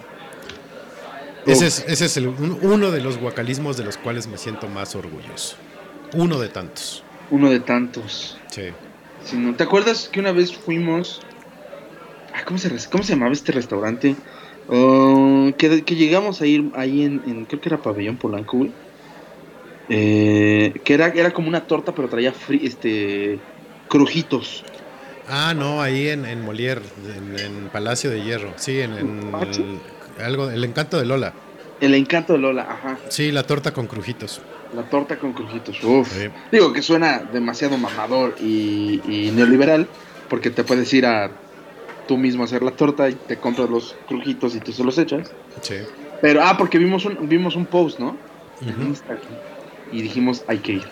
[1.45, 4.95] Ese es, ese es el- uno de los guacalismos de los cuales me siento más
[4.95, 5.55] orgulloso.
[6.13, 7.03] Uno de tantos.
[7.29, 8.37] Uno de tantos.
[8.51, 8.63] Sí.
[9.23, 11.21] Si no, ¿Te acuerdas que una vez fuimos...
[12.33, 14.15] Ah, ¿cómo, se, ¿Cómo se llamaba este restaurante?
[14.67, 18.71] Oh, que, que llegamos a ir ahí en, en- Creo que era Pabellón Polanco, güey.
[19.89, 23.39] Eh, que era, era como una torta, pero traía fri- este
[23.87, 24.63] crujitos.
[25.27, 26.81] Ah, no, ahí en, en Molière,
[27.15, 28.53] en, en Palacio de Hierro.
[28.55, 31.33] Sí, en, en ¿Ah, el, algo, el encanto de Lola.
[31.81, 32.97] El encanto de Lola, ajá.
[33.09, 34.41] Sí, la torta con crujitos.
[34.75, 35.83] La torta con crujitos.
[35.83, 36.11] Uf.
[36.11, 36.27] Sí.
[36.51, 39.87] Digo que suena demasiado mamador y, y neoliberal,
[40.29, 41.31] porque te puedes ir a
[42.07, 44.97] tú mismo a hacer la torta y te compras los crujitos y tú se los
[44.97, 45.31] echas.
[45.61, 45.75] Sí.
[46.21, 48.17] Pero, ah, porque vimos un, vimos un post, ¿no?
[48.61, 48.87] En.
[48.87, 49.25] Instagram.
[49.91, 50.87] Y dijimos, hay que ir.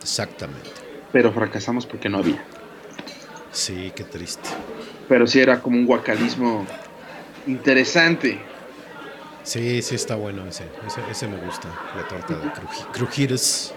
[0.00, 0.70] Exactamente.
[1.12, 2.42] Pero fracasamos porque no había.
[3.52, 4.48] Sí, qué triste.
[5.08, 6.66] Pero sí era como un guacalismo
[7.46, 8.40] interesante.
[9.42, 10.64] Sí, sí está bueno ese.
[10.86, 13.74] Ese, ese me gusta, la torta de cruji- crujitos.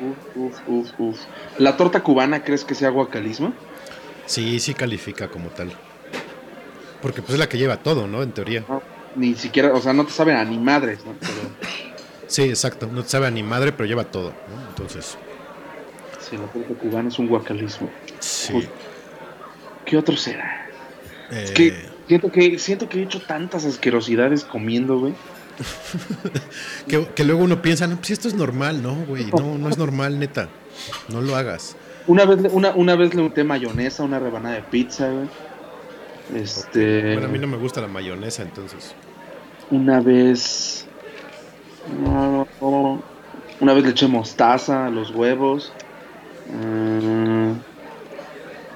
[0.00, 1.20] Uf, uf, uf, uf.
[1.58, 3.52] ¿La torta cubana crees que sea guacalismo?
[4.26, 5.72] Sí, sí califica como tal.
[7.02, 8.22] Porque pues es la que lleva todo, ¿no?
[8.22, 8.64] En teoría.
[8.68, 8.82] No,
[9.16, 11.12] ni siquiera, o sea, no te saben a ni madres, ¿no?
[11.20, 11.32] Pero
[12.34, 12.88] Sí, exacto.
[12.90, 14.68] No te sabe a ni madre, pero lleva todo, ¿no?
[14.70, 15.16] Entonces,
[16.18, 17.88] sí, la torta cubana es un guacalismo.
[18.20, 18.68] sí.
[19.84, 20.66] ¿Qué otro será?
[21.30, 21.74] Eh, Es que
[22.08, 25.14] siento que siento que he hecho tantas asquerosidades comiendo, güey.
[26.88, 29.26] que, que luego uno piensa, no, pues esto es normal, ¿no, güey?
[29.26, 30.48] No, no es normal, neta.
[31.08, 31.76] No lo hagas.
[32.06, 35.28] Una vez, le- una, una vez le unté mayonesa a una rebanada de pizza, güey.
[36.34, 37.12] Este.
[37.12, 38.92] Bueno, a mí no me gusta la mayonesa, entonces.
[39.70, 40.83] Una vez.
[41.86, 43.02] No,
[43.60, 45.72] Una vez le eché mostaza a los huevos.
[46.52, 47.52] Mm,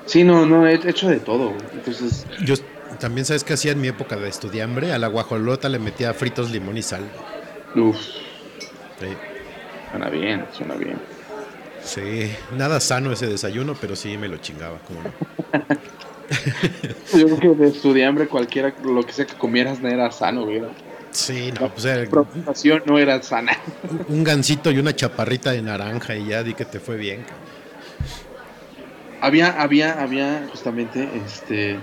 [0.07, 1.53] sí, no, no, he hecho de todo.
[1.73, 2.55] Entonces, Yo
[2.99, 4.93] también, ¿sabes qué hacía en mi época de estudiambre?
[4.93, 7.03] A la guajolota le metía fritos, limón y sal.
[7.75, 7.97] uff,
[9.01, 9.07] Sí.
[9.91, 10.99] suena bien, suena bien.
[11.83, 14.79] Sí, nada sano ese desayuno, pero sí me lo chingaba.
[14.81, 15.13] como no.
[17.19, 20.63] Yo creo que de estudiambre cualquiera, lo que sea que comieras no era sano, güey.
[21.19, 23.53] Sí, no, pues era La preparación no era sana.
[24.09, 27.25] un gansito y una chaparrita de naranja y ya di que te fue bien.
[29.21, 31.79] Había, había, había justamente, este...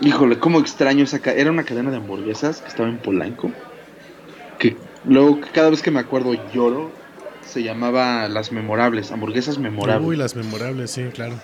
[0.00, 1.20] Híjole, cómo extraño esa...
[1.20, 3.52] ca- Era una cadena de hamburguesas que estaba en Polanco.
[4.58, 6.90] Que luego, cada vez que me acuerdo, lloro.
[7.46, 10.08] Se llamaba Las Memorables, hamburguesas memorables.
[10.08, 11.34] Uy, las memorables, sí, claro.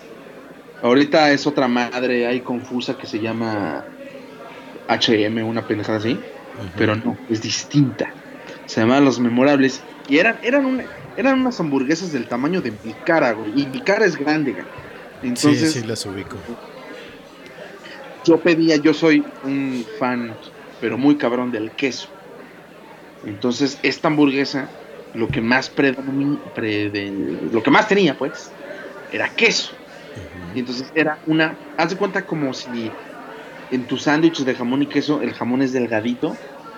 [0.81, 3.83] Ahorita es otra madre ahí confusa que se llama
[4.87, 6.19] HM, una pendejada así.
[6.75, 8.13] Pero no, es distinta.
[8.65, 9.81] Se llamaban Los Memorables.
[10.07, 10.85] Y eran, eran, una-
[11.15, 13.61] eran unas hamburguesas del tamaño de mi cara, güey.
[13.61, 14.65] Y mi cara es grande, güey.
[15.23, 16.37] Entonces, sí, sí, las ubico.
[18.25, 20.35] yo pedía, yo soy un fan,
[20.79, 22.07] pero muy cabrón del queso.
[23.25, 24.69] Entonces, esta hamburguesa,
[25.13, 28.51] lo que más lo que más tenía, pues,
[29.11, 29.71] era queso.
[30.55, 32.91] Y entonces era una, haz de cuenta como si
[33.71, 36.35] en tus sándwiches de jamón y queso el jamón es delgadito,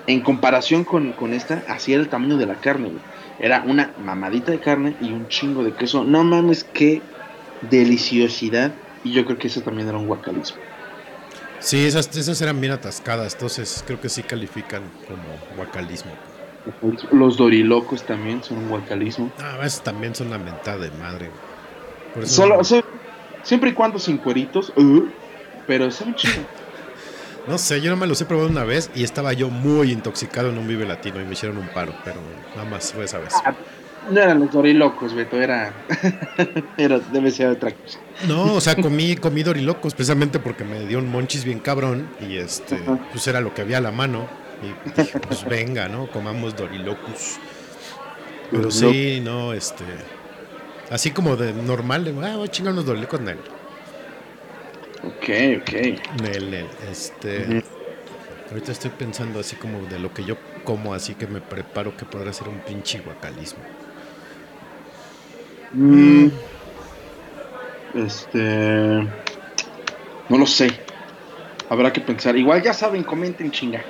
[0.07, 3.01] en comparación con, con esta, así era el tamaño de la carne, güey.
[3.39, 6.03] Era una mamadita de carne y un chingo de queso.
[6.03, 7.01] No mames, qué
[7.69, 8.73] deliciosidad.
[9.03, 10.57] Y yo creo que eso también era un guacalismo.
[11.59, 15.23] Sí, esas, esas eran bien atascadas, entonces creo que sí califican como
[15.57, 16.11] guacalismo.
[17.11, 19.31] Los dorilocos también son un guacalismo.
[19.39, 21.29] Ah, esas también son la mentada de madre.
[22.13, 22.83] Por eso Solo, no, se-
[23.43, 25.03] siempre y cuando sin cueritos, uh,
[25.67, 26.43] pero saben chido.
[27.49, 30.49] No sé, yo no me los he probado una vez y estaba yo muy intoxicado
[30.49, 32.21] en un Vive Latino y me hicieron un paro, pero
[32.55, 33.33] nada más fue esa vez.
[34.11, 35.73] No eran los dorilocos, Beto, era.
[36.77, 37.99] era debe ser otra cosa.
[38.27, 42.37] No, o sea, comí, comí dorilocos precisamente porque me dio un monchis bien cabrón y
[42.37, 42.79] este,
[43.11, 44.27] pues era lo que había a la mano.
[44.61, 46.07] Y dije, pues venga, ¿no?
[46.11, 47.39] Comamos dorilocos.
[48.51, 49.85] Pero sí, no, este.
[50.91, 53.19] Así como de normal, de, ah, voy a chingar unos dorilocos.
[55.03, 55.29] Ok,
[55.61, 55.71] ok.
[56.21, 57.63] Nel, Nel, Este.
[58.49, 62.05] Ahorita estoy pensando así como de lo que yo como, así que me preparo que
[62.05, 63.63] podrá ser un pinche guacalismo.
[65.73, 66.27] Mm,
[67.93, 69.07] este.
[70.29, 70.71] No lo sé.
[71.69, 72.35] Habrá que pensar.
[72.35, 73.83] Igual ya saben, comenten chinga.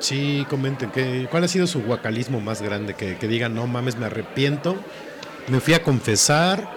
[0.00, 2.94] Sí, comenten, ¿qué, ¿cuál ha sido su guacalismo más grande?
[2.94, 4.76] Que, que digan, no mames, me arrepiento.
[5.48, 6.68] Me fui a confesar,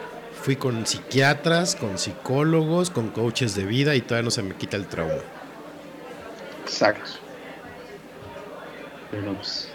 [0.50, 4.78] fui con psiquiatras, con psicólogos, con coaches de vida y todavía no se me quita
[4.78, 5.22] el trauma.
[6.64, 7.12] Exacto.
[9.12, 9.70] Pero pues.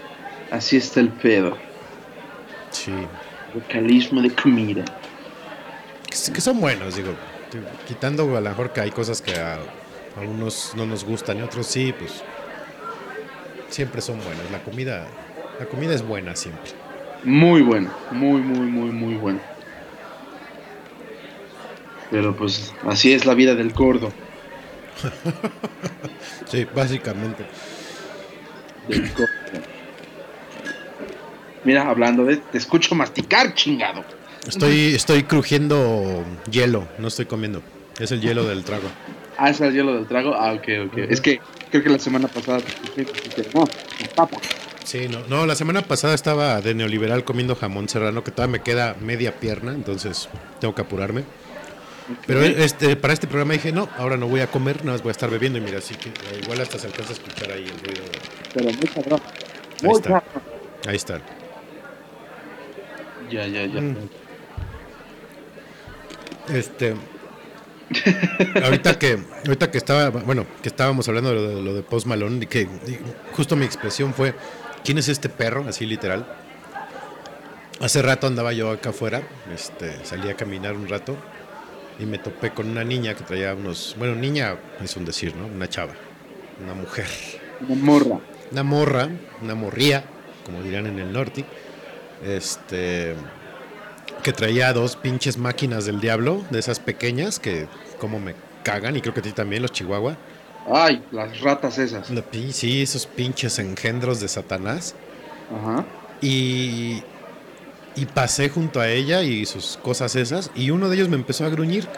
[0.50, 1.56] Así está el pedo.
[2.72, 2.90] Sí.
[3.54, 4.84] Vocalismo de comida.
[6.10, 7.12] Que, que son buenos, digo.
[7.86, 11.42] Quitando a lo mejor que hay cosas que a, a unos no nos gustan y
[11.42, 12.24] a otros sí, pues.
[13.68, 14.50] Siempre son buenas.
[14.50, 15.06] La comida,
[15.60, 16.72] la comida es buena siempre.
[17.22, 17.90] Muy bueno.
[18.10, 19.53] Muy, muy, muy, muy bueno.
[22.10, 24.12] Pero pues así es la vida del gordo.
[26.46, 27.44] Sí, básicamente.
[28.86, 29.32] Del gordo.
[31.64, 32.36] Mira, hablando de.
[32.36, 34.04] Te escucho masticar, chingado.
[34.46, 37.62] Estoy, estoy crujiendo hielo, no estoy comiendo.
[37.98, 38.88] Es el hielo del trago.
[39.38, 40.34] Ah, es el hielo del trago.
[40.34, 40.98] Ah, ok, ok.
[41.08, 41.40] Es que
[41.70, 42.60] creo que la semana pasada
[43.54, 43.64] no,
[44.14, 44.36] papa.
[44.84, 48.62] Sí, no, no, la semana pasada estaba de neoliberal comiendo jamón serrano, que todavía me
[48.62, 50.28] queda media pierna, entonces
[50.60, 51.24] tengo que apurarme.
[52.26, 55.10] Pero este, para este programa dije, no, ahora no voy a comer, nada más voy
[55.10, 57.64] a estar bebiendo y mira, así que eh, igual hasta se alcanza a escuchar ahí
[57.64, 58.04] el ruido.
[58.52, 59.20] Pero muy cabrón.
[59.80, 60.08] Ahí Muy está.
[60.10, 60.42] cabrón.
[60.86, 61.20] Ahí está.
[63.30, 63.80] Ya, ya, ya.
[63.80, 63.96] Mm.
[66.48, 66.94] Este.
[68.62, 72.06] ahorita que ahorita que estaba bueno que estábamos hablando de lo de, lo de Post
[72.06, 72.98] Malone y que y
[73.32, 74.34] justo mi expresión fue
[74.82, 76.26] quién es este perro así literal
[77.80, 79.22] Hace rato andaba yo acá afuera,
[79.52, 81.16] este, salí a caminar un rato
[81.98, 85.46] y me topé con una niña que traía unos, bueno, niña es un decir, ¿no?
[85.46, 85.92] Una chava,
[86.62, 87.06] una mujer,
[87.68, 88.20] Una morra.
[88.50, 89.08] una morra,
[89.42, 90.04] una morría,
[90.44, 91.44] como dirán en el norte,
[92.24, 93.14] este,
[94.22, 97.66] que traía dos pinches máquinas del diablo, de esas pequeñas que
[97.98, 100.16] como me cagan y creo que a ti también los chihuahua.
[100.66, 102.10] Ay, las ratas esas.
[102.52, 104.94] Sí, esos pinches engendros de Satanás.
[105.54, 105.84] Ajá.
[106.22, 107.02] Y,
[107.96, 111.44] y pasé junto a ella y sus cosas esas, y uno de ellos me empezó
[111.44, 111.88] a gruñir.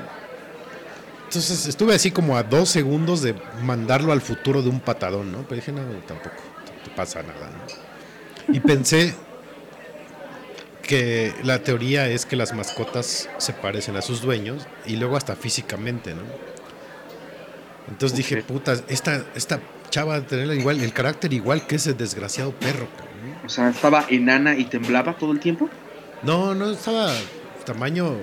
[1.25, 5.43] Entonces estuve así como a dos segundos de mandarlo al futuro de un patadón, ¿no?
[5.43, 6.37] Pero dije, no, tampoco
[6.85, 8.55] te pasa nada, ¿no?
[8.55, 9.15] Y pensé
[10.83, 15.35] que la teoría es que las mascotas se parecen a sus dueños y luego hasta
[15.35, 16.23] físicamente, ¿no?
[17.89, 19.61] Entonces dije, puta, esta, esta
[19.91, 23.47] chava va a tener igual, el carácter igual que ese desgraciado perro, ¿no?
[23.47, 25.69] O sea, estaba enana y temblaba todo el tiempo.
[26.23, 27.13] No, no estaba
[27.65, 28.15] tamaño,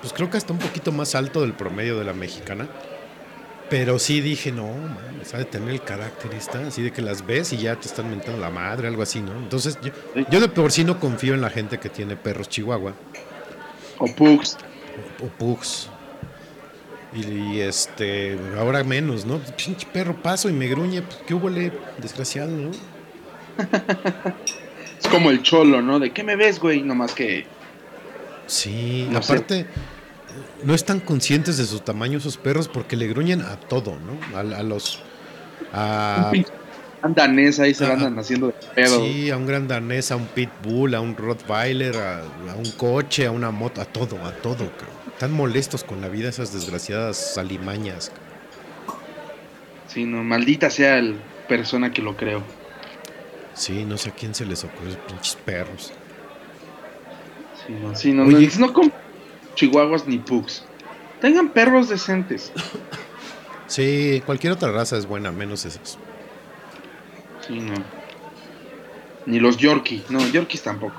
[0.00, 2.68] pues creo que hasta un poquito más alto del promedio de la mexicana.
[3.68, 7.52] Pero sí dije, no, man, sabe tener el carácter esta, así de que las ves
[7.52, 9.32] y ya te están mentando la madre, algo así, ¿no?
[9.32, 9.90] Entonces yo,
[10.30, 12.94] yo de por sí no confío en la gente que tiene perros chihuahua
[13.98, 14.56] O pugs.
[15.20, 15.88] o pugs.
[17.12, 19.38] Y, y, este, ahora menos, ¿no?
[19.56, 22.70] Pinche perro paso y me gruñe, pues qué huele, desgraciado, ¿no?
[25.00, 25.98] Es como el cholo, ¿no?
[25.98, 26.82] ¿De qué me ves, güey?
[26.82, 27.46] Nomás que.
[28.46, 29.32] Sí, No sé.
[29.32, 29.66] aparte,
[30.62, 34.18] no están conscientes de su tamaño esos perros porque le gruñen a todo, ¿no?
[34.36, 35.00] A, a los.
[35.72, 36.32] A,
[37.02, 39.00] Un danés ahí se andan haciendo de pedo.
[39.00, 43.26] sí, a un gran danés, a un pitbull, a un rottweiler, a, a un coche,
[43.26, 44.70] a una moto, a todo, a todo.
[44.70, 44.96] cabrón.
[45.12, 48.10] Están molestos con la vida esas desgraciadas alimañas.
[48.10, 48.26] cabrón.
[49.88, 51.16] Sí, no, maldita sea el
[51.48, 52.42] persona que lo creo.
[53.56, 55.92] Sí, no sé a quién se les ocurre, pinches perros.
[57.66, 58.48] Sí, no, sí, no, Oye.
[58.58, 58.92] no, no con
[59.56, 60.64] chihuahuas ni pugs.
[61.20, 62.52] Tengan perros decentes.
[63.68, 65.98] Sí, cualquier otra raza es buena, menos esas.
[67.44, 67.74] Sí, no.
[69.26, 70.04] Ni los Yorkie.
[70.08, 70.94] No, Yorkies tampoco.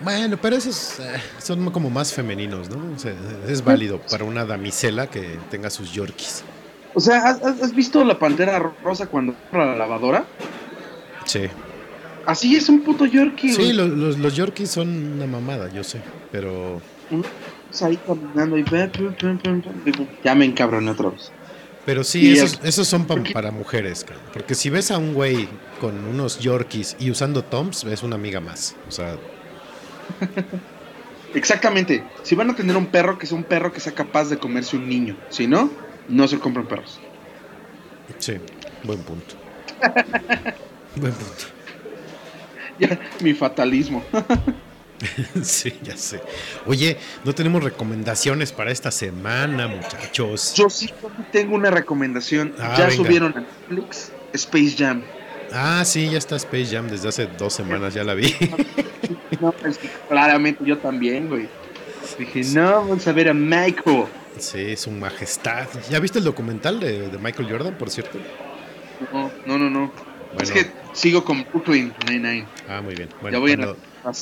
[0.00, 2.94] Bueno, pero esos eh, son como más femeninos, ¿no?
[2.94, 3.12] O sea,
[3.46, 6.42] es válido para una damisela que tenga sus yorkies.
[6.94, 10.24] O sea, ¿has, has- has visto la pantera rosa cuando entra a la lavadora?
[11.28, 11.42] Sí.
[12.26, 13.52] Así es un puto Yorkie.
[13.52, 16.00] Sí, los, los yorkies son una mamada, yo sé,
[16.30, 16.80] pero
[17.82, 18.64] ahí caminando y
[20.24, 21.30] Ya me encabroné otra vez.
[21.86, 24.24] pero sí, esos, son pa- para mujeres, cabrón.
[24.32, 25.48] porque si ves a un güey
[25.80, 28.76] con unos yorkies y usando toms, es una amiga más.
[28.88, 29.16] O sea,
[31.34, 32.04] Exactamente.
[32.22, 34.76] Si van a tener un perro, que sea un perro que sea capaz de comerse
[34.76, 35.16] un niño.
[35.30, 35.70] Si no,
[36.08, 36.98] no se compran perros.
[38.18, 38.34] sí,
[38.84, 39.34] buen punto.
[40.98, 41.44] buen punto.
[42.78, 44.04] Ya, mi fatalismo.
[45.42, 46.20] sí, ya sé.
[46.64, 50.54] Oye, no tenemos recomendaciones para esta semana, muchachos.
[50.54, 50.88] Yo sí
[51.32, 52.54] tengo una recomendación.
[52.58, 52.96] Ah, ya venga.
[52.96, 55.02] subieron a Netflix Space Jam.
[55.52, 58.34] Ah, sí, ya está Space Jam desde hace dos semanas, ya la vi.
[59.40, 61.48] No, es que claramente yo también, güey.
[62.18, 64.06] Dije, no, vamos a ver a Michael.
[64.36, 65.68] Sí, su majestad.
[65.90, 68.18] ¿Ya viste el documental de, de Michael Jordan, por cierto?
[69.12, 69.92] No, no, no, no.
[70.34, 70.42] Bueno.
[70.42, 72.46] Es que sigo con Brooklyn Nine-Nine.
[72.68, 73.08] Ah, muy bien.
[73.30, 74.12] ya voy cuando, a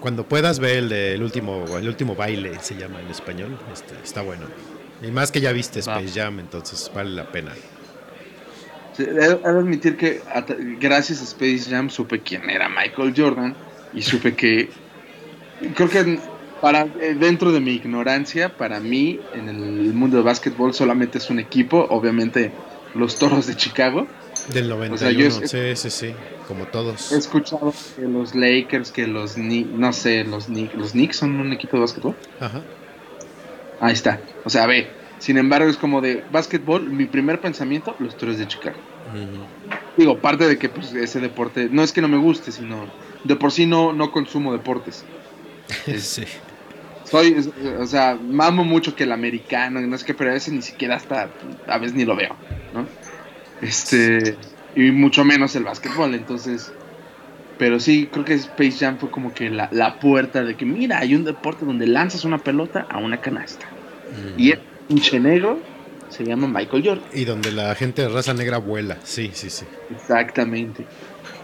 [0.00, 3.94] cuando puedas ver el, de- el último el último baile, se llama en español, este,
[4.04, 4.46] está bueno.
[5.02, 6.00] Y más que ya viste Va.
[6.00, 7.52] Space Jam, entonces vale la pena.
[8.96, 10.20] Sí, He he de admitir que
[10.80, 13.54] gracias a Space Jam supe quién era Michael Jordan
[13.94, 14.68] y supe que
[15.74, 16.18] creo que
[16.60, 21.30] para eh, dentro de mi ignorancia, para mí en el mundo del básquetbol solamente es
[21.30, 22.50] un equipo, obviamente
[22.94, 24.06] los Toros de Chicago.
[24.52, 26.14] Del 91, O sea, yo sí, sí, sí,
[26.46, 27.12] como todos.
[27.12, 31.38] He escuchado que los Lakers, que los Kni- no sé, los Knicks, los Knicks son
[31.40, 32.14] un equipo de básquetbol.
[32.40, 32.62] Ajá.
[33.80, 34.20] Ahí está.
[34.44, 34.88] O sea, ve,
[35.18, 38.76] sin embargo es como de básquetbol, mi primer pensamiento, los Toros de Chicago.
[39.96, 42.86] Digo, parte de que pues ese deporte, no es que no me guste, sino
[43.24, 45.04] de por sí no, no consumo deportes.
[45.98, 46.24] sí.
[47.04, 47.48] Soy, es-
[47.78, 50.96] o sea, mamo mucho que el americano, no sé qué, pero a veces ni siquiera
[50.96, 51.28] hasta,
[51.66, 52.34] a veces ni lo veo,
[52.74, 52.86] ¿no?
[53.62, 54.36] Este,
[54.76, 56.72] y mucho menos el básquetbol, entonces,
[57.58, 60.98] pero sí, creo que Space Jam fue como que la, la puerta de que, mira,
[60.98, 63.66] hay un deporte donde lanzas una pelota a una canasta.
[64.36, 65.58] Y el pinche negro
[66.08, 67.04] se llama Michael Jordan.
[67.12, 69.64] Y donde la gente de raza negra vuela, sí, sí, sí.
[69.90, 70.86] Exactamente.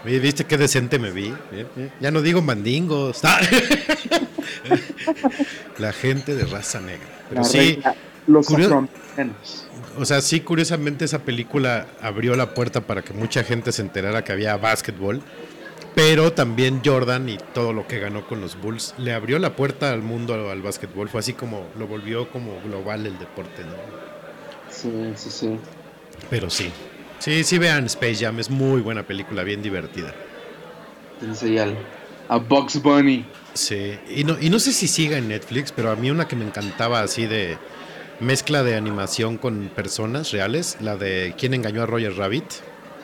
[0.03, 1.27] Oye, ¿viste qué decente me vi?
[1.51, 3.19] Eh, eh, Ya no digo mandingos.
[3.23, 3.39] Ah.
[5.77, 7.07] la gente de raza negra.
[7.29, 7.79] Pero La sí,
[8.27, 9.64] los curio- afroamericanos.
[9.97, 14.23] O sea, sí, curiosamente esa película abrió la puerta para que mucha gente se enterara
[14.23, 15.21] que había básquetbol.
[15.95, 19.93] Pero también Jordan y todo lo que ganó con los Bulls le abrió la puerta
[19.93, 21.07] al mundo al básquetbol.
[21.07, 23.75] Fue así como lo volvió como global el deporte, ¿no?
[24.69, 25.59] Sí, sí, sí.
[26.29, 26.69] Pero sí.
[27.19, 30.13] Sí, sí vean Space Jam, es muy buena película, bien divertida.
[31.41, 31.77] Ahí al,
[32.27, 33.25] a Bugs Bunny.
[33.53, 36.35] Sí, y no, y no sé si siga en Netflix, pero a mí una que
[36.35, 37.57] me encantaba así de
[38.19, 42.45] mezcla de animación con personas reales, la de ¿Quién engañó a Roger Rabbit?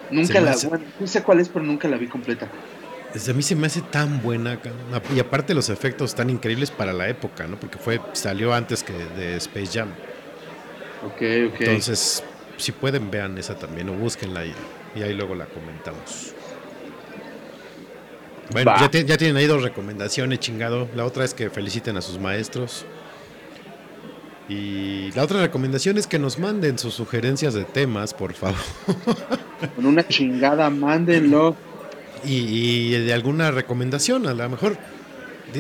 [0.10, 2.48] Nunca Se la, hace- bueno, no sé cuál es, pero nunca la vi completa.
[3.14, 4.58] Desde a mí se me hace tan buena,
[5.14, 7.60] y aparte los efectos tan increíbles para la época, ¿no?
[7.60, 9.90] Porque fue salió antes que de Space Jam.
[11.06, 11.22] Ok,
[11.54, 11.62] ok.
[11.62, 12.24] Entonces,
[12.58, 14.54] si pueden vean esa también o búsquenla y,
[14.96, 16.34] y ahí luego la comentamos.
[18.52, 20.88] Bueno, ya tienen ahí dos recomendaciones, chingado.
[20.96, 22.86] La otra es que feliciten a sus maestros.
[24.52, 28.60] Y la otra recomendación es que nos manden sus sugerencias de temas, por favor.
[29.76, 31.56] Con una chingada, mándenlo.
[32.26, 34.78] Y, y de alguna recomendación, a lo mejor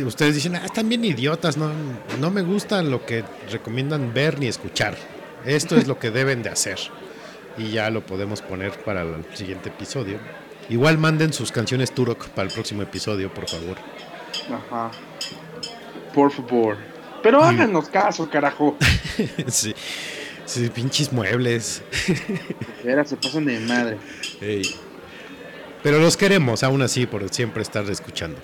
[0.05, 1.71] ustedes dicen, ah, están bien idiotas, no,
[2.19, 4.97] no me gusta lo que recomiendan ver ni escuchar.
[5.45, 6.77] Esto es lo que deben de hacer.
[7.57, 10.19] Y ya lo podemos poner para el siguiente episodio.
[10.69, 13.77] Igual manden sus canciones Turok para el próximo episodio, por favor.
[14.49, 14.91] Ajá.
[16.13, 16.90] Por favor.
[17.23, 18.77] Pero háganos caso, carajo.
[19.47, 19.73] sí,
[20.45, 21.83] sí, pinches muebles.
[22.83, 23.97] Era, se pasan de madre.
[24.41, 24.63] Ey.
[25.83, 28.39] Pero los queremos, aún así, por siempre estar escuchando.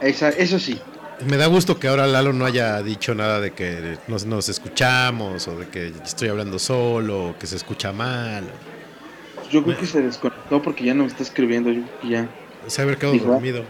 [0.00, 0.80] Esa- eso sí.
[1.26, 5.48] Me da gusto que ahora Lalo no haya dicho nada de que nos, nos escuchamos
[5.48, 8.44] o de que estoy hablando solo o que se escucha mal.
[9.50, 11.70] Yo creo que se desconectó porque ya no me está escribiendo.
[11.70, 12.28] Yo creo que ya.
[12.68, 13.64] Se haber quedado dormido,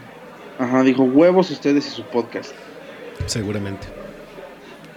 [0.58, 2.52] Ajá, dijo huevos ustedes y su podcast.
[3.26, 3.86] seguramente.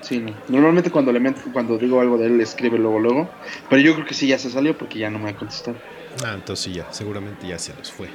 [0.02, 0.34] Sí, no.
[0.48, 3.30] Normalmente cuando le cuando digo algo de él le escribe luego luego.
[3.70, 5.76] Pero yo creo que sí ya se salió porque ya no me va a contestar.
[6.26, 8.10] Ah, entonces sí, ya, seguramente ya se los fue.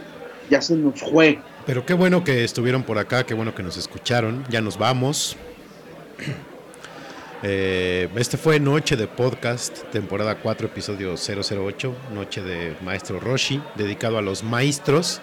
[0.51, 1.39] Ya se nos fue.
[1.67, 4.45] Pero qué bueno que estuvieron por acá, qué bueno que nos escucharon.
[4.49, 5.37] Ya nos vamos.
[7.43, 14.17] Eh, este fue Noche de Podcast, temporada 4, episodio 008, Noche de Maestro Roshi, dedicado
[14.17, 15.21] a los maestros.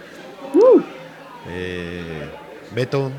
[1.49, 2.29] Eh,
[2.73, 3.11] Beto,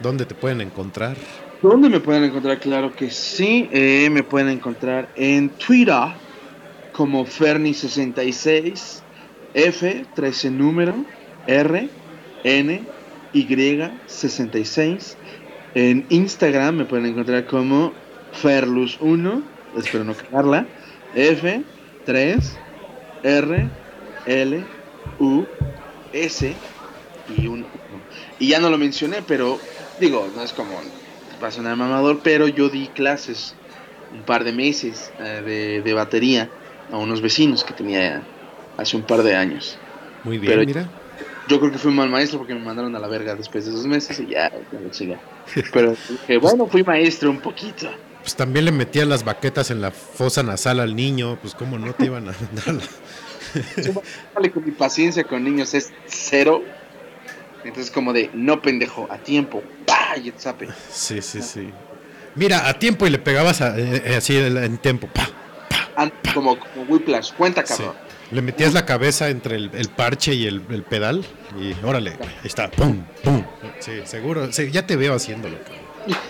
[0.00, 1.16] ¿dónde te pueden encontrar?
[1.60, 2.60] ¿Dónde me pueden encontrar?
[2.60, 3.68] Claro que sí.
[3.72, 6.20] eh, me pueden encontrar en Twitter
[6.92, 9.06] como Ferni66,
[9.52, 11.06] F, 13 número,
[11.46, 11.96] R,
[12.42, 12.94] N,
[13.32, 15.18] Y66.
[15.74, 20.72] En Instagram me pueden encontrar como Ferlus1, espero no cagarla,
[21.12, 21.66] F,
[22.04, 22.62] 3,
[23.22, 23.72] R,
[24.24, 24.72] L,
[25.18, 25.58] U,
[26.12, 26.66] S
[27.26, 27.70] y un
[28.38, 30.80] y ya no lo mencioné, pero digo, no es como
[31.46, 33.54] va a sonar mamador, pero yo di clases
[34.12, 36.48] un par de meses eh, de, de batería
[36.90, 38.22] a unos vecinos que tenía
[38.76, 39.78] hace un par de años.
[40.24, 40.88] Muy bien, Pero- mira.
[41.48, 43.70] Yo creo que fui un mal maestro porque me mandaron a la verga después de
[43.70, 45.20] esos meses y ya, ya chinga.
[45.72, 47.88] Pero dije, bueno, fui maestro un poquito.
[48.22, 51.92] Pues también le metías las baquetas en la fosa nasal al niño, pues cómo no
[51.94, 52.32] te iban a
[52.66, 52.82] dar la-
[54.34, 56.64] Vale, con mi paciencia con niños es cero.
[57.66, 60.68] Entonces como de, no pendejo, a tiempo, pa y zape.
[60.90, 61.70] Sí, sí, sí.
[62.34, 65.08] Mira, a tiempo y le pegabas a- eh, eh, así en tiempo.
[65.08, 65.28] pa.
[65.96, 67.74] An- Como, como Whiplash, cuenta Sí.
[67.78, 67.94] cabrón.
[68.30, 71.24] Le metías la cabeza entre el, el parche y el, el pedal
[71.60, 73.44] y órale, ahí está, pum, pum.
[73.78, 75.56] Sí, seguro, sí, ya te veo haciéndolo.
[75.62, 76.26] cabrón.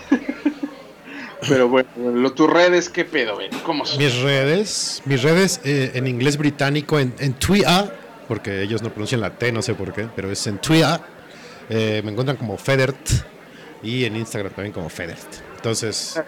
[1.49, 3.51] Pero bueno, lo, tus redes, ¿qué pedo, ven?
[3.65, 3.99] ¿Cómo son?
[3.99, 7.93] Mis redes, mis redes eh, en inglés británico, en, en Twitter,
[8.27, 11.01] porque ellos no pronuncian la T, no sé por qué, pero es en Twitter.
[11.69, 12.97] Eh, me encuentran como Federt
[13.83, 15.27] y en Instagram también como Federt.
[15.57, 16.21] Entonces,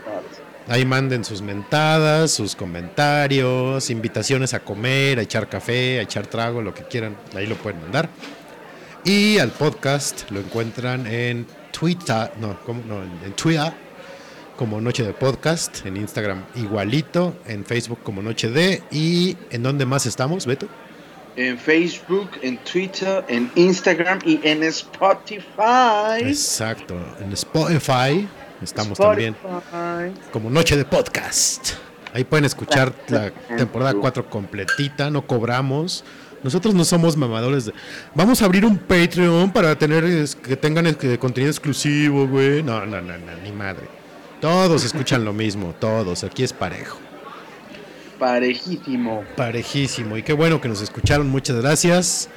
[0.69, 6.63] ahí manden sus mentadas, sus comentarios, invitaciones a comer, a echar café, a echar trago,
[6.63, 8.09] lo que quieran, ahí lo pueden mandar.
[9.05, 13.73] Y al podcast lo encuentran en Twitter, no, no en Twitter
[14.59, 19.87] como Noche de Podcast, en Instagram igualito, en Facebook como Noche de y en dónde
[19.87, 20.67] más estamos, Beto.
[21.39, 26.19] En Facebook, en Twitter, en Instagram y en Spotify.
[26.21, 28.29] Exacto, en Spotify
[28.61, 29.37] estamos Spotify.
[29.41, 31.75] también como Noche de Podcast.
[32.13, 36.03] Ahí pueden escuchar la temporada 4 completita, no cobramos.
[36.43, 37.73] Nosotros no somos mamadores de...
[38.17, 40.05] Vamos a abrir un Patreon para tener
[40.43, 42.65] que tengan contenido exclusivo, güey.
[42.65, 43.87] No, no, no, no, ni madre.
[44.41, 46.25] Todos escuchan lo mismo, todos.
[46.25, 46.99] Aquí es parejo
[48.19, 49.25] parejísimo.
[49.37, 50.17] Parejísimo.
[50.17, 51.29] Y qué bueno que nos escucharon.
[51.29, 52.29] Muchas gracias.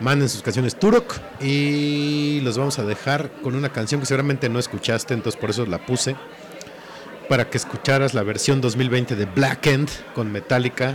[0.00, 1.14] Manden sus canciones Turok.
[1.40, 5.66] Y los vamos a dejar con una canción que seguramente no escuchaste, entonces por eso
[5.66, 6.16] la puse.
[7.28, 10.94] Para que escucharas la versión 2020 de Black End con Metallica,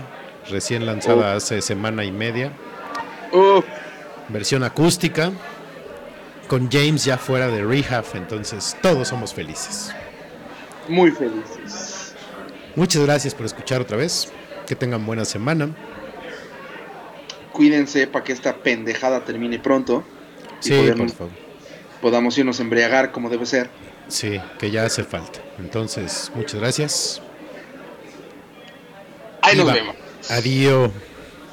[0.49, 2.51] recién lanzada hace semana y media.
[4.29, 5.31] Versión acústica.
[6.47, 9.91] Con James ya fuera de Rehab, entonces todos somos felices.
[10.87, 11.94] Muy felices.
[12.75, 14.31] Muchas gracias por escuchar otra vez.
[14.67, 15.69] Que tengan buena semana.
[17.51, 20.03] Cuídense para que esta pendejada termine pronto.
[20.59, 21.33] Sí, podemos, por favor.
[22.01, 23.69] Podamos irnos a embriagar como debe ser.
[24.07, 25.39] Sí, que ya hace falta.
[25.59, 27.21] Entonces, muchas gracias.
[29.41, 29.95] Ahí nos vemos.
[30.29, 30.91] Adiós.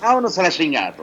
[0.00, 0.94] Vámonos a la chingada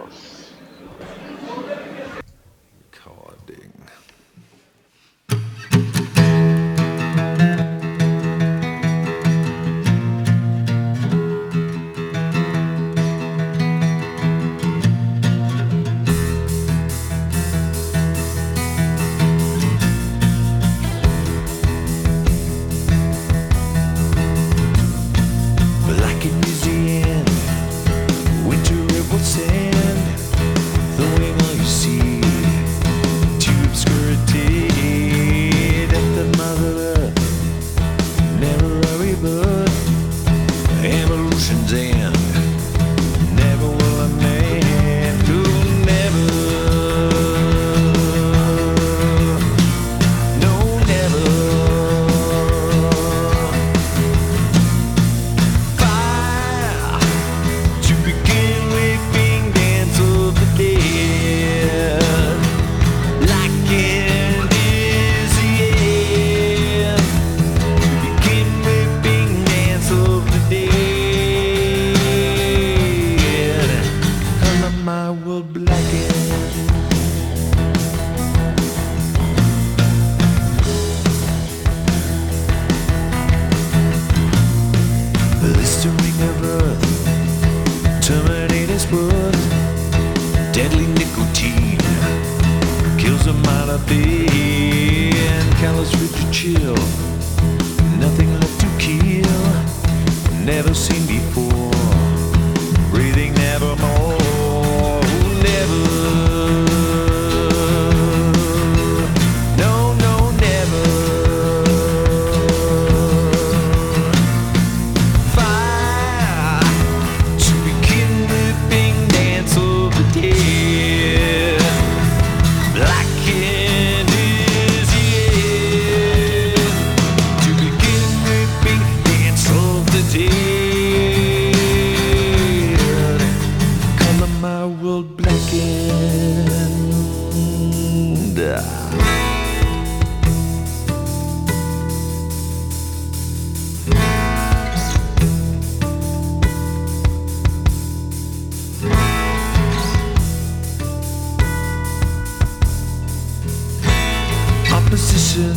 [154.92, 155.54] Opposition,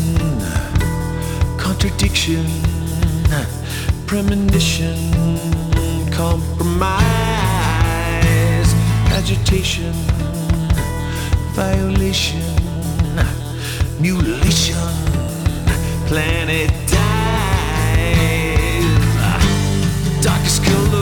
[1.57, 2.45] contradiction,
[4.07, 4.95] premonition,
[6.13, 7.01] compromise,
[9.11, 9.95] agitation,
[11.55, 12.43] violation,
[13.99, 14.77] mutilation,
[16.09, 18.05] planet dies,
[20.23, 21.02] darkest color.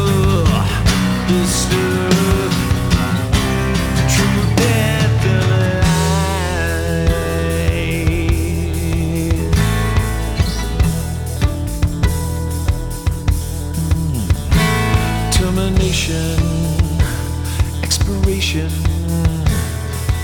[17.84, 18.68] Expiration,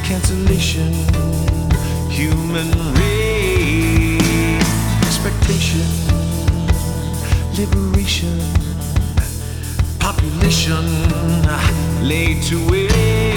[0.02, 0.92] cancellation,
[2.10, 4.20] human race,
[5.06, 5.86] expectation,
[7.56, 8.40] liberation,
[10.00, 10.84] population.
[12.02, 13.35] Laid to waste.